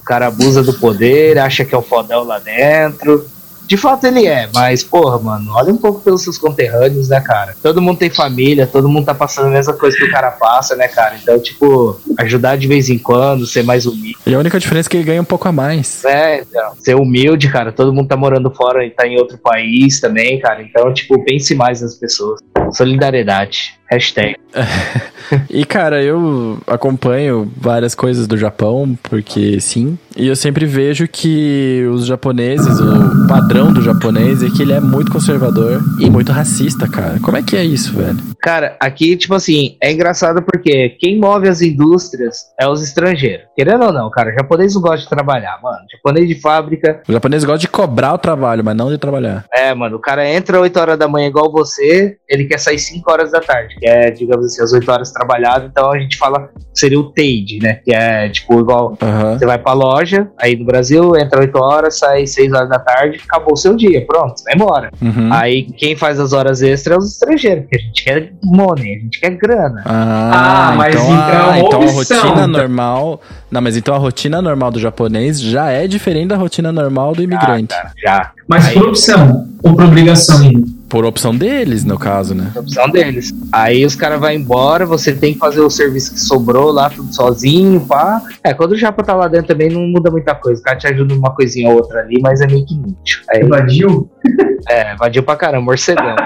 [0.00, 3.24] o cara abusa do poder, acha que é o fodão lá dentro.
[3.68, 7.54] De fato ele é, mas, porra, mano, olha um pouco pelos seus conterrâneos, né, cara?
[7.62, 10.74] Todo mundo tem família, todo mundo tá passando a mesma coisa que o cara passa,
[10.74, 11.18] né, cara?
[11.22, 14.16] Então, tipo, ajudar de vez em quando, ser mais humilde.
[14.26, 16.02] E a única diferença é que ele ganha um pouco a mais.
[16.06, 17.70] É, então, ser humilde, cara.
[17.70, 20.62] Todo mundo tá morando fora e tá em outro país também, cara.
[20.62, 22.40] Então, tipo, pense mais nas pessoas.
[22.72, 23.77] Solidariedade.
[23.90, 24.36] Hashtag.
[25.50, 29.98] E, cara, eu acompanho várias coisas do Japão, porque sim.
[30.16, 34.80] E eu sempre vejo que os japoneses, o padrão do japonês é que ele é
[34.80, 37.20] muito conservador e muito racista, cara.
[37.20, 38.16] Como é que é isso, velho?
[38.40, 43.46] Cara, aqui, tipo assim, é engraçado porque quem move as indústrias é os estrangeiros.
[43.54, 45.84] Querendo ou não, cara, o japonês não gosta de trabalhar, mano.
[45.92, 49.44] Japonês de fábrica, O japonês gosta de cobrar o trabalho, mas não de trabalhar.
[49.52, 53.10] é, mano, o cara entra 8 horas da manhã igual você, ele quer sair 5
[53.12, 56.48] horas da tarde, que é, digamos assim, as 8 horas trabalhadas, então a gente fala
[56.48, 57.74] que seria o TADE, né?
[57.84, 59.38] Que é, tipo, igual Aham.
[59.38, 63.20] Você vai pra loja, aí no Brasil, entra 8 horas, sai 6 horas da tarde,
[63.28, 64.90] acabou o seu dia, pronto, você vai embora.
[65.00, 65.32] Uhum.
[65.32, 68.98] Aí quem faz as horas extras é os estrangeiros, porque a gente quer money, a
[69.00, 69.82] gente quer grana.
[69.84, 73.20] Ah, Ah, mas então, então é a, uma então a rotina normal.
[73.50, 77.22] Não, mas então a rotina normal do japonês já é diferente da rotina normal do
[77.22, 77.74] imigrante.
[78.04, 80.77] Já, Mas Aí- por opção ou por obrigação ainda?
[80.88, 82.50] Por opção deles, no caso, né?
[82.54, 83.34] é a opção deles.
[83.52, 87.14] Aí os caras vão embora, você tem que fazer o serviço que sobrou lá, tudo
[87.14, 88.22] sozinho, pá.
[88.42, 90.60] É, quando o Japa tá lá dentro também não muda muita coisa.
[90.60, 93.20] O cara te ajuda numa coisinha ou outra ali, mas é meio que inútil.
[93.30, 94.10] Aí, Evadiu?
[94.68, 96.16] é, vadio pra caramba, morcegão.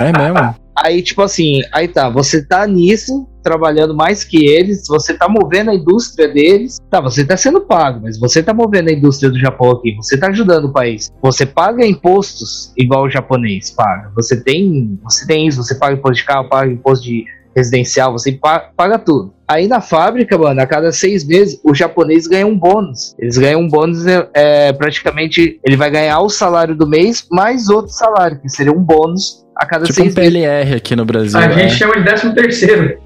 [0.00, 0.54] É mesmo?
[0.76, 5.70] Aí, tipo assim, aí tá, você tá nisso, trabalhando mais que eles, você tá movendo
[5.70, 6.78] a indústria deles.
[6.90, 10.16] Tá, você tá sendo pago, mas você tá movendo a indústria do Japão aqui, você
[10.16, 11.12] tá ajudando o país.
[11.22, 14.10] Você paga impostos igual o japonês paga.
[14.16, 17.24] Você tem, você tem isso, você paga imposto de carro, paga imposto de
[17.54, 19.32] residencial, você pa- paga tudo.
[19.46, 23.14] Aí na fábrica, mano, a cada seis meses, o japonês ganha um bônus.
[23.18, 27.68] Eles ganham um bônus, é, é, praticamente, ele vai ganhar o salário do mês, mais
[27.68, 30.32] outro salário, que seria um bônus a cada Tipo um seis meses.
[30.32, 31.38] PLR aqui no Brasil.
[31.38, 31.68] A né?
[31.68, 32.98] gente chama de décimo terceiro.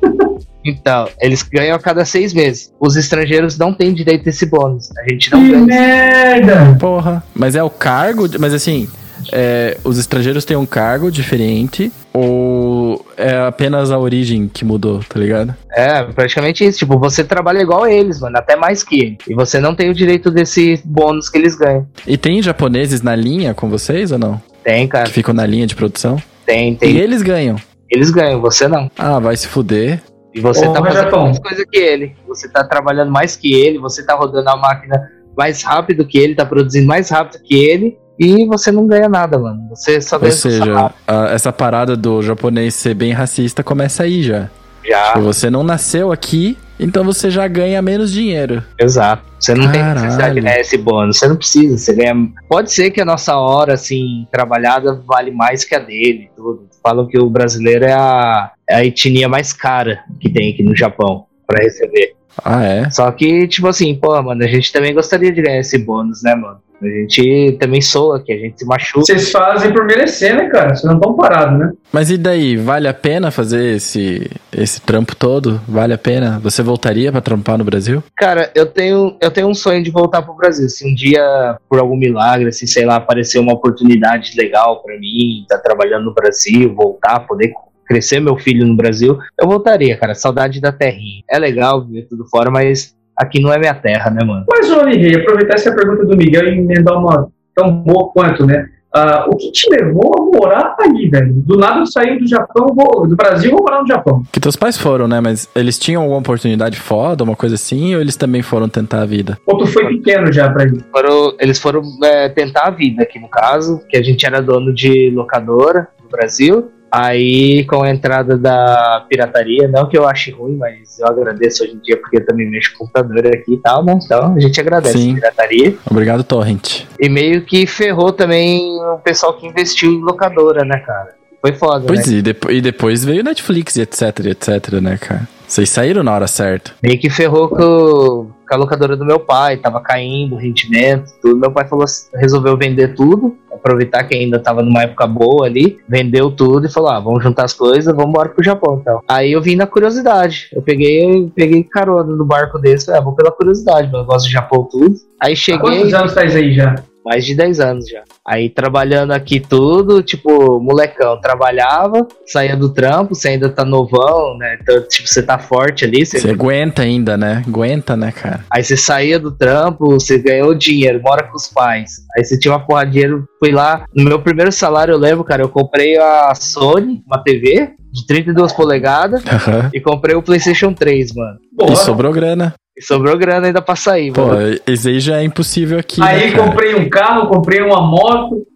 [0.68, 2.72] Então, eles ganham a cada seis meses.
[2.80, 4.88] Os estrangeiros não têm direito a esse bônus.
[4.98, 5.64] A gente não Que ganha.
[5.66, 6.76] merda!
[6.78, 7.22] Porra.
[7.34, 8.26] Mas é o cargo.
[8.38, 8.88] Mas assim,
[9.32, 15.18] é, os estrangeiros têm um cargo diferente ou é apenas a origem que mudou, tá
[15.18, 15.54] ligado?
[15.72, 16.78] É, praticamente isso.
[16.78, 18.36] Tipo, você trabalha igual a eles, mano.
[18.36, 19.16] Até mais que.
[19.28, 21.86] E você não tem o direito desse bônus que eles ganham.
[22.06, 24.40] E tem japoneses na linha com vocês ou não?
[24.64, 25.06] Tem, Que cara.
[25.08, 26.20] ficam na linha de produção?
[26.44, 26.96] Tem, E tem.
[26.96, 27.56] eles ganham.
[27.90, 28.90] Eles ganham, você não.
[28.98, 30.00] Ah, vai se fuder.
[30.38, 31.22] E você Porra, tá fazendo Japão.
[31.24, 32.16] mais coisa que ele.
[32.26, 36.34] Você tá trabalhando mais que ele, você tá rodando a máquina mais rápido que ele,
[36.34, 37.98] tá produzindo mais rápido que ele.
[38.18, 39.68] E você não ganha nada, mano.
[39.70, 44.02] Você só Ou ganha seu seja, a- essa parada do japonês ser bem racista começa
[44.02, 44.48] aí já.
[44.84, 48.62] Já, Tipo, você não nasceu aqui, então você já ganha menos dinheiro.
[48.78, 49.28] exato.
[49.38, 50.00] Você não tem Caralho.
[50.00, 51.18] necessidade de ganhar esse bônus.
[51.18, 51.78] Você não precisa.
[51.78, 52.14] Você ganha.
[52.48, 56.28] Pode ser que a nossa hora, assim, trabalhada vale mais que a dele.
[56.36, 56.68] Tudo.
[56.82, 60.74] Falam que o brasileiro é a, é a etnia mais cara que tem aqui no
[60.76, 62.14] Japão pra receber.
[62.44, 62.90] Ah, é?
[62.90, 66.34] Só que, tipo assim, pô, mano, a gente também gostaria de ganhar esse bônus, né,
[66.34, 66.58] mano?
[66.80, 69.04] A gente também soa, que a gente se machuca.
[69.04, 70.74] Vocês fazem por merecer, né, cara?
[70.74, 71.72] Vocês não estão parados, né?
[71.92, 72.56] Mas e daí?
[72.56, 75.60] Vale a pena fazer esse, esse trampo todo?
[75.66, 76.38] Vale a pena?
[76.38, 78.02] Você voltaria pra trampar no Brasil?
[78.16, 80.68] Cara, eu tenho, eu tenho um sonho de voltar pro Brasil.
[80.68, 85.44] Se um dia, por algum milagre, assim, sei lá, aparecer uma oportunidade legal pra mim,
[85.48, 87.52] tá trabalhando no Brasil, voltar, poder
[87.88, 90.14] crescer meu filho no Brasil, eu voltaria, cara.
[90.14, 91.22] Saudade da terrinha.
[91.28, 94.44] É legal viver tudo fora, mas aqui não é minha terra, né, mano?
[94.50, 98.66] Mas, ô Rei, aproveitar essa pergunta do Miguel e emendar uma tão boa quanto, né?
[98.94, 101.30] Ah, o que te levou a morar ali, velho?
[101.34, 104.22] Do nada eu saí do Japão, vou, do Brasil, vou morar no Japão.
[104.32, 105.20] Que teus pais foram, né?
[105.20, 109.06] Mas eles tinham alguma oportunidade foda, uma coisa assim, ou eles também foram tentar a
[109.06, 109.36] vida?
[109.46, 110.82] Ou tu foi pequeno já pra ir?
[110.90, 114.72] Foram- eles foram é, tentar a vida aqui no caso, que a gente era dono
[114.72, 116.70] de locadora no Brasil.
[116.90, 121.74] Aí, com a entrada da pirataria, não que eu ache ruim, mas eu agradeço hoje
[121.74, 123.98] em dia porque eu também mexo com computador aqui e tal, né?
[124.02, 125.12] Então a gente agradece Sim.
[125.12, 125.74] a pirataria.
[125.90, 126.84] Obrigado, Torrent.
[126.98, 131.14] E meio que ferrou também o pessoal que investiu em locadora, né, cara?
[131.40, 131.84] Foi foda, né?
[131.86, 135.28] Pois é, e, depo- e depois veio Netflix e etc, etc, né, cara?
[135.46, 136.72] Vocês saíram na hora certa.
[136.82, 141.36] Meio que ferrou com, com a locadora do meu pai, tava caindo o rendimento, tudo.
[141.38, 145.78] Meu pai falou, assim- resolveu vender tudo, aproveitar que ainda tava numa época boa ali,
[145.88, 149.00] vendeu tudo e falou: ah, vamos juntar as coisas, vamos embora pro Japão então.
[149.08, 150.48] Aí eu vim na curiosidade.
[150.52, 154.32] Eu peguei, peguei carona no barco desse, falei, ah, vou pela curiosidade, eu gosto de
[154.32, 154.94] Japão tudo.
[155.20, 155.60] Aí Há cheguei.
[155.60, 156.76] quantos anos faz aí já?
[157.04, 158.02] Mais de 10 anos já.
[158.26, 164.58] Aí trabalhando aqui tudo, tipo, molecão, trabalhava, saía do trampo, você ainda tá novão, né?
[164.60, 167.42] Então, tipo, você tá forte ali, você Você aguenta ainda, né?
[167.46, 168.44] Aguenta, né, cara?
[168.52, 171.92] Aí você saía do trampo, você ganhou dinheiro, mora com os pais.
[172.16, 173.84] Aí você tinha uma porra de dinheiro, fui lá.
[173.94, 178.52] No meu primeiro salário, eu lembro, cara, eu comprei a Sony, uma TV de 32
[178.52, 179.70] polegadas, Aham.
[179.72, 181.38] e comprei o PlayStation 3, mano.
[181.56, 181.72] Porra.
[181.72, 182.54] E sobrou grana.
[182.78, 184.56] E sobrou grana ainda pra sair, Pô, mano.
[184.66, 188.46] esse aí já é impossível aqui, Aí né, comprei um carro, comprei uma moto.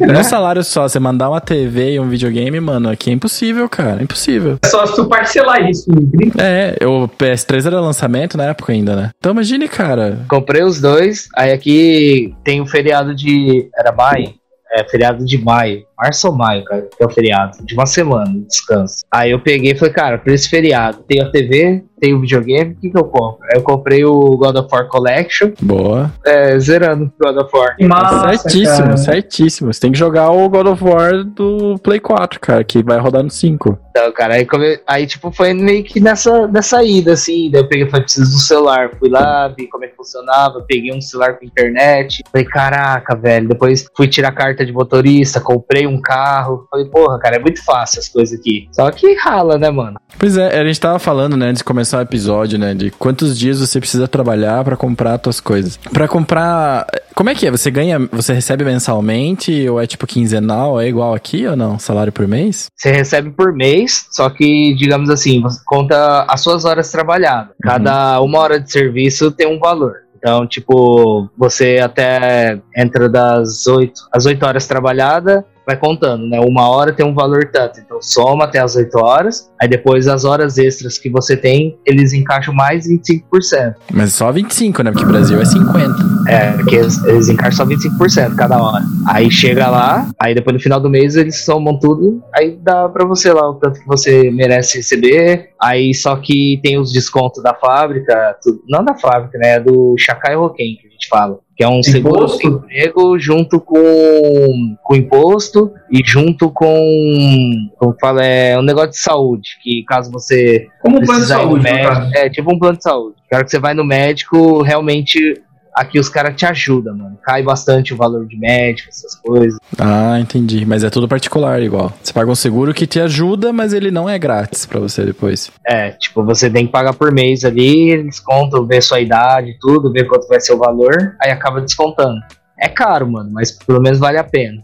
[0.00, 4.00] Num salário só, você mandar uma TV e um videogame, mano, aqui é impossível, cara.
[4.00, 4.58] É impossível.
[4.64, 5.90] É só se tu parcelar isso.
[6.12, 9.10] 30 É, o PS3 era lançamento na época ainda, né?
[9.18, 10.24] Então imagine, cara.
[10.28, 11.28] Comprei os dois.
[11.36, 13.68] Aí aqui tem o feriado de.
[13.78, 14.32] Era maio?
[14.72, 15.82] É, feriado de maio.
[16.00, 17.58] Março ou maio, cara, que é o feriado.
[17.64, 19.04] De uma semana, de descanso.
[19.12, 22.72] Aí eu peguei e falei, cara, pra esse feriado, tem a TV, tem o videogame,
[22.72, 23.38] o que, que eu compro?
[23.52, 26.10] Aí eu comprei o God of War Collection, Boa.
[26.24, 27.76] é, zerando o God of War.
[27.80, 28.96] Massa, certíssimo, cara.
[28.96, 29.72] certíssimo.
[29.72, 33.22] Você tem que jogar o God of War do Play 4, cara, que vai rodar
[33.22, 33.78] no 5.
[33.90, 37.50] Então, cara, aí, come- aí, tipo, foi meio que nessa, nessa ida, assim.
[37.50, 38.90] Daí eu peguei e falei, preciso do celular.
[38.98, 42.22] Fui lá, vi como é que funcionava, peguei um celular com internet.
[42.32, 43.48] Falei, caraca, velho.
[43.48, 46.66] Depois fui tirar a carta de motorista, comprei um carro.
[46.70, 48.68] Falei, porra, cara, é muito fácil as coisas aqui.
[48.72, 50.00] Só que rala, né, mano?
[50.18, 53.38] Pois é, a gente tava falando, né, antes de começar o episódio, né, de quantos
[53.38, 55.76] dias você precisa trabalhar pra comprar as tuas coisas.
[55.76, 57.50] Pra comprar, como é que é?
[57.50, 60.80] Você ganha, você recebe mensalmente ou é tipo quinzenal?
[60.80, 61.78] É igual aqui ou não?
[61.78, 62.68] Salário por mês?
[62.76, 67.54] Você recebe por mês, só que, digamos assim, você conta as suas horas trabalhadas.
[67.62, 69.94] Cada uma hora de serviço tem um valor.
[70.20, 76.40] Então, tipo, você até entra das 8, às 8 horas trabalhada, vai contando, né?
[76.40, 77.80] Uma hora tem um valor tanto.
[77.80, 79.50] Então, soma até as 8 horas.
[79.60, 83.74] Aí depois as horas extras que você tem, eles encaixam mais 25%.
[83.92, 84.90] Mas só 25, né?
[84.90, 86.10] Porque o Brasil é 50.
[86.28, 88.84] É, porque eles, eles encaixam só 25% cada hora.
[89.06, 93.04] Aí chega lá, aí depois no final do mês eles somam tudo, aí dá pra
[93.04, 95.50] você lá o tanto que você merece receber.
[95.60, 99.54] Aí só que tem os descontos da fábrica, tudo, não da fábrica, né?
[99.56, 101.38] É do Chacai Roquem que a gente fala.
[101.60, 102.46] Que é um seguro Imposto?
[102.46, 109.58] emprego junto com, com imposto e junto com, como fala, é um negócio de saúde,
[109.62, 113.16] que caso você Como um plano de saúde, médico, é tipo um plano de saúde.
[113.28, 115.38] Quero que você vai no médico, realmente
[115.80, 117.18] aqui os caras te ajudam, mano.
[117.22, 119.58] Cai bastante o valor de médico, essas coisas.
[119.78, 120.66] Ah, entendi.
[120.66, 121.92] Mas é tudo particular igual.
[122.02, 125.50] Você paga um seguro que te ajuda, mas ele não é grátis pra você depois.
[125.66, 129.90] É, tipo, você tem que pagar por mês ali, eles contam, vê sua idade, tudo,
[129.90, 132.20] vê quanto vai ser o valor, aí acaba descontando.
[132.58, 134.62] É caro, mano, mas pelo menos vale a pena.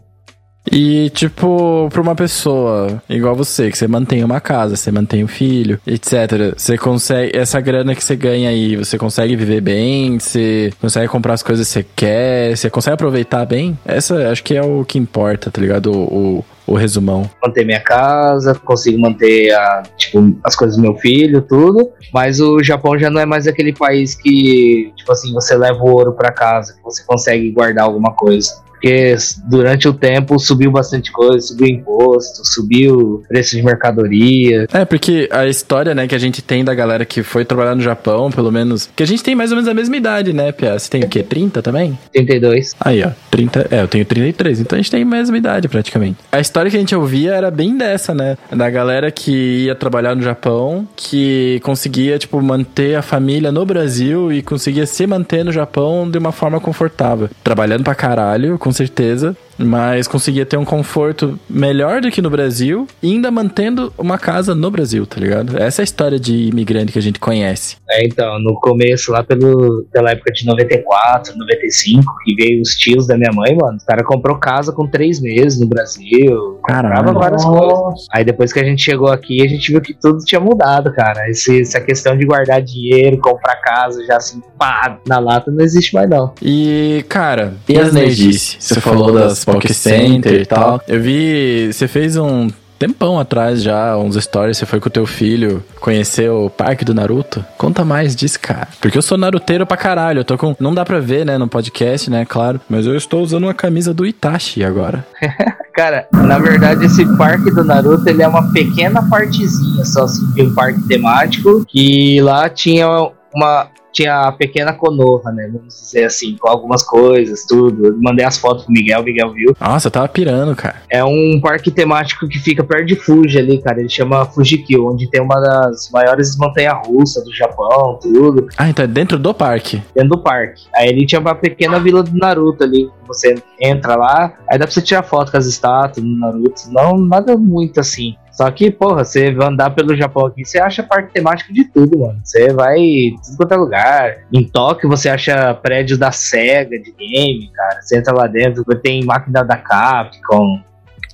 [0.71, 5.27] E, tipo, pra uma pessoa igual você, que você mantém uma casa, você mantém um
[5.27, 6.53] filho, etc.
[6.55, 7.37] Você consegue.
[7.37, 10.19] Essa grana que você ganha aí, você consegue viver bem?
[10.19, 12.55] Você consegue comprar as coisas que você quer?
[12.55, 13.77] Você consegue aproveitar bem?
[13.85, 15.91] Essa acho que é o que importa, tá ligado?
[15.91, 17.29] O, o, o resumão.
[17.43, 21.89] Manter minha casa, consigo manter a, tipo, as coisas do meu filho, tudo.
[22.13, 25.89] Mas o Japão já não é mais aquele país que, tipo assim, você leva o
[25.89, 28.66] ouro pra casa, que você consegue guardar alguma coisa.
[28.77, 34.67] Porque durante o tempo subiu bastante coisa, subiu imposto, subiu preço de mercadoria.
[34.71, 37.81] É, porque a história, né, que a gente tem da galera que foi trabalhar no
[37.81, 38.89] Japão, pelo menos.
[38.95, 40.77] Que a gente tem mais ou menos a mesma idade, né, Pia?
[40.77, 41.23] Você tem o quê?
[41.23, 41.97] 30 também?
[42.13, 42.75] 32.
[42.79, 43.67] Aí, ó, 30.
[43.71, 46.17] É, eu tenho 33, então a gente tem a mesma idade praticamente.
[46.31, 48.37] A história que a gente ouvia era bem dessa, né?
[48.55, 54.31] Da galera que ia trabalhar no Japão, que conseguia, tipo, manter a família no Brasil
[54.31, 57.29] e conseguia se manter no Japão de uma forma confortável.
[57.43, 59.33] Trabalhando pra caralho, com certeza.
[59.57, 64.53] Mas conseguia ter um conforto melhor do que no Brasil e ainda mantendo uma casa
[64.53, 65.57] no Brasil, tá ligado?
[65.57, 67.75] Essa é a história de imigrante que a gente conhece.
[67.89, 73.07] É, então, no começo, lá pelo, pela época de 94, 95, que veio os tios
[73.07, 77.13] da minha mãe, mano, o cara comprou casa com três meses no Brasil, comprava Caralho.
[77.19, 78.05] várias coisas.
[78.11, 81.29] Aí depois que a gente chegou aqui, a gente viu que tudo tinha mudado, cara.
[81.29, 85.93] Esse- essa questão de guardar dinheiro, comprar casa, já assim, pá, na lata, não existe
[85.93, 86.33] mais não.
[86.41, 88.57] E, cara, E as nerdices?
[88.59, 90.81] Você falou das Poké Center e tal.
[90.87, 95.05] Eu vi, você fez um tempão atrás já, uns stories, você foi com o teu
[95.05, 97.43] filho conhecer o parque do Naruto.
[97.57, 98.67] Conta mais disso, cara.
[98.79, 100.55] Porque eu sou naruteiro pra caralho, eu tô com...
[100.59, 102.61] Não dá pra ver, né, no podcast, né, claro.
[102.69, 105.05] Mas eu estou usando uma camisa do Itachi agora.
[105.73, 110.41] Cara, na verdade, esse parque do Naruto, ele é uma pequena partezinha só, assim, de
[110.41, 112.87] um parque temático, que lá tinha
[113.33, 113.67] uma...
[113.97, 115.49] Tinha a pequena Konoha, né?
[115.51, 117.87] Vamos dizer assim, com algumas coisas, tudo.
[117.87, 119.55] Eu mandei as fotos pro Miguel, o Miguel viu.
[119.59, 120.75] Nossa, eu tava pirando, cara.
[120.87, 123.79] É um parque temático que fica perto de Fuji ali, cara.
[123.79, 128.87] Ele chama Fujikyo, onde tem uma das maiores montanhas-russas do Japão, tudo, Ah, então é
[128.87, 129.81] dentro do parque.
[129.95, 130.65] dentro do parque.
[130.75, 132.87] Aí ele tinha uma pequena vila do Naruto ali.
[133.07, 136.61] Você entra lá, aí dá pra você tirar foto com as estátuas do Naruto.
[136.69, 138.15] Não, nada muito assim.
[138.37, 141.97] Só que, porra, você vai andar pelo Japão aqui, você acha parque temático de tudo,
[141.97, 142.19] mano.
[142.23, 144.17] Você vai em tudo quanto é lugar.
[144.31, 147.81] Em Tóquio você acha prédio da SEGA de game, cara.
[147.81, 150.61] Você entra lá dentro, tem máquina da Capcom.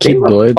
[0.01, 0.53] Que doido.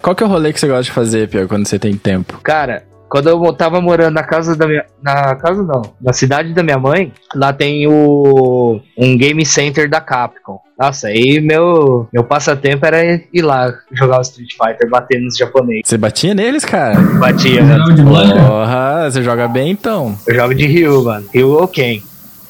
[0.00, 2.38] Qual que é o rolê que você gosta de fazer, Pia, quando você tem tempo?
[2.40, 4.84] Cara, quando eu tava morando na casa da minha.
[5.02, 8.80] Na casa não, na cidade da minha mãe, lá tem o.
[8.96, 10.60] um game center da Capcom.
[10.78, 13.02] Nossa, aí meu, meu passatempo era
[13.32, 15.82] ir lá jogar o Street Fighter, bater nos japoneses.
[15.86, 17.00] Você batia neles, cara?
[17.18, 17.62] Batia.
[18.04, 20.14] Porra, você joga bem então.
[20.26, 21.26] Eu jogo de Ryu, mano.
[21.32, 22.02] Ryu ou Ken.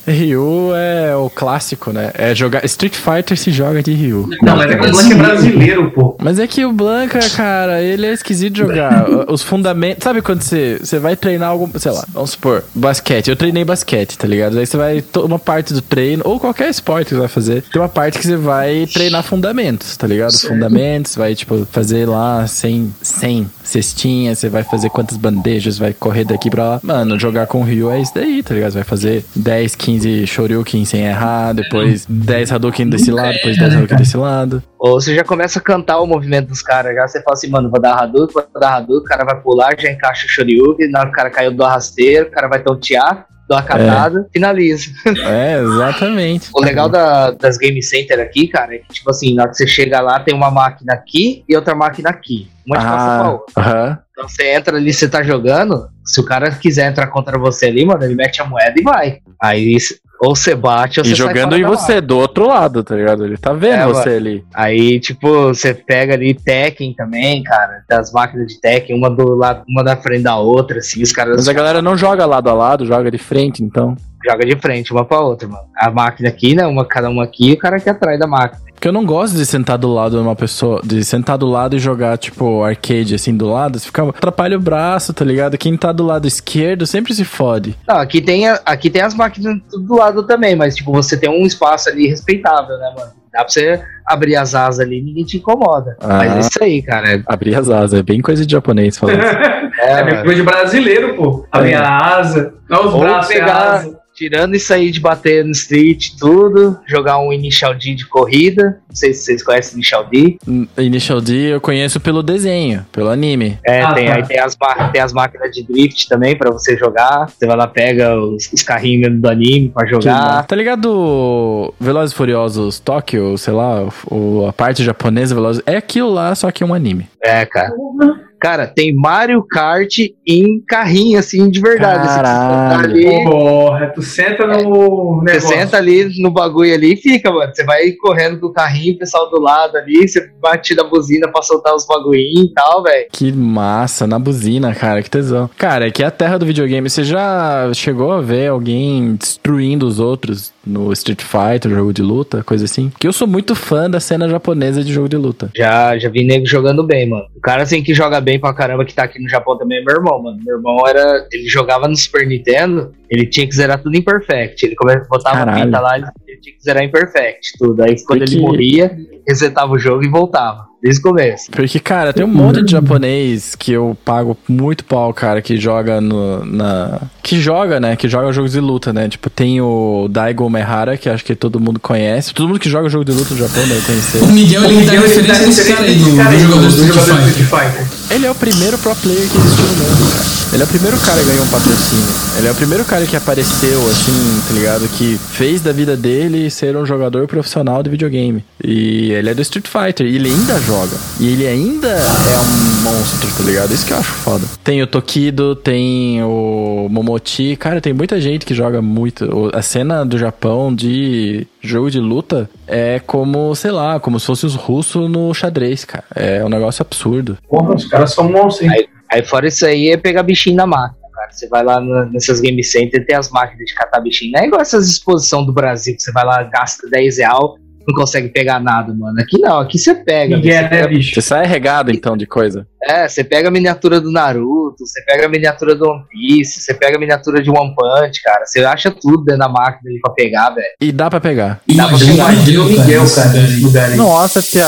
[0.07, 2.11] Ryu é o clássico, né?
[2.15, 4.28] É jogar Street Fighter se joga de Ryu.
[4.43, 6.16] Não, mas é que o Blank é brasileiro, pô.
[6.20, 9.07] Mas é que o Blanca, cara, ele é esquisito de jogar.
[9.28, 10.05] Os fundamentos.
[10.05, 11.69] Sabe quando você, você vai treinar algum.
[11.78, 13.28] Sei lá, vamos supor, basquete.
[13.28, 14.59] Eu treinei basquete, tá ligado?
[14.59, 15.05] Aí você vai.
[15.16, 18.27] Uma parte do treino, ou qualquer esporte que você vai fazer, tem uma parte que
[18.27, 20.37] você vai treinar fundamentos, tá ligado?
[20.39, 26.24] Fundamentos, vai, tipo, fazer lá 100, 100 cestinhas, você vai fazer quantas bandejas, vai correr
[26.24, 26.81] daqui pra lá.
[26.83, 28.73] Mano, jogar com o Ryu é isso daí, tá ligado?
[28.73, 29.95] Você vai fazer 10, 15
[30.27, 34.62] Shoryuken sem errar, depois 10 Hadouken desse lado, depois 10 Hadouken desse lado.
[34.78, 37.70] Ou você já começa a cantar o movimento dos caras, já você fala assim, mano,
[37.70, 41.01] vou dar Hadouken, vou dar Hadouken, o cara vai pular, já encaixa o Shoryuken, na
[41.01, 44.32] hora que o cara caiu do arrasteiro, o cara vai tontear, dá uma catada, é.
[44.32, 44.90] finaliza.
[45.27, 46.48] É, exatamente.
[46.55, 49.56] o legal da, das Game Center aqui, cara, é que, tipo assim, na hora que
[49.56, 52.48] você chega lá, tem uma máquina aqui e outra máquina aqui.
[52.66, 53.62] Uma de ah, passa pra outra.
[53.62, 53.98] Uh -huh.
[54.10, 57.85] Então você entra ali, você tá jogando, se o cara quiser entrar contra você ali,
[57.85, 59.18] mano, ele mete a moeda e vai.
[59.40, 59.77] Aí
[60.20, 63.24] ou você bate ou e você jogando em você, do outro lado, tá ligado?
[63.24, 64.44] Ele tá vendo é, você ali.
[64.55, 67.82] Aí, tipo, você pega ali Tekken também, cara.
[67.88, 71.36] Das máquinas de Tekken, uma do lado, uma da frente da outra, assim, os caras.
[71.36, 73.97] Mas a galera não joga lado a lado, joga de frente, então.
[74.24, 75.64] Joga de frente, uma pra outra, mano.
[75.76, 76.66] A máquina aqui, né?
[76.66, 78.65] Uma, cada uma aqui e o cara aqui atrás da máquina.
[78.77, 81.74] Porque eu não gosto de sentar do lado de uma pessoa, de sentar do lado
[81.74, 85.57] e jogar, tipo, arcade assim do lado, você fica, atrapalha o braço, tá ligado?
[85.57, 87.74] Quem tá do lado esquerdo sempre se fode.
[87.89, 91.47] Não, aqui tem, aqui tem as máquinas do lado também, mas, tipo, você tem um
[91.47, 93.12] espaço ali respeitável, né, mano?
[93.32, 95.97] Dá pra você abrir as asas ali ninguém te incomoda.
[96.01, 97.23] Ah, mas é isso aí, cara.
[97.27, 99.20] Abrir as asas, é bem coisa de japonês falando.
[99.81, 101.47] é, é coisa de brasileiro, pô.
[101.51, 101.77] Abrir é.
[101.77, 103.85] a asa, não os Ou braços pegar,
[104.16, 108.80] Tirando isso aí de bater no street tudo, jogar um Initial D de corrida.
[108.88, 110.38] Não sei se vocês conhecem Initial D.
[110.48, 113.59] Hum, Initial D eu conheço pelo desenho, pelo anime.
[113.62, 114.14] É, ah, tem, tá.
[114.14, 114.56] aí tem as,
[114.90, 117.28] tem as máquinas de drift também para você jogar.
[117.28, 120.47] Você vai lá, pega os, os carrinhos do anime pra jogar.
[120.47, 125.62] Tá ligado Velozes Furiosos Tóquio, sei lá, o, a parte japonesa Velozes...
[125.66, 127.06] É aquilo lá, só que é um anime.
[127.20, 127.70] É, cara.
[127.74, 128.26] Uhum.
[128.39, 132.07] Cara, tem Mario Kart em carrinho, assim, de verdade.
[132.07, 132.91] Assim, Caralho.
[132.91, 135.23] ali, Porra, tu senta no negócio.
[135.25, 137.51] Você senta ali no bagulho ali e fica, mano.
[137.55, 141.29] Você vai correndo com o carrinho, o pessoal do lado ali, você bate na buzina
[141.29, 143.07] pra soltar os bagulhinhos e tal, velho.
[143.13, 145.49] Que massa, na buzina, cara, que tesão.
[145.57, 146.89] Cara, aqui é a terra do videogame.
[146.89, 152.43] Você já chegou a ver alguém destruindo os outros no Street Fighter, jogo de luta,
[152.43, 152.91] coisa assim?
[152.99, 155.51] Que eu sou muito fã da cena japonesa de jogo de luta.
[155.57, 157.27] Já, já vi nego jogando bem, mano.
[157.37, 159.85] O cara, assim, que joga bem pra caramba, que tá aqui no Japão também é
[159.85, 160.36] meu irmão, mano.
[160.44, 161.24] Meu irmão era.
[161.32, 164.66] Ele jogava no Super Nintendo, ele tinha que zerar tudo em Perfect.
[164.66, 164.74] Ele
[165.09, 167.85] botava a pinta lá, ele tinha que zerar em Perfect, tudo.
[167.85, 168.90] Aí quando ele morria,
[169.27, 170.66] resetava o jogo e voltava.
[170.87, 171.51] Desde o começo.
[171.51, 176.01] Porque, cara, tem um monte de japonês que eu pago muito pau, cara, que joga
[176.01, 177.01] no, na.
[177.25, 177.97] Que joga, né?
[177.97, 179.09] Que joga jogos de luta, né?
[179.09, 182.33] Tipo, tem o Daigo Mehara, que acho que todo mundo conhece.
[182.33, 184.23] Todo mundo que joga jogo de luta no Japão deve conhecer.
[184.23, 187.49] O Miguel, ele, Miguel, ele dá referência nesse cara aí, do, do jogador do Street
[187.49, 187.87] Fighter.
[188.15, 190.37] Ele é o primeiro pro player que existiu no mundo, cara.
[190.53, 192.15] Ele é o primeiro cara que ganhou um patrocínio.
[192.39, 194.89] Ele é o primeiro cara que apareceu, assim, tá ligado?
[194.97, 198.45] Que fez da vida dele ser um jogador profissional de videogame.
[198.63, 200.07] E ele é do Street Fighter.
[200.07, 200.76] E ele ainda joga.
[201.19, 203.73] E ele ainda é um monstro, tá ligado?
[203.73, 204.44] Isso que eu acho foda.
[204.62, 207.57] Tem o Tokido, tem o Momoti.
[207.57, 209.51] Cara, tem muita gente que joga muito.
[209.55, 214.44] A cena do Japão de jogo de luta é como, sei lá, como se fosse
[214.44, 216.05] os russos no xadrez, cara.
[216.15, 217.39] É um negócio absurdo.
[217.48, 218.70] Porra, os caras são monstros, hein?
[218.77, 221.07] Aí, aí fora isso aí é pegar bichinho na máquina.
[221.15, 221.32] Cara.
[221.32, 221.81] Você vai lá
[222.12, 224.32] nessas game center, tem as máquinas de catar bichinho.
[224.32, 227.57] Não é igual essas exposições do Brasil, que você vai lá, gasta 10 real,
[227.87, 229.19] não consegue pegar nada, mano.
[229.21, 230.37] Aqui não, aqui você pega.
[230.37, 231.15] Ninguém é, né, bicho?
[231.15, 232.67] Você sai regado, então, de coisa.
[232.83, 236.75] É, você pega a miniatura do Naruto, você pega a miniatura do One Piece, você
[236.75, 238.47] pega a miniatura de One Punch, cara.
[238.47, 240.67] Você acha tudo dentro da máquina ali pra pegar, velho.
[240.81, 241.61] E dá pra pegar.
[241.67, 242.33] E dá pra pegar.
[242.33, 244.65] Miguel, Miguel, cara, Nossa, Pia,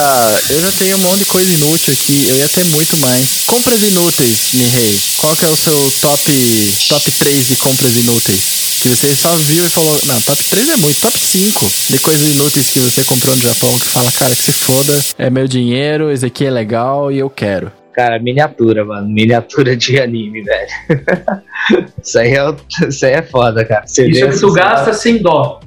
[0.50, 2.28] eu já tenho um monte de coisa inútil aqui.
[2.28, 3.44] Eu ia ter muito mais.
[3.46, 4.96] Compras inúteis, Nihei.
[5.20, 6.32] Qual que é o seu top,
[6.88, 8.67] top 3 de compras inúteis?
[8.80, 12.34] Que você só viu e falou, não, top 3 é muito, top 5 de coisas
[12.34, 16.12] inúteis que você comprou no Japão, que fala, cara, que se foda, é meu dinheiro,
[16.12, 17.72] esse aqui é legal e eu quero.
[17.98, 19.08] Cara, miniatura, mano.
[19.08, 20.68] Miniatura de anime, velho.
[22.00, 22.54] isso, aí é,
[22.88, 23.84] isso aí é foda, cara.
[23.84, 25.58] Você isso é que tu gasta sem dó.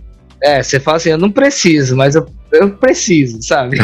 [0.41, 3.78] É, você fala assim, eu não preciso, mas eu, eu preciso, sabe?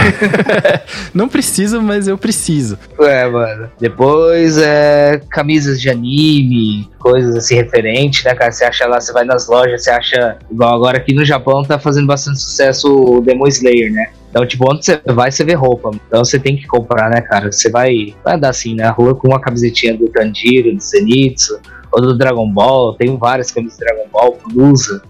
[1.13, 2.77] não preciso, mas eu preciso.
[2.99, 3.69] É, mano.
[3.79, 8.51] Depois, é, camisas de anime, coisas assim referentes, né, cara?
[8.51, 10.37] Você acha lá, você vai nas lojas, você acha.
[10.51, 14.09] Igual agora aqui no Japão tá fazendo bastante sucesso o Demon Slayer, né?
[14.29, 15.91] Então, tipo, onde você vai, você vê roupa.
[16.07, 17.51] Então você tem que comprar, né, cara?
[17.51, 21.59] Você vai, vai andar assim na rua com uma camisetinha do Tanjiro, do Zenitsu,
[21.91, 22.93] ou do Dragon Ball.
[22.95, 25.01] Tem várias camisas do Dragon Ball, blusa.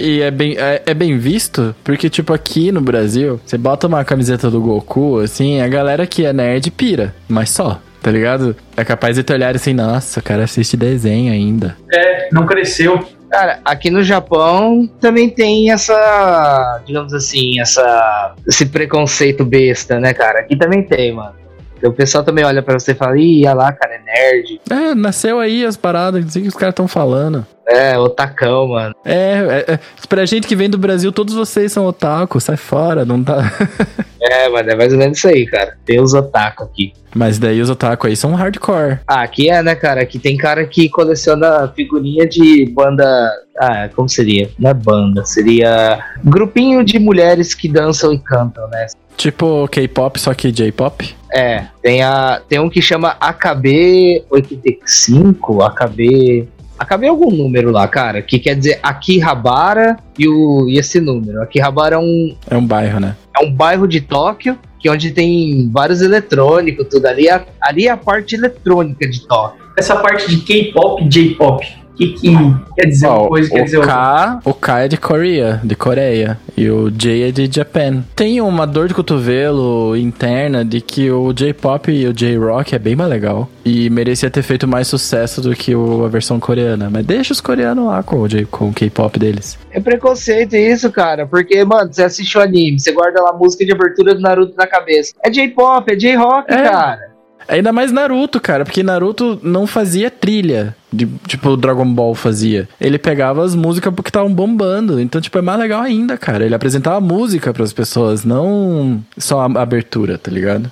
[0.00, 4.02] E é bem, é, é, bem visto, porque, tipo, aqui no Brasil, você bota uma
[4.02, 7.78] camiseta do Goku, assim, a galera que é nerd pira, mas só.
[8.02, 8.56] Tá ligado?
[8.78, 11.76] É capaz de te olhar assim, nossa, o cara assiste desenho ainda.
[11.92, 13.06] É, não cresceu.
[13.30, 20.40] Cara, aqui no Japão também tem essa, digamos assim, essa esse preconceito besta, né, cara?
[20.40, 21.34] Aqui também tem, mano.
[21.82, 24.60] O pessoal também olha pra você e fala, ih, olha lá, cara, é nerd.
[24.70, 27.46] É, nasceu aí as paradas, não sei o que os caras estão falando.
[27.66, 28.94] É, otacão, mano.
[29.04, 29.78] É, é, é,
[30.08, 33.40] pra gente que vem do Brasil, todos vocês são otaku, sai fora, não tá.
[34.22, 35.78] É, mano, é mais ou menos isso aí, cara.
[35.84, 36.92] Tem os otaku aqui.
[37.14, 38.98] Mas daí os otaku aí são hardcore.
[39.06, 40.02] Ah, aqui é, né, cara?
[40.02, 43.32] Aqui tem cara que coleciona figurinha de banda.
[43.58, 44.50] Ah, como seria?
[44.58, 48.86] Não é banda, seria grupinho de mulheres que dançam e cantam, né?
[49.20, 51.14] Tipo K-pop, só que J-pop.
[51.30, 56.48] É, tem, a, tem um que chama AKB 85, AKB.
[56.78, 61.42] AKB é algum número lá, cara, que quer dizer Akihabara e, o, e esse número.
[61.42, 63.14] Akihabara é um, É um bairro, né?
[63.38, 67.28] é um bairro de Tóquio, que é onde tem vários eletrônicos, tudo ali.
[67.28, 69.60] é- Ali é a parte eletrônica de Tóquio.
[69.76, 71.66] Essa parte de K-pop e J-pop,
[71.96, 72.34] que, que
[72.76, 73.94] quer dizer uma Ó, coisa quer dizer o outra?
[73.94, 78.02] K, o K é de Coreia, de Coreia, e o J é de Japan.
[78.16, 82.96] Tem uma dor de cotovelo interna de que o J-pop e o J-rock é bem
[82.96, 87.04] mais legal e merecia ter feito mais sucesso do que o- a versão coreana, mas
[87.04, 89.58] deixa os coreanos lá com o J com o K-pop deles.
[89.70, 93.64] É preconceito isso, cara, porque, mano, você assiste o anime, você guarda lá a música
[93.64, 95.12] de abertura do Naruto na cabeça.
[95.22, 96.62] É J-pop, é J-rock, É.
[96.62, 97.09] cara.
[97.50, 102.68] Ainda mais Naruto, cara, porque Naruto não fazia trilha, de, tipo o Dragon Ball fazia.
[102.80, 106.44] Ele pegava as músicas porque estavam bombando, então tipo é mais legal ainda, cara.
[106.44, 110.70] Ele apresentava música pras pessoas, não só a abertura, tá ligado?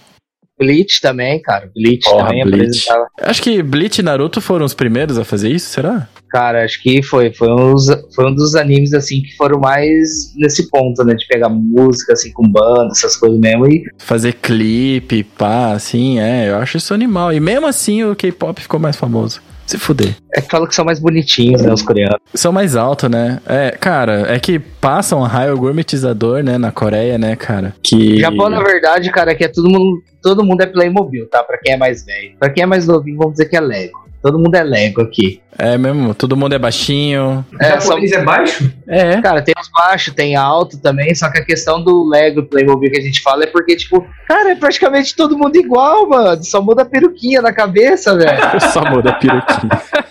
[0.59, 1.70] Bleach também, cara.
[1.74, 2.62] Bleach Porra, também Bleach.
[2.62, 3.06] apresentava.
[3.22, 6.09] Acho que Bleach e Naruto foram os primeiros a fazer isso, será?
[6.30, 7.32] Cara, acho que foi.
[7.32, 11.14] Foi, uns, foi um dos animes, assim, que foram mais nesse ponto, né?
[11.14, 13.66] De pegar música, assim, com banda, essas coisas mesmo.
[13.66, 17.32] E Fazer clipe, pá, assim, é, eu acho isso animal.
[17.32, 19.40] E mesmo assim o K-pop ficou mais famoso.
[19.69, 20.16] Se fuder.
[20.32, 21.70] é que fala que são mais bonitinhos, né?
[21.70, 22.19] Os coreanos.
[22.32, 23.39] São mais altos, né?
[23.47, 27.74] É, cara, é que passam um raio gourmetizador, né, na Coreia, né, cara?
[27.82, 28.19] Que.
[28.19, 30.03] Japão, na verdade, cara, que é todo mundo.
[30.23, 31.45] Todo mundo é Playmobil, tá?
[31.45, 32.32] Pra quem é mais velho.
[32.39, 34.07] Pra quem é mais novinho, vamos dizer que é Lego.
[34.20, 35.40] Todo mundo é Lego aqui.
[35.57, 37.45] É mesmo, todo mundo é baixinho.
[37.53, 38.73] O É, só- japonês é baixo?
[38.89, 39.20] É.
[39.20, 42.99] Cara, tem os baixos, tem alto também, só que a questão do Lego Playmobil que
[42.99, 46.43] a gente fala é porque, tipo, cara, é praticamente todo mundo igual, mano.
[46.45, 48.39] Só muda a peruquinha na cabeça, velho.
[48.73, 49.70] Só muda a peruquinha.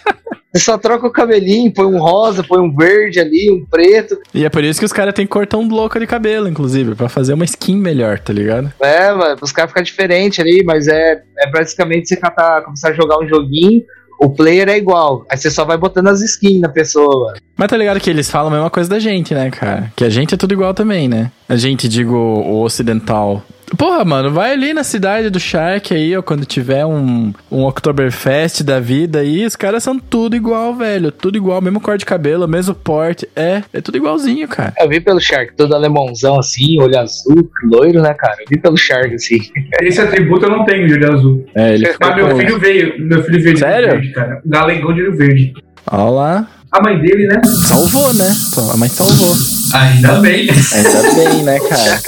[0.58, 4.18] Você só troca o cabelinho, põe um rosa, põe um verde ali, um preto.
[4.34, 7.34] E é por isso que os caras têm cortão louco de cabelo, inclusive, pra fazer
[7.34, 8.74] uma skin melhor, tá ligado?
[8.80, 12.94] É, mano, os caras ficam diferentes ali, mas é, é basicamente você catar, começar a
[12.94, 13.84] jogar um joguinho,
[14.20, 15.28] o player é igual.
[15.30, 17.36] Aí você só vai botando as skins na pessoa.
[17.56, 19.92] Mas tá ligado que eles falam a mesma coisa da gente, né, cara?
[19.96, 21.32] Que a gente é tudo igual também, né?
[21.48, 23.44] A gente, digo, o ocidental.
[23.76, 28.64] Porra, mano, vai ali na cidade do Shark aí, ó, quando tiver um, um Oktoberfest
[28.64, 31.12] da vida aí, os caras são tudo igual, velho.
[31.12, 33.28] Tudo igual, mesmo cor de cabelo, mesmo porte.
[33.36, 34.74] É, é tudo igualzinho, cara.
[34.80, 38.38] Eu vi pelo Shark, todo alemãozão assim, olho azul, loiro, né, cara?
[38.40, 39.40] Eu vi pelo Shark, assim.
[39.82, 41.46] Esse atributo eu não tenho de olho azul.
[41.54, 43.06] É, ele Mas meu filho veio.
[43.06, 44.42] Meu filho veio de Verde, cara.
[44.46, 45.54] Galegão de Rio Verde.
[45.92, 46.48] Olha lá.
[46.72, 47.42] A mãe dele, né?
[47.68, 48.30] Salvou, né?
[48.54, 49.36] Pô, a mãe salvou.
[49.74, 50.48] Ainda bem.
[50.50, 52.00] Ainda bem, né, cara?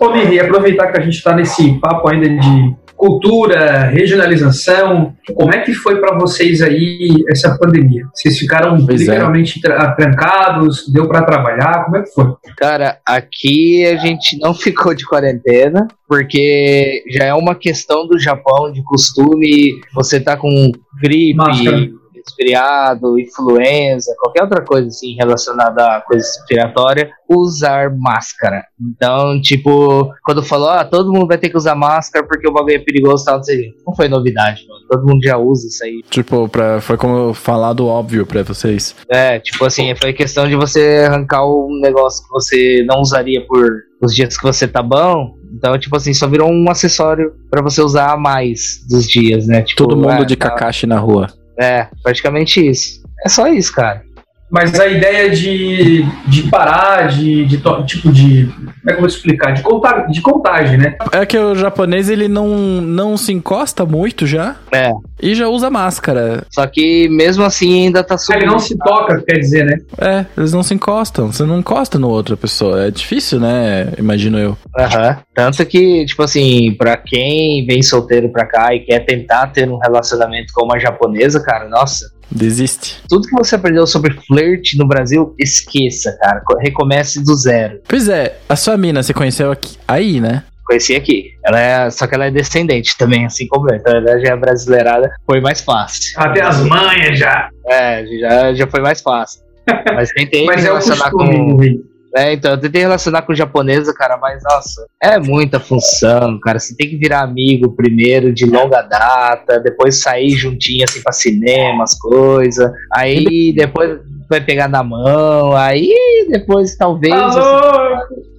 [0.00, 5.60] Ô, Miri, aproveitar que a gente tá nesse papo ainda de cultura, regionalização, como é
[5.60, 8.02] que foi pra vocês aí essa pandemia?
[8.12, 9.04] Vocês ficaram Pois é.
[9.04, 10.88] literalmente tra- trancados?
[10.92, 11.84] Deu pra trabalhar?
[11.84, 12.26] Como é que foi?
[12.56, 18.72] Cara, aqui a gente não ficou de quarentena, porque já é uma questão do Japão
[18.72, 20.50] de costume, você tá com
[21.00, 21.88] gripe, Máscara.
[22.28, 28.64] Resfriado, influenza, qualquer outra coisa assim relacionada a coisa respiratória, usar máscara.
[28.80, 32.76] Então, tipo, quando falou, ah, todo mundo vai ter que usar máscara porque o bagulho
[32.76, 33.74] é perigoso e tal, não sei.
[33.86, 34.80] Não foi novidade, mano.
[34.88, 36.02] Todo mundo já usa isso aí.
[36.08, 38.94] Tipo, pra, foi como falado óbvio pra vocês.
[39.08, 43.68] É, tipo assim, foi questão de você arrancar um negócio que você não usaria por
[44.00, 45.34] os dias que você tá bom.
[45.52, 49.62] Então, tipo assim, só virou um acessório pra você usar a mais dos dias, né?
[49.62, 51.26] Tipo, Todo mundo é, de tá- Kakashi na rua.
[51.58, 53.02] É, praticamente isso.
[53.24, 54.04] É só isso, cara.
[54.50, 58.46] Mas a ideia de, de parar, de, de to- tipo de.
[58.46, 59.52] Como é que eu vou explicar?
[59.52, 60.96] De, conta, de contagem, né?
[61.12, 62.48] É que o japonês, ele não,
[62.80, 64.56] não se encosta muito já.
[64.72, 64.90] É.
[65.20, 66.44] E já usa máscara.
[66.50, 68.42] Só que mesmo assim ainda tá subindo.
[68.42, 69.78] Ele não se toca, quer dizer, né?
[69.98, 71.30] É, eles não se encostam.
[71.30, 72.86] Você não encosta no outra pessoa.
[72.86, 73.92] É difícil, né?
[73.98, 74.56] Imagino eu.
[74.78, 75.18] Aham.
[75.34, 79.78] Tanto que, tipo assim, pra quem vem solteiro pra cá e quer tentar ter um
[79.78, 83.00] relacionamento com uma japonesa, cara, nossa, Desiste.
[83.08, 86.40] tudo que você aprendeu sobre flerte no Brasil, esqueça, cara.
[86.44, 87.80] Co- Recomece do zero.
[87.88, 90.42] Pois é, a sua mina você conheceu aqui, aí, né?
[90.66, 91.32] Conheci aqui.
[91.44, 93.76] Ela é, só que ela é descendente também, assim como eu.
[93.76, 96.12] Então ela já é brasileirada, foi mais fácil.
[96.20, 97.48] Até as manhas já.
[97.66, 99.40] É, já, já foi mais fácil.
[99.94, 101.36] Mas tentei Mas é o relacionar costume
[101.82, 101.97] com.
[102.16, 106.58] É, então, eu tentei relacionar com japonesa, cara, mas nossa, é muita função, cara.
[106.58, 111.84] Você tem que virar amigo primeiro de longa data, depois sair juntinho assim pra cinema,
[111.84, 112.70] as coisas.
[112.92, 117.14] Aí depois vai pegar na mão, aí depois talvez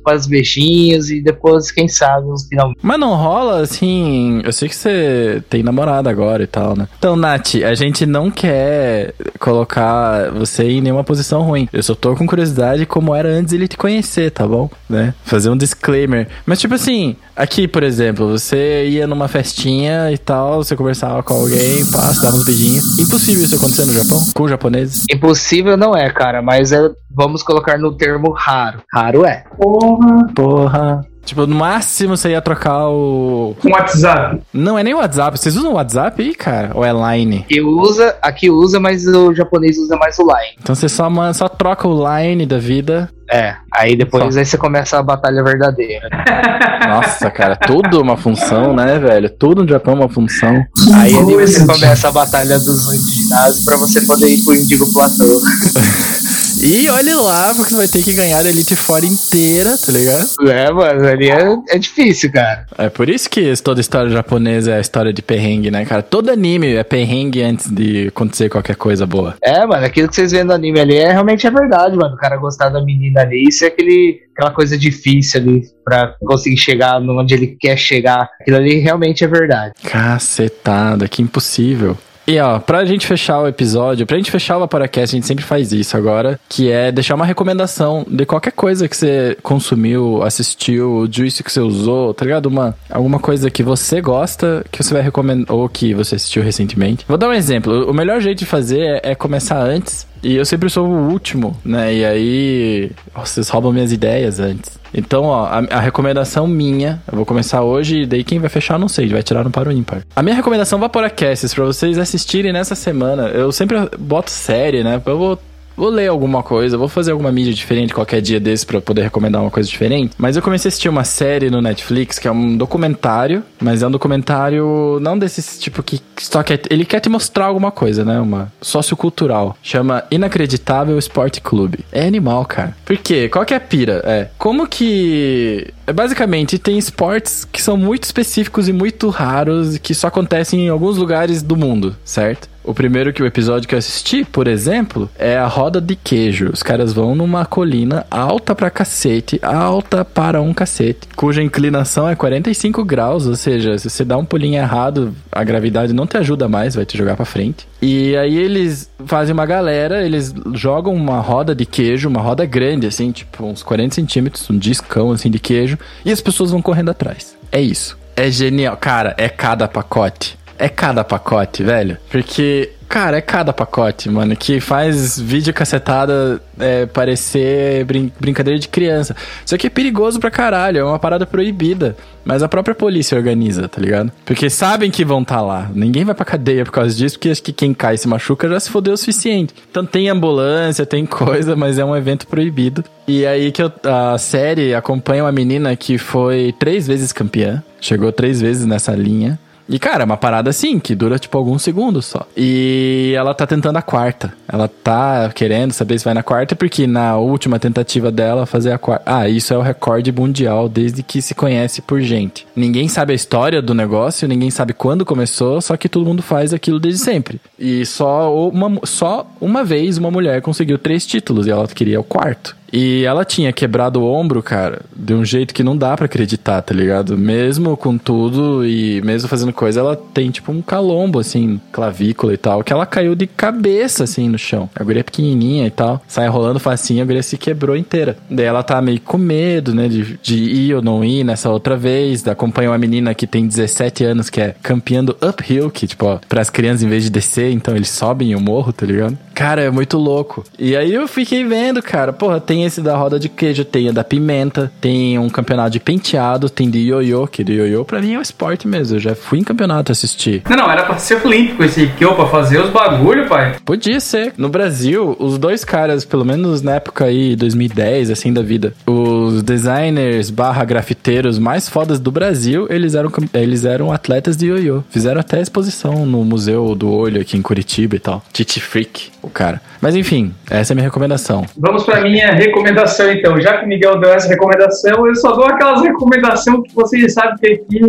[0.03, 2.79] faz beijinhos e depois, quem sabe, uns finalmente.
[2.81, 4.41] Mas não rola assim.
[4.43, 6.87] Eu sei que você tem namorada agora e tal, né?
[6.97, 11.67] Então, Nath, a gente não quer colocar você em nenhuma posição ruim.
[11.71, 14.69] Eu só tô com curiosidade como era antes ele te conhecer, tá bom?
[14.89, 15.13] Né?
[15.23, 16.27] Fazer um disclaimer.
[16.45, 21.33] Mas, tipo assim, aqui, por exemplo, você ia numa festinha e tal, você conversava com
[21.33, 22.97] alguém, passa, dava uns beijinhos.
[22.97, 24.19] Impossível isso acontecer no Japão?
[24.33, 25.05] Com japoneses?
[25.11, 28.83] Impossível não é, cara, mas é, vamos colocar no termo raro.
[28.93, 29.43] Raro é.
[29.57, 30.27] Porra.
[30.35, 31.05] Porra.
[31.29, 33.55] Tipo, no máximo você ia trocar o.
[33.63, 34.41] Um WhatsApp.
[34.51, 35.37] Não é nem o WhatsApp.
[35.39, 36.71] Vocês usam o WhatsApp aí, cara?
[36.73, 37.45] Ou é Line?
[37.47, 40.55] Que usa, aqui usa, mas o japonês usa mais o line.
[40.59, 43.07] Então você só, man- só troca o Line da vida.
[43.31, 46.09] É, aí depois aí você começa a batalha verdadeira.
[46.89, 49.29] Nossa, cara, tudo uma função, né, velho?
[49.29, 50.65] Tudo no Japão é uma função.
[50.95, 55.39] Aí ali você começa a batalha dos ginásios pra você poder ir pro Indigo Platô.
[56.61, 60.27] E olhe lá, porque você vai ter que ganhar a Elite Four inteira, tá ligado?
[60.49, 62.65] É, mano, ali é, é difícil, cara.
[62.77, 66.01] É por isso que toda história japonesa é a história de perrengue, né, cara?
[66.01, 69.35] Todo anime é perrengue antes de acontecer qualquer coisa boa.
[69.41, 72.15] É, mano, aquilo que vocês vêem no anime ali é realmente é verdade, mano.
[72.15, 76.57] O cara gostar da menina ali, isso é aquele, aquela coisa difícil ali pra conseguir
[76.57, 78.29] chegar onde ele quer chegar.
[78.41, 79.73] Aquilo ali realmente é verdade.
[79.83, 81.97] Cacetada, que impossível.
[82.29, 85.43] E ó, pra gente fechar o episódio, pra gente fechar o Vaporacast, a gente sempre
[85.43, 90.91] faz isso agora, que é deixar uma recomendação de qualquer coisa que você consumiu, assistiu,
[90.91, 92.45] o juice que você usou, tá ligado?
[92.45, 97.03] Uma, alguma coisa que você gosta, que você vai recomendar, ou que você assistiu recentemente.
[97.07, 97.89] Vou dar um exemplo.
[97.89, 101.57] O melhor jeito de fazer é, é começar antes, e eu sempre sou o último,
[101.63, 101.93] né?
[101.93, 104.79] E aí, vocês roubam minhas ideias antes.
[104.93, 108.79] Então, ó, a, a recomendação minha, eu vou começar hoje, e daí quem vai fechar,
[108.79, 110.01] não sei, vai tirar no para o ímpar.
[110.15, 115.01] A minha recomendação Vaporacasts, pra vocês assistirem nessa semana, eu sempre boto série, né?
[115.05, 115.39] Eu vou
[115.79, 119.41] Vou ler alguma coisa, vou fazer alguma mídia diferente qualquer dia desse pra poder recomendar
[119.41, 120.13] uma coisa diferente.
[120.17, 123.87] Mas eu comecei a assistir uma série no Netflix que é um documentário, mas é
[123.87, 126.59] um documentário não desse tipo que só quer.
[126.69, 128.19] Ele quer te mostrar alguma coisa, né?
[128.19, 129.55] Uma sociocultural.
[129.63, 131.79] Chama Inacreditável Esporte Clube.
[131.93, 132.75] É animal, cara.
[132.83, 133.29] Por quê?
[133.29, 134.01] Qual que é a pira?
[134.03, 134.27] É.
[134.37, 135.65] Como que.
[135.87, 140.69] É, basicamente, tem esportes que são muito específicos e muito raros que só acontecem em
[140.69, 142.49] alguns lugares do mundo, certo?
[142.63, 146.49] O primeiro que o episódio que eu assisti, por exemplo, é a roda de queijo.
[146.51, 152.15] Os caras vão numa colina alta pra cacete, alta para um cacete, cuja inclinação é
[152.15, 156.47] 45 graus, ou seja, se você dá um pulinho errado, a gravidade não te ajuda
[156.47, 157.67] mais, vai te jogar pra frente.
[157.81, 162.87] E aí eles fazem uma galera, eles jogam uma roda de queijo, uma roda grande,
[162.87, 166.91] assim, tipo uns 40 centímetros, um discão assim de queijo, e as pessoas vão correndo
[166.91, 167.35] atrás.
[167.51, 167.97] É isso.
[168.15, 168.75] É genial.
[168.75, 170.37] Cara, é cada pacote.
[170.59, 171.97] É cada pacote, velho.
[172.11, 178.67] Porque, cara, é cada pacote, mano, que faz vídeo cacetada é, parecer brin brincadeira de
[178.67, 179.15] criança.
[179.45, 181.95] Isso aqui é perigoso pra caralho, é uma parada proibida.
[182.25, 184.11] Mas a própria polícia organiza, tá ligado?
[184.25, 185.71] Porque sabem que vão estar tá lá.
[185.73, 188.49] Ninguém vai pra cadeia por causa disso, porque acho que quem cai e se machuca
[188.49, 189.53] já se fodeu o suficiente.
[189.71, 192.83] Então tem ambulância, tem coisa, mas é um evento proibido.
[193.07, 197.63] E aí que eu, a série acompanha uma menina que foi três vezes campeã.
[197.79, 199.39] Chegou três vezes nessa linha.
[199.69, 202.25] E, cara, é uma parada assim, que dura, tipo, alguns segundos só.
[202.35, 204.33] E ela tá tentando a quarta.
[204.47, 208.79] Ela tá querendo saber se vai na quarta, porque na última tentativa dela fazer a
[208.79, 209.03] quarta.
[209.05, 212.47] Ah, isso é o recorde mundial desde que se conhece por gente.
[212.55, 216.51] Ninguém sabe a história do negócio, ninguém sabe quando começou, só que todo mundo faz
[216.51, 217.39] aquilo desde sempre.
[217.57, 222.03] E só uma, só uma vez uma mulher conseguiu três títulos e ela queria o
[222.03, 222.57] quarto.
[222.71, 226.61] E ela tinha quebrado o ombro, cara, de um jeito que não dá para acreditar,
[226.61, 227.17] tá ligado?
[227.17, 232.37] Mesmo com tudo e mesmo fazendo coisa, ela tem tipo um calombo, assim, clavícula e
[232.37, 234.69] tal, que ela caiu de cabeça, assim, no chão.
[234.75, 238.17] A guria é pequenininha e tal, sai rolando facinho, a guria se quebrou inteira.
[238.29, 241.75] Daí ela tá meio com medo, né, de, de ir ou não ir nessa outra
[241.75, 242.27] vez.
[242.27, 246.19] Acompanha uma menina que tem 17 anos, que é campeã do uphill, que, tipo, ó,
[246.27, 249.17] pras crianças, em vez de descer, então eles sobem o morro, tá ligado?
[249.39, 250.43] Cara, é muito louco.
[250.59, 253.93] E aí eu fiquei vendo, cara, porra, tem esse da roda de queijo, tem a
[253.93, 258.15] da pimenta, tem um campeonato de penteado, tem de ioiô, que de ioiô pra mim
[258.15, 258.97] é um esporte mesmo.
[258.97, 260.41] Eu já fui em campeonato assistir.
[260.49, 263.55] Não, não, era pra ser olímpico esse Kyo pra fazer os bagulho, pai.
[263.63, 264.33] Podia ser.
[264.37, 269.41] No Brasil, os dois caras, pelo menos na época aí, 2010, assim, da vida, os
[269.41, 274.83] designers barra grafiteiros mais fodas do Brasil, eles eram, eles eram atletas de ioiô.
[274.89, 278.21] Fizeram até exposição no Museu do Olho aqui em Curitiba e tal.
[278.33, 279.11] Titi Freak.
[279.29, 279.61] Cara.
[279.81, 281.45] Mas enfim, essa é a minha recomendação.
[281.57, 283.39] Vamos para minha recomendação, então.
[283.39, 287.37] Já que o Miguel deu essa recomendação, eu só dou aquelas recomendações que vocês sabem
[287.37, 287.79] que aqui.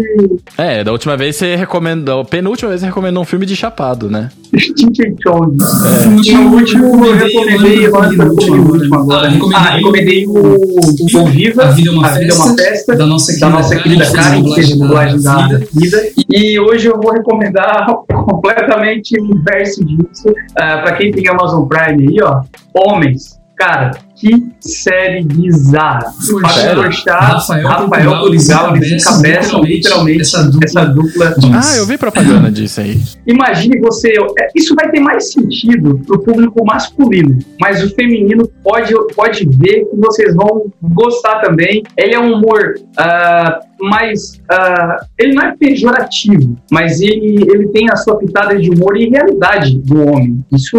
[0.57, 2.25] É, da última vez você recomendou.
[2.25, 4.31] Penúltima vez você recomendou um filme de chapado, né?
[4.59, 5.57] Stitch Chong.
[5.61, 6.39] É.
[6.39, 7.87] O último, eu recomendei.
[7.87, 9.29] Agora o último agora.
[9.55, 11.65] Ah, recomendei o, o Viva.
[11.65, 12.97] A Vida é uma, a vida festa, é uma festa.
[12.97, 16.03] Da nossa querida, da nossa querida Karen, que fez dublagem da vida.
[16.31, 20.29] E hoje eu vou recomendar completamente o inverso disso.
[20.29, 22.43] Uh, pra quem tem Amazon Prime aí, ó.
[22.75, 23.40] Homens.
[23.61, 26.15] Cara, que série bizarra.
[26.41, 30.65] Para gostar, Rafael, Rafael Portugal, eles encabeçam literalmente essa dupla.
[30.65, 31.35] Essa dupla.
[31.53, 32.99] Ah, eu vi propaganda disso aí.
[33.27, 38.95] Imagine você, é, isso vai ter mais sentido pro público masculino, mas o feminino pode,
[39.15, 41.83] pode ver que vocês vão gostar também.
[41.99, 44.41] Ele é um humor uh, mais.
[44.51, 49.11] Uh, ele não é pejorativo, mas ele, ele tem a sua pitada de humor e
[49.11, 50.43] realidade do homem.
[50.51, 50.79] Isso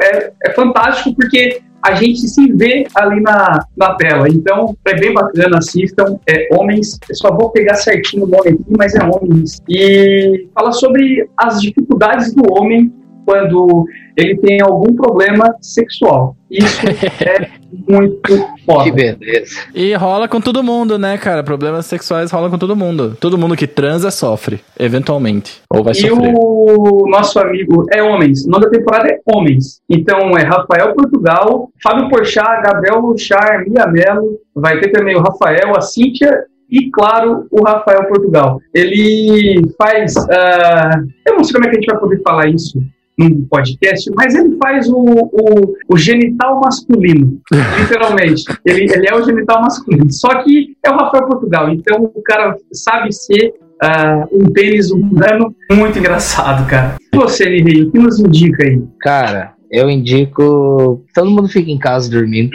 [0.00, 4.28] é, é fantástico porque a gente se vê ali na, na tela.
[4.28, 6.18] Então, é bem bacana, assistam.
[6.28, 9.60] É, homens, eu só vou pegar certinho o nome aqui, mas é homens.
[9.68, 12.92] E fala sobre as dificuldades do homem
[13.24, 13.84] quando
[14.16, 16.36] ele tem algum problema sexual.
[16.50, 16.80] Isso
[17.24, 17.48] é
[17.88, 18.84] muito foda.
[18.84, 19.60] Que beleza.
[19.74, 21.42] E rola com todo mundo, né, cara?
[21.42, 23.16] Problemas sexuais rolam com todo mundo.
[23.20, 25.60] Todo mundo que transa sofre, eventualmente.
[25.68, 26.32] Ou vai e sofrer.
[26.32, 28.44] E o nosso amigo é Homens.
[28.44, 29.80] O nome da temporada é Homens.
[29.88, 34.38] Então é Rafael Portugal, Fábio Porchat, Gabriel Luchar, Mia Mello.
[34.54, 38.58] Vai ter também o Rafael, a Cíntia e, claro, o Rafael Portugal.
[38.74, 40.14] Ele faz.
[40.16, 42.82] Uh, eu não sei como é que a gente vai poder falar isso
[43.28, 47.40] num podcast, mas ele faz o, o, o genital masculino,
[47.80, 48.44] literalmente.
[48.64, 50.10] ele, ele é o genital masculino.
[50.10, 55.54] Só que é o Rafael Portugal, então o cara sabe ser uh, um pênis humano
[55.72, 56.96] muito engraçado, cara.
[57.12, 58.82] E você, Nirei, o que nos indica aí?
[59.00, 61.02] Cara, eu indico.
[61.14, 62.50] Todo mundo fica em casa dormindo.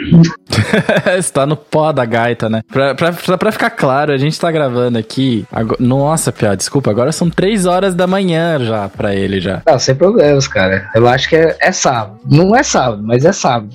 [1.18, 2.62] Está no pó da gaita, né?
[2.70, 5.44] Pra, pra, pra, ficar claro, a gente tá gravando aqui.
[5.50, 5.76] Agora...
[5.80, 9.62] Nossa, Pia, desculpa, agora são três horas da manhã já pra ele já.
[9.66, 10.88] Não, sem problemas, cara.
[10.94, 12.20] Eu acho que é, é sábado.
[12.24, 13.72] Não é sábado, mas é sábado.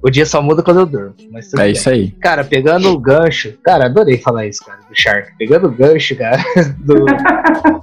[0.00, 1.14] o dia só muda quando eu durmo.
[1.18, 1.72] é bem.
[1.72, 2.12] isso aí.
[2.20, 3.54] Cara, pegando o gancho.
[3.64, 5.32] Cara, adorei falar isso, cara, do Shark.
[5.36, 6.38] Pegando o gancho, cara,
[6.78, 7.06] do.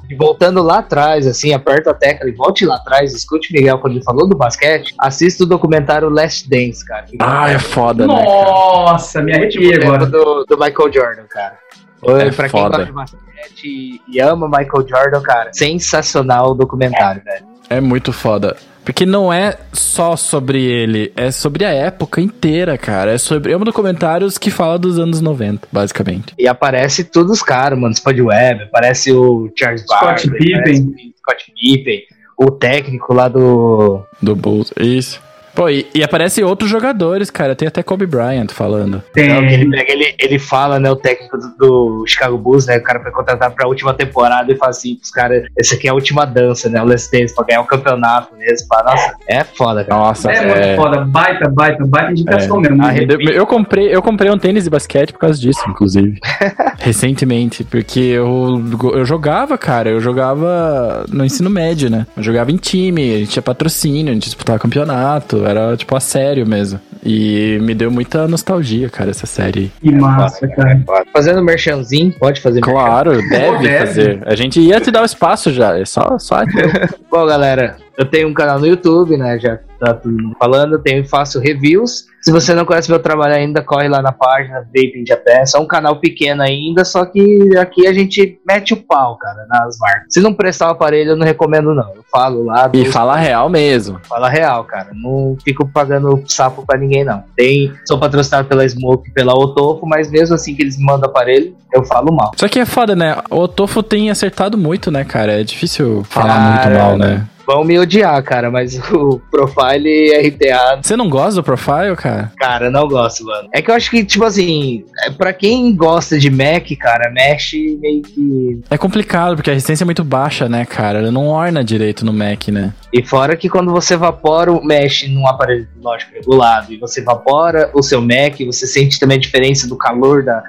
[0.09, 3.79] e voltando lá atrás, assim, aperta a tecla e volte lá atrás, escute o Miguel
[3.79, 7.05] quando ele falou do basquete assista o documentário Last Dance, cara.
[7.19, 8.25] Ah, é foda, Nossa, né?
[8.25, 10.05] Nossa, me arrepiei agora.
[10.05, 11.57] Do, do Michael Jordan, cara.
[12.03, 12.85] É pra foda.
[12.85, 17.45] quem gosta de basquete e ama Michael Jordan, cara, sensacional o documentário, velho.
[17.69, 18.55] É muito foda.
[18.83, 23.11] Porque não é só sobre ele, é sobre a época inteira, cara.
[23.11, 23.51] É sobre.
[23.51, 26.33] É um documentários que fala dos anos 90, basicamente.
[26.37, 27.93] E aparece todos os caras, mano.
[27.93, 30.95] Spud Webb, aparece o Charles Scott Pippen.
[31.19, 32.01] Scott Pippen
[32.37, 34.01] o técnico lá do.
[34.21, 35.21] Do Bulls, isso.
[35.53, 37.55] Pô, e, e, aparece outros jogadores, cara.
[37.55, 39.03] Tem até Kobe Bryant falando.
[39.13, 39.29] Tem.
[39.29, 42.77] Não, ele, pega, ele, ele fala, né, o técnico do, do, Chicago Bulls, né?
[42.77, 45.91] O cara foi contratado pra última temporada e fala assim pros caras, esse aqui é
[45.91, 46.81] a última dança, né?
[46.81, 48.67] O Last Dance, pra ganhar o um campeonato mesmo.
[48.67, 50.01] Fala, nossa, é foda, cara.
[50.01, 51.01] Nossa, é, é muito foda.
[51.05, 52.61] Baita, baita, baita indicação é.
[52.61, 52.83] mesmo.
[52.83, 56.19] Ah, eu, comprei, eu comprei um tênis de basquete por causa disso, inclusive.
[56.79, 58.61] Recentemente, porque eu,
[58.93, 59.89] eu jogava, cara.
[59.89, 62.07] Eu jogava no ensino médio, né?
[62.15, 65.99] Eu jogava em time, a gente tinha patrocínio, a gente disputava campeonato era, tipo, a
[65.99, 66.79] sério mesmo.
[67.03, 69.71] E me deu muita nostalgia, cara, essa série.
[69.81, 70.81] Que massa, cara.
[71.11, 74.23] Fazendo merchanzinho, pode fazer Claro, deve, fazer.
[74.25, 76.41] A gente ia te dar o espaço já, é só, só
[77.09, 79.37] Bom, galera, eu tenho um canal no YouTube, né?
[79.39, 82.05] Já tá tudo falando, eu tenho faço reviews.
[82.21, 85.57] Se você não conhece meu trabalho ainda, corre lá na página Vaping de Peça.
[85.57, 89.77] É um canal pequeno ainda, só que aqui a gente mete o pau, cara, nas
[89.79, 90.05] marcas.
[90.09, 91.95] Se não prestar o aparelho, eu não recomendo, não.
[91.95, 92.69] Eu falo lá.
[92.73, 93.99] E fala real mesmo.
[94.07, 94.89] Fala real, cara.
[94.93, 97.23] Não fico pagando sapo pra ninguém, não.
[97.35, 101.55] Tem, sou patrocinado pela Smoke e pela Otofo, mas mesmo assim que eles mandam aparelho,
[101.73, 102.31] eu falo mal.
[102.35, 103.17] Só que é foda, né?
[103.29, 105.39] O Otofo tem acertado muito, né, cara?
[105.39, 107.27] É difícil falar cara, muito mal, né?
[107.51, 110.79] Vão me odiar, cara, mas o Profile RTA.
[110.81, 112.31] Você não gosta do Profile, cara?
[112.37, 113.49] Cara, não gosto, mano.
[113.53, 117.77] É que eu acho que, tipo assim, é, pra quem gosta de Mac, cara, mexe
[117.81, 118.61] meio que.
[118.69, 120.99] É complicado, porque a resistência é muito baixa, né, cara?
[120.99, 122.73] Ela não orna direito no Mac, né?
[122.93, 127.69] E fora que quando você evapora o mesh num aparelho lógico regulado e você evapora
[127.73, 130.41] o seu Mac, você sente também a diferença do calor da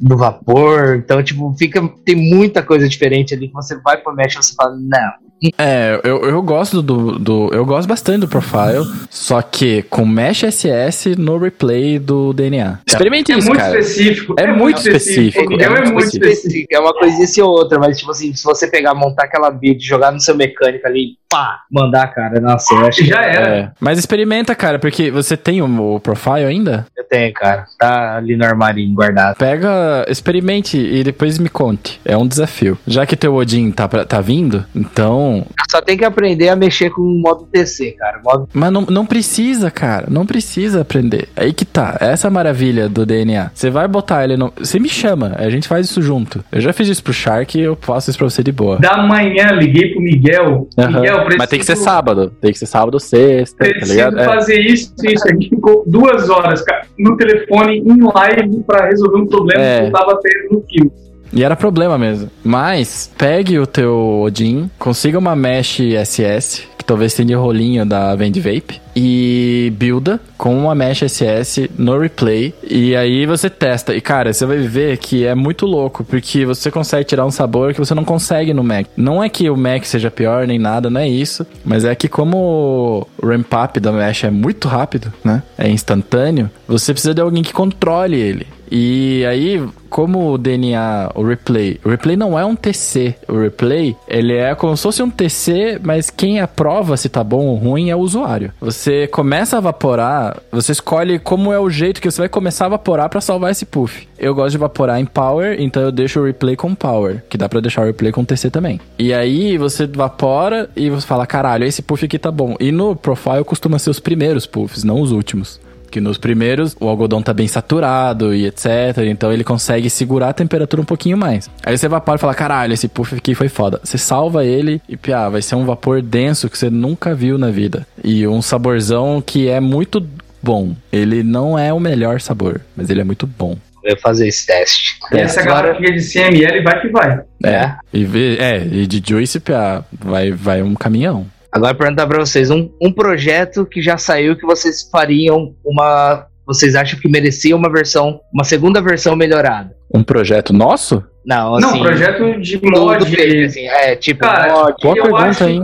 [0.00, 0.96] do vapor.
[0.96, 1.86] Então, tipo, fica.
[2.06, 6.00] Tem muita coisa diferente ali que você vai pro mesh e você fala, não, É,
[6.04, 7.50] eu, eu gosto do, do.
[7.52, 12.78] Eu gosto bastante do profile, só que com Mesh SS no replay do DNA.
[12.86, 13.78] Experimente É isso, muito cara.
[13.78, 14.34] específico.
[14.38, 16.26] É muito específico, é é muito muito específico.
[16.26, 16.74] específico.
[16.74, 19.84] É uma coisinha assim ou outra, mas tipo assim, se você pegar, montar aquela build,
[19.84, 23.48] jogar no seu mecânico ali, pá, mandar, cara, nossa, eu acho que Já era.
[23.56, 23.70] É.
[23.80, 26.86] Mas experimenta, cara, porque você tem o, o profile ainda?
[26.96, 27.64] eu tenho, cara.
[27.78, 29.36] Tá ali no armarinho guardado.
[29.36, 32.00] Pega, experimente e depois me conte.
[32.04, 32.78] É um desafio.
[32.86, 35.29] Já que teu Odin tá, pra- tá vindo, então.
[35.70, 38.20] Só tem que aprender a mexer com o modo TC, cara.
[38.24, 40.06] Modo Mas não, não precisa, cara.
[40.10, 41.28] Não precisa aprender.
[41.36, 41.96] Aí que tá.
[42.00, 43.50] Essa é a maravilha do DNA.
[43.54, 44.52] Você vai botar ele no.
[44.58, 46.44] Você me chama, a gente faz isso junto.
[46.50, 48.78] Eu já fiz isso pro Shark e eu faço isso pra você de boa.
[48.78, 50.68] Da manhã, liguei pro Miguel.
[50.78, 51.00] Aham.
[51.00, 52.32] Miguel, preciso, Mas tem que ser sábado.
[52.40, 54.18] Tem que ser sábado, sexta, tá Preciso ligado?
[54.18, 54.24] É.
[54.24, 55.28] fazer isso e isso.
[55.28, 59.80] A gente ficou duas horas cara, no telefone, em live, pra resolver um problema É.
[59.80, 60.92] que eu tava tendo no fio.
[61.32, 62.30] E era problema mesmo.
[62.42, 68.38] Mas, pegue o teu Odin, consiga uma Mesh SS, que talvez tenha rolinho da Vend
[68.40, 72.52] Vape, e builda com uma Mesh SS no replay.
[72.68, 73.94] E aí você testa.
[73.94, 77.72] E cara, você vai ver que é muito louco, porque você consegue tirar um sabor
[77.72, 78.86] que você não consegue no Mac.
[78.96, 81.46] Não é que o Mac seja pior nem nada, não é isso.
[81.64, 85.42] Mas é que como o ramp up da Mesh é muito rápido, né?
[85.56, 88.46] É instantâneo, você precisa de alguém que controle ele.
[88.70, 93.16] E aí, como o DNA, o replay, o replay não é um TC.
[93.28, 97.46] O replay, ele é como se fosse um TC, mas quem aprova se tá bom
[97.46, 98.52] ou ruim é o usuário.
[98.60, 102.68] Você começa a evaporar, você escolhe como é o jeito que você vai começar a
[102.68, 104.08] evaporar pra salvar esse puff.
[104.18, 107.48] Eu gosto de evaporar em power, então eu deixo o replay com power, que dá
[107.48, 108.80] pra deixar o replay com TC também.
[108.98, 112.54] E aí você evapora e você fala, caralho, esse puff aqui tá bom.
[112.60, 115.58] E no profile costuma ser os primeiros puffs, não os últimos.
[115.90, 118.66] Que nos primeiros o algodão tá bem saturado e etc.
[119.06, 121.50] Então ele consegue segurar a temperatura um pouquinho mais.
[121.64, 123.80] Aí você evapora e fala: caralho, esse puff aqui foi foda.
[123.82, 127.50] Você salva ele e, piá, vai ser um vapor denso que você nunca viu na
[127.50, 127.86] vida.
[128.04, 130.06] E um saborzão que é muito
[130.42, 130.74] bom.
[130.92, 133.56] Ele não é o melhor sabor, mas ele é muito bom.
[133.82, 134.98] eu fazer esse teste.
[135.12, 137.20] E essa Agora- garrafinha de 100 ml vai que vai.
[137.44, 137.74] É.
[137.92, 141.26] E, vê- é, e de Juice, piá, vai, vai um caminhão.
[141.52, 146.26] Agora perguntar pra vocês, um, um projeto que já saiu que vocês fariam uma.
[146.46, 149.72] Vocês acham que merecia uma versão, uma segunda versão melhorada?
[149.94, 151.02] Um projeto nosso?
[151.24, 151.80] Não, Não, assim.
[151.82, 153.44] projeto de mod.
[153.44, 155.62] assim, é, tipo, Cara, mod, Boa eu pergunta, acho- hein?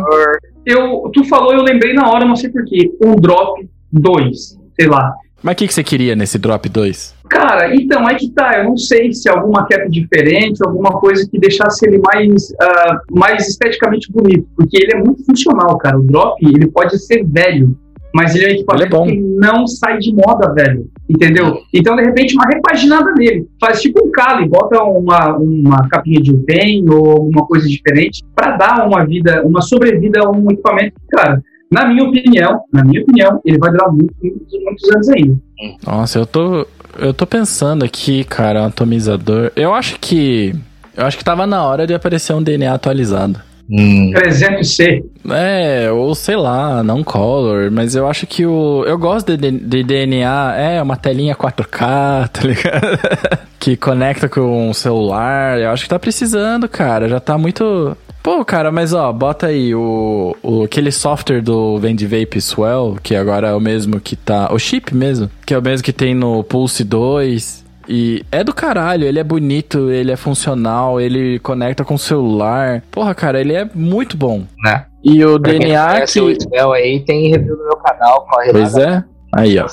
[0.65, 2.91] Eu, tu falou, eu lembrei na hora, não sei porquê.
[3.05, 4.37] Um drop 2,
[4.79, 5.13] sei lá.
[5.43, 7.15] Mas o que, que você queria nesse Drop 2?
[7.29, 11.39] Cara, então, é que tá, eu não sei se alguma cap diferente, alguma coisa que
[11.39, 15.99] deixasse ele mais, ah, mais esteticamente bonito, porque ele é muito funcional, cara.
[15.99, 17.77] O drop, ele pode ser velho,
[18.15, 21.59] mas ele é um equipamento Ele é que não sai de moda, velho, entendeu?
[21.75, 26.33] Então, de repente, uma repaginada nele, faz tipo um Kali, bota uma, uma capinha de
[26.33, 31.17] UPEN ou alguma coisa diferente, para dar uma vida, uma sobrevida a um equipamento que,
[31.17, 35.37] cara, na minha opinião, na minha opinião, ele vai durar muito, muitos, muitos anos ainda.
[35.87, 36.67] Nossa, eu tô.
[36.99, 39.51] Eu tô pensando aqui, cara, um atomizador.
[39.55, 40.55] Eu acho que.
[40.97, 43.41] Eu acho que tava na hora de aparecer um DNA atualizado.
[43.69, 45.03] Hum, 300C.
[45.29, 48.85] É, ou sei lá, não color, mas eu acho que o.
[48.87, 52.99] Eu gosto de, de DNA, é uma telinha 4K, tá ligado?
[53.59, 55.59] que conecta com o celular.
[55.59, 57.09] Eu acho que tá precisando, cara.
[57.09, 57.97] Já tá muito.
[58.23, 63.49] Pô, cara, mas ó, bota aí o, o aquele software do Vendivape Swell, que agora
[63.49, 64.53] é o mesmo que tá.
[64.53, 67.66] O chip mesmo, que é o mesmo que tem no Pulse 2.
[67.89, 72.83] E é do caralho, ele é bonito, ele é funcional, ele conecta com o celular.
[72.91, 74.45] Porra, cara, ele é muito bom.
[74.65, 74.87] né?
[75.05, 76.21] E o Pra DNA que.
[76.21, 79.05] o Spell aí, tem review no meu canal, corre Pois lá, é.
[79.37, 79.67] Aí, ó.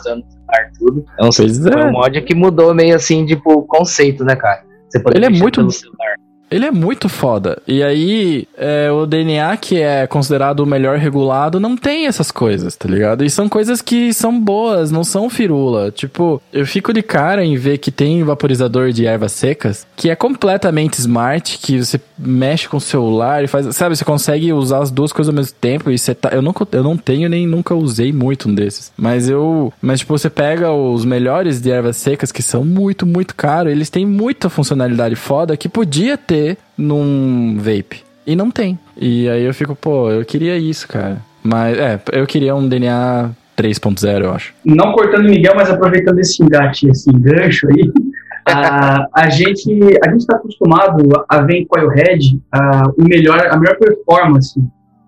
[0.77, 1.03] tudo.
[1.19, 1.91] É um, Pois foi um é.
[1.91, 4.61] mod que mudou meio assim, tipo, o conceito, né, cara?
[4.89, 6.13] Você poder Ele é muito- celular.
[6.53, 7.59] Ele é muito foda.
[7.67, 12.75] E aí, é, o DNA, que é considerado o melhor regulado, não tem essas coisas,
[12.75, 13.25] tá ligado?
[13.25, 15.89] E são coisas que são boas, não são firula.
[15.89, 20.15] Tipo, eu fico de cara em ver que tem vaporizador de ervas secas que é
[20.15, 23.75] completamente smart, que você mexe com o celular e faz.
[23.75, 26.29] Sabe, você consegue usar as duas coisas ao mesmo tempo e você tá.
[26.29, 28.91] Eu, nunca, eu não tenho nem nunca usei muito um desses.
[28.95, 29.73] Mas eu.
[29.81, 33.89] Mas, tipo, você pega os melhores de ervas secas, que são muito, muito caros, eles
[33.89, 36.42] têm muita funcionalidade foda que podia ter
[36.77, 38.03] num vape.
[38.25, 38.79] E não tem.
[38.97, 41.17] E aí eu fico, pô, eu queria isso, cara.
[41.43, 44.53] Mas, é, eu queria um DNA 3.0, eu acho.
[44.63, 47.91] não cortando o Miguel, mas aproveitando esse engate, esse gancho aí,
[48.47, 49.69] a, a gente
[50.05, 54.59] a gente está acostumado a ver em Coilhead a, o melhor, a melhor performance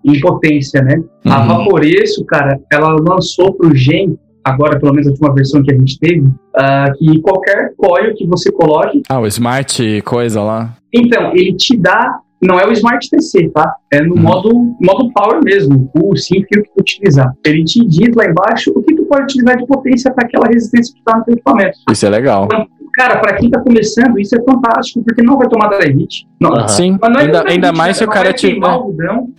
[0.04, 1.02] em potência, né?
[1.26, 1.48] A Uhum.
[1.48, 5.78] Vaporeço, cara, ela lançou para o Gen, agora pelo menos a última versão que a
[5.78, 6.24] gente teve,
[6.58, 10.74] ah, que qualquer coil que você coloque, Ah, o Smart coisa lá.
[10.94, 13.74] então, ele te dá não é o Smart TC, tá?
[13.90, 14.20] É no Hum.
[14.20, 14.50] modo,
[14.80, 17.32] modo Power mesmo, o sim que tu utilizar.
[17.44, 20.94] Ele te diz lá embaixo o que tu pode utilizar de potência para aquela resistência
[20.94, 21.78] que tá no teu equipamento.
[21.90, 22.48] Isso é legal.
[22.94, 26.28] Cara, para quem tá começando, isso é fantástico, porque não vai tomar hit.
[26.40, 26.68] Não, Aham.
[26.68, 27.94] Sim, mas não é ainda, ainda hit, mais né?
[27.94, 28.68] se o cara vai tiver.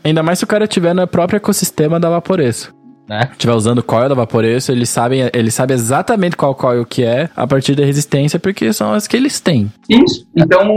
[0.05, 2.75] Ainda mais se o cara tiver no próprio ecossistema da Vaporeço.
[3.09, 3.31] Né?
[3.39, 7.47] Tiver usando coil da Vaporeço, eles sabem, ele sabe exatamente qual coil que é a
[7.47, 9.71] partir da resistência, porque são as que eles têm.
[9.89, 10.27] Isso.
[10.35, 10.69] Então,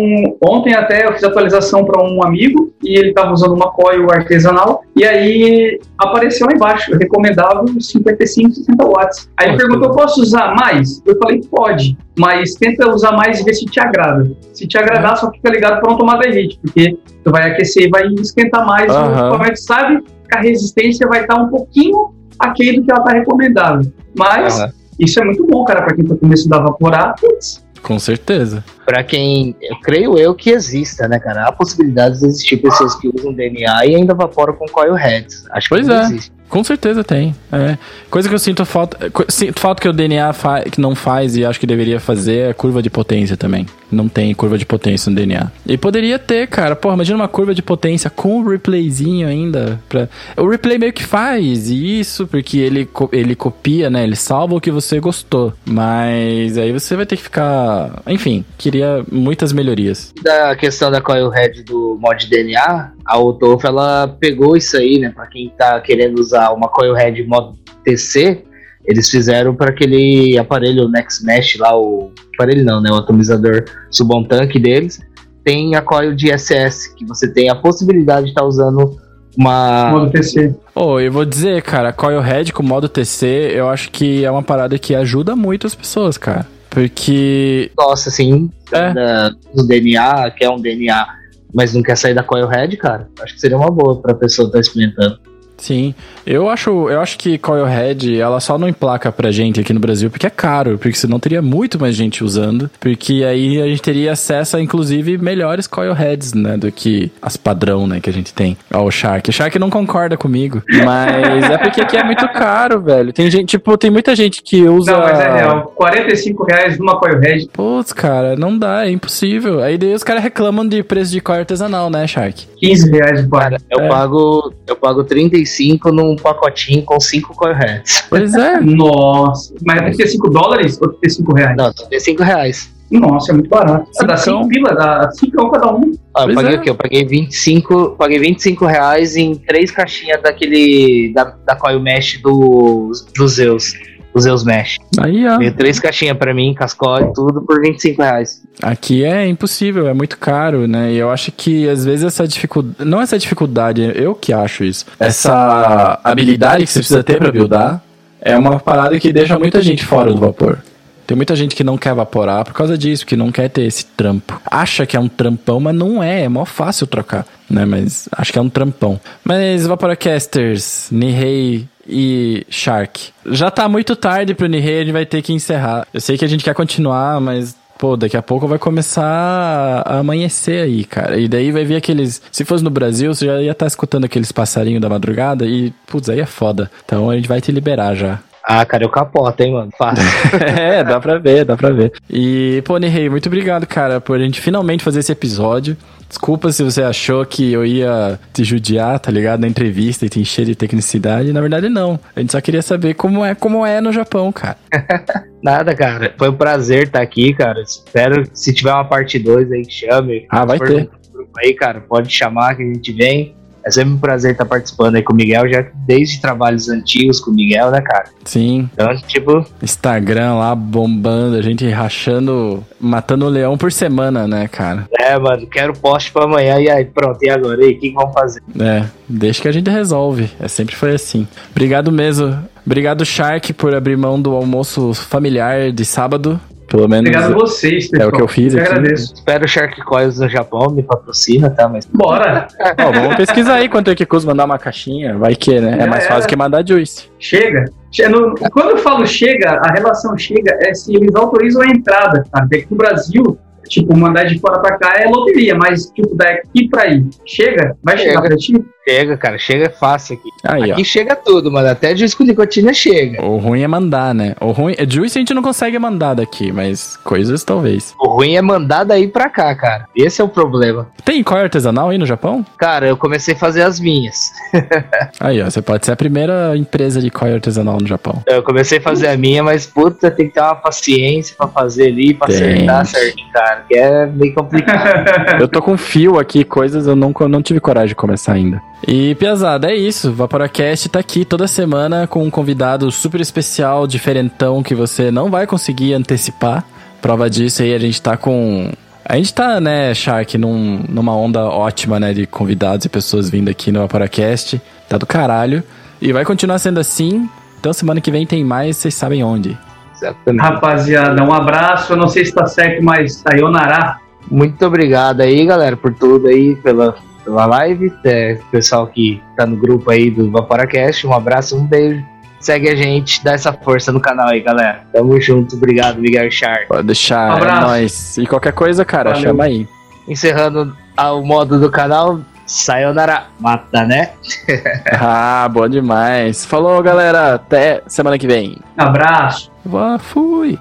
[0.44, 4.84] ontem até eu fiz atualização para um amigo e ele estava usando uma coil artesanal
[4.96, 9.30] e aí apareceu lá embaixo, recomendável 55, 60 watts.
[9.36, 11.02] Aí ele perguntou, posso usar mais?
[11.06, 14.32] Eu falei, pode, mas tenta usar mais e ver se te agrada.
[14.54, 17.90] Se te agradar, só fica ligado para não tomar hit, porque tu vai aquecer e
[17.90, 19.08] vai esquentar mais Aham.
[19.08, 23.12] o equipamento, sabe que a resistência vai estar um pouquinho aquém do que ela está
[23.18, 23.92] recomendável.
[24.18, 24.60] Mas
[25.00, 27.16] isso é muito bom, cara, para quem está começando a evaporar.
[27.20, 28.64] putz, Com certeza.
[28.86, 29.56] Pra quem.
[29.62, 31.48] Eu creio eu que exista, né, cara?
[31.48, 35.46] Há possibilidades de existir pessoas que usam DNA e ainda evaporam com coil heads.
[35.52, 36.02] Acho que Pois não é.
[36.04, 36.32] existe.
[36.50, 37.36] Com certeza tem.
[37.52, 37.78] É.
[38.10, 38.98] Coisa que eu sinto falta.
[39.30, 42.54] Sinto falta que o DNA fa- que não faz e acho que deveria fazer é
[42.54, 43.68] curva de potência também.
[43.92, 45.52] Não tem curva de potência no DNA.
[45.66, 46.76] E poderia ter, cara.
[46.76, 49.80] Porra, imagina uma curva de potência com o replayzinho ainda.
[49.90, 50.08] Pra...
[50.38, 54.04] O replay meio que faz isso, porque ele, co- ele copia, né?
[54.04, 55.54] Ele salva o que você gostou.
[55.66, 58.02] Mas aí você vai ter que ficar.
[58.08, 60.14] Enfim, queria muitas melhorias.
[60.22, 65.10] Da questão da coil head do mod DNA, a Otofo ela pegou isso aí, né?
[65.10, 68.44] Pra quem tá querendo usar uma coil head modo TC,
[68.90, 72.90] eles fizeram para aquele aparelho Next Mesh lá, o aparelho não, né?
[72.92, 75.00] O atomizador subon tanque deles.
[75.44, 78.98] Tem a coil de SS, que você tem a possibilidade de estar usando
[79.38, 79.92] uma.
[79.92, 80.54] modo PC.
[80.76, 84.44] Ô, eu vou dizer, cara, Coil Head com modo TC, eu acho que é uma
[84.44, 86.46] parada que ajuda muito as pessoas, cara.
[86.70, 87.72] Porque.
[87.78, 88.94] Nossa, assim, É.
[88.94, 91.08] da- do DNA, quer um DNA,
[91.54, 93.08] mas não quer sair da coil head, cara.
[93.22, 95.18] Acho que seria uma boa pra pessoa estar experimentando.
[95.60, 95.94] Sim,
[96.26, 99.80] eu acho, eu acho que Coil Head, ela só não emplaca pra gente aqui no
[99.80, 103.82] Brasil porque é caro, porque senão teria muito mais gente usando, porque aí a gente
[103.82, 108.14] teria acesso a, inclusive, melhores Coil Heads, né, do que as padrão, né, que a
[108.14, 108.58] gente tem.
[108.74, 109.30] Ó, o Shark.
[109.30, 113.12] O Shark não concorda comigo, mas é porque aqui é muito caro, velho.
[113.12, 114.94] Tem gente, tipo, tem muita gente que usa...
[114.94, 115.74] Não, mas é real.
[115.76, 117.50] 45 reais numa coil head.
[117.52, 119.62] Putz, cara, não dá, é impossível.
[119.62, 122.48] Aí daí os caras reclamam de preço de coil artesanal, né, Shark?
[122.60, 123.44] 15 reais o par.
[123.44, 123.88] Cara, eu, É.
[123.88, 128.04] pago, eu pago 35 num pacotinho com 5 coil heads.
[128.10, 128.60] Pois é.
[128.62, 129.54] Nossa.
[129.66, 131.58] Mas é 35 dólares ou 35 reais?
[131.58, 132.80] Não, 35 reais.
[132.92, 133.88] Nossa, é muito barato.
[134.00, 134.44] Ah, dá Cincão.
[134.44, 135.92] 5 pila, dá 5 cada um.
[136.18, 136.58] Ah, eu paguei é.
[136.58, 136.70] o quê?
[136.72, 141.14] Eu paguei 25, paguei 25 reais em três caixinhas daquele.
[141.14, 143.74] da, da coil mesh do, do Zeus.
[144.20, 144.78] Do Zeus Mesh.
[145.00, 145.38] Aí, ó.
[145.38, 148.42] Veio três caixinhas pra mim, cascol e tudo, por 25 reais.
[148.62, 150.92] Aqui é impossível, é muito caro, né?
[150.92, 152.90] E eu acho que às vezes essa dificuldade.
[152.90, 154.86] Não essa dificuldade, eu que acho isso.
[155.00, 157.82] Essa habilidade que você precisa ter pra buildar
[158.20, 160.60] é uma parada que deixa muita gente fora do vapor.
[161.08, 163.86] Tem muita gente que não quer evaporar por causa disso, que não quer ter esse
[163.86, 164.40] trampo.
[164.46, 167.66] Acha que é um trampão, mas não é, é mó fácil trocar, né?
[167.66, 169.00] Mas acho que é um trampão.
[169.24, 173.12] Mas Vaporacasters, Nihei e Shark.
[173.26, 175.88] Já tá muito tarde pro Nihei, a gente vai ter que encerrar.
[175.94, 180.00] Eu sei que a gente quer continuar, mas Pô, daqui a pouco vai começar a
[180.00, 181.18] amanhecer aí, cara.
[181.18, 182.22] E daí vai vir aqueles.
[182.30, 186.10] Se fosse no Brasil, você já ia estar escutando aqueles passarinhos da madrugada e, putz,
[186.10, 186.70] aí é foda.
[186.84, 188.20] Então a gente vai te liberar já.
[188.44, 189.72] Ah, cara, eu capoto, hein, mano.
[189.78, 190.04] Fácil.
[190.42, 191.92] é, dá pra ver, dá pra ver.
[192.10, 195.78] E, pô, Nihei, muito obrigado, cara, por a gente finalmente fazer esse episódio.
[196.10, 199.42] Desculpa se você achou que eu ia te judiar, tá ligado?
[199.42, 201.32] Na entrevista e te encher de tecnicidade.
[201.32, 202.00] Na verdade, não.
[202.16, 204.58] A gente só queria saber como é, como é no Japão, cara.
[205.44, 206.16] Nada, cara.
[206.18, 207.62] Foi um prazer estar aqui, cara.
[207.62, 210.26] Espero que se tiver uma parte 2 aí, chame.
[210.32, 210.90] Ah, vai ter.
[211.38, 213.36] Aí, cara, pode chamar que a gente vem.
[213.70, 217.30] É sempre um prazer estar participando aí com o Miguel, já desde trabalhos antigos com
[217.30, 218.06] o Miguel, né, cara?
[218.26, 224.48] Sim, Então, tipo, Instagram lá bombando, a gente rachando, matando o leão por semana, né,
[224.48, 224.88] cara?
[224.98, 226.60] é, mano, quero poste pra amanhã.
[226.60, 227.62] E aí, pronto, e agora?
[227.62, 228.42] E aí, o que, que vamos fazer?
[228.60, 230.32] É, deixa que a gente resolve.
[230.40, 231.28] É sempre foi assim.
[231.52, 232.38] Obrigado mesmo.
[232.66, 236.42] Obrigado, Shark, por abrir mão do almoço familiar de sábado.
[236.70, 238.10] Pelo menos Obrigado a vocês, é pessoal.
[238.10, 238.72] o que eu fiz Eu aqui.
[238.72, 239.14] agradeço.
[239.16, 241.68] Espero o Shark Coils no Japão, me patrocina, tá?
[241.68, 242.48] Mas Bora.
[242.78, 245.18] Ó, vamos pesquisar aí quanto é que custa mandar uma caixinha.
[245.18, 245.78] Vai que, né?
[245.82, 247.10] É mais fácil que mandar juice.
[247.20, 247.66] Chega.
[248.10, 252.42] No- Quando eu falo chega, a relação chega é se eles autorizam a entrada, tá?
[252.42, 253.38] Porque aqui no Brasil,
[253.70, 257.78] tipo, mandar de fora pra cá é loteria, mas, tipo, daqui pra aí, chega?
[257.84, 258.28] Vai chegar Chega.
[258.28, 258.66] pra ti?
[258.90, 260.30] Chega, cara, chega fácil aqui.
[260.44, 260.74] Aí, ó.
[260.74, 261.68] aqui chega tudo, mano.
[261.68, 263.24] Até disco de nicotina chega.
[263.24, 264.36] O ruim é mandar, né?
[264.42, 267.94] O ruim é Juice a gente não consegue mandar daqui, mas coisas talvez.
[268.00, 269.86] O ruim é mandar daí pra cá, cara.
[269.96, 270.88] Esse é o problema.
[271.06, 272.44] Tem coil artesanal aí no Japão?
[272.58, 274.32] Cara, eu comecei a fazer as minhas.
[275.20, 278.24] Aí, ó, você pode ser a primeira empresa de coil artesanal no Japão.
[278.26, 281.88] Eu comecei a fazer a minha, mas puta, tem que ter uma paciência pra fazer
[281.88, 282.38] ali, pra Tem.
[282.38, 283.59] acertar certinho, cara.
[283.68, 285.40] Que é bem complicado.
[285.42, 288.62] Eu tô com fio aqui, coisas eu não, não tive coragem de começar ainda.
[288.88, 290.12] E, Piazada, é isso.
[290.12, 295.46] Vaporacast tá aqui toda semana com um convidado super especial, diferentão, que você não vai
[295.46, 296.64] conseguir antecipar.
[297.02, 298.72] Prova disso aí, a gente tá com.
[299.06, 303.50] A gente tá, né, Shark, num, numa onda ótima, né, de convidados e pessoas vindo
[303.50, 304.62] aqui no Vaporacast.
[304.88, 305.64] Tá do caralho.
[306.02, 307.28] E vai continuar sendo assim.
[307.60, 309.58] Então, semana que vem tem mais, vocês sabem onde.
[310.02, 310.42] Exatamente.
[310.42, 311.94] Rapaziada, um abraço.
[311.94, 313.98] Eu não sei se tá certo, mas sayonara.
[314.30, 317.92] Muito obrigado aí, galera, por tudo aí, pela, pela live.
[318.06, 322.04] É, pessoal que tá no grupo aí do Vaporacast, um abraço, um beijo.
[322.40, 324.84] Segue a gente, dá essa força no canal aí, galera.
[324.94, 326.68] Tamo junto, obrigado, Miguel Char.
[326.70, 327.62] Pode deixar, é Abraço.
[327.68, 328.18] nóis.
[328.18, 329.24] E qualquer coisa, cara, Valeu.
[329.28, 329.68] chama aí.
[330.08, 334.12] Encerrando o modo do canal, sayonara, mata, né?
[335.02, 336.46] Ah, bom demais.
[336.46, 337.36] Falou, galera.
[337.36, 338.58] Até semana que vem.
[338.78, 339.49] Abraço.
[339.66, 340.58] Vá, fui.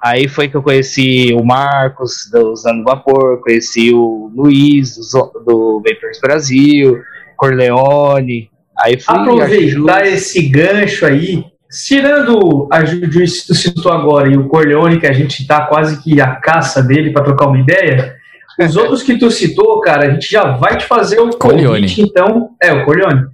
[0.00, 5.82] Aí foi que eu conheci o Marcos, do Usando Vapor, conheci o Luiz, do, do
[6.22, 7.02] Brasil,
[7.36, 8.50] Corleone.
[8.78, 11.44] Aí fui Aproveitar esse gancho aí,
[11.86, 16.02] tirando a Juju que tu citou agora e o Corleone, que a gente tá quase
[16.02, 18.16] que a caça dele para trocar uma ideia.
[18.58, 21.80] Os outros que tu citou, cara, a gente já vai te fazer o Corleone.
[21.82, 22.50] convite, então.
[22.62, 23.26] É, o Corleone.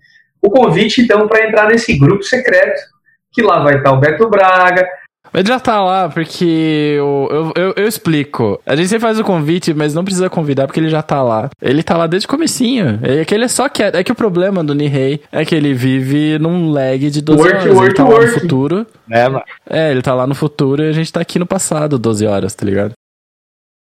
[0.42, 2.80] O convite, então, para entrar nesse grupo secreto,
[3.32, 4.86] que lá vai estar o Beto Braga,
[5.34, 8.60] Mas já tá lá, porque eu, eu, eu, eu explico.
[8.64, 11.50] A gente sempre faz o convite, mas não precisa convidar, porque ele já tá lá.
[11.60, 13.00] Ele tá lá desde o comecinho.
[13.02, 13.96] É que ele é só quieto.
[13.96, 17.52] É que o problema do Nihei é que ele vive num lag de 12 Work,
[17.54, 17.66] horas.
[17.66, 18.40] ele work, tá lá no work.
[18.40, 18.86] futuro.
[19.08, 19.42] mano?
[19.68, 22.54] É, ele tá lá no futuro e a gente tá aqui no passado, 12 horas,
[22.54, 22.92] tá ligado?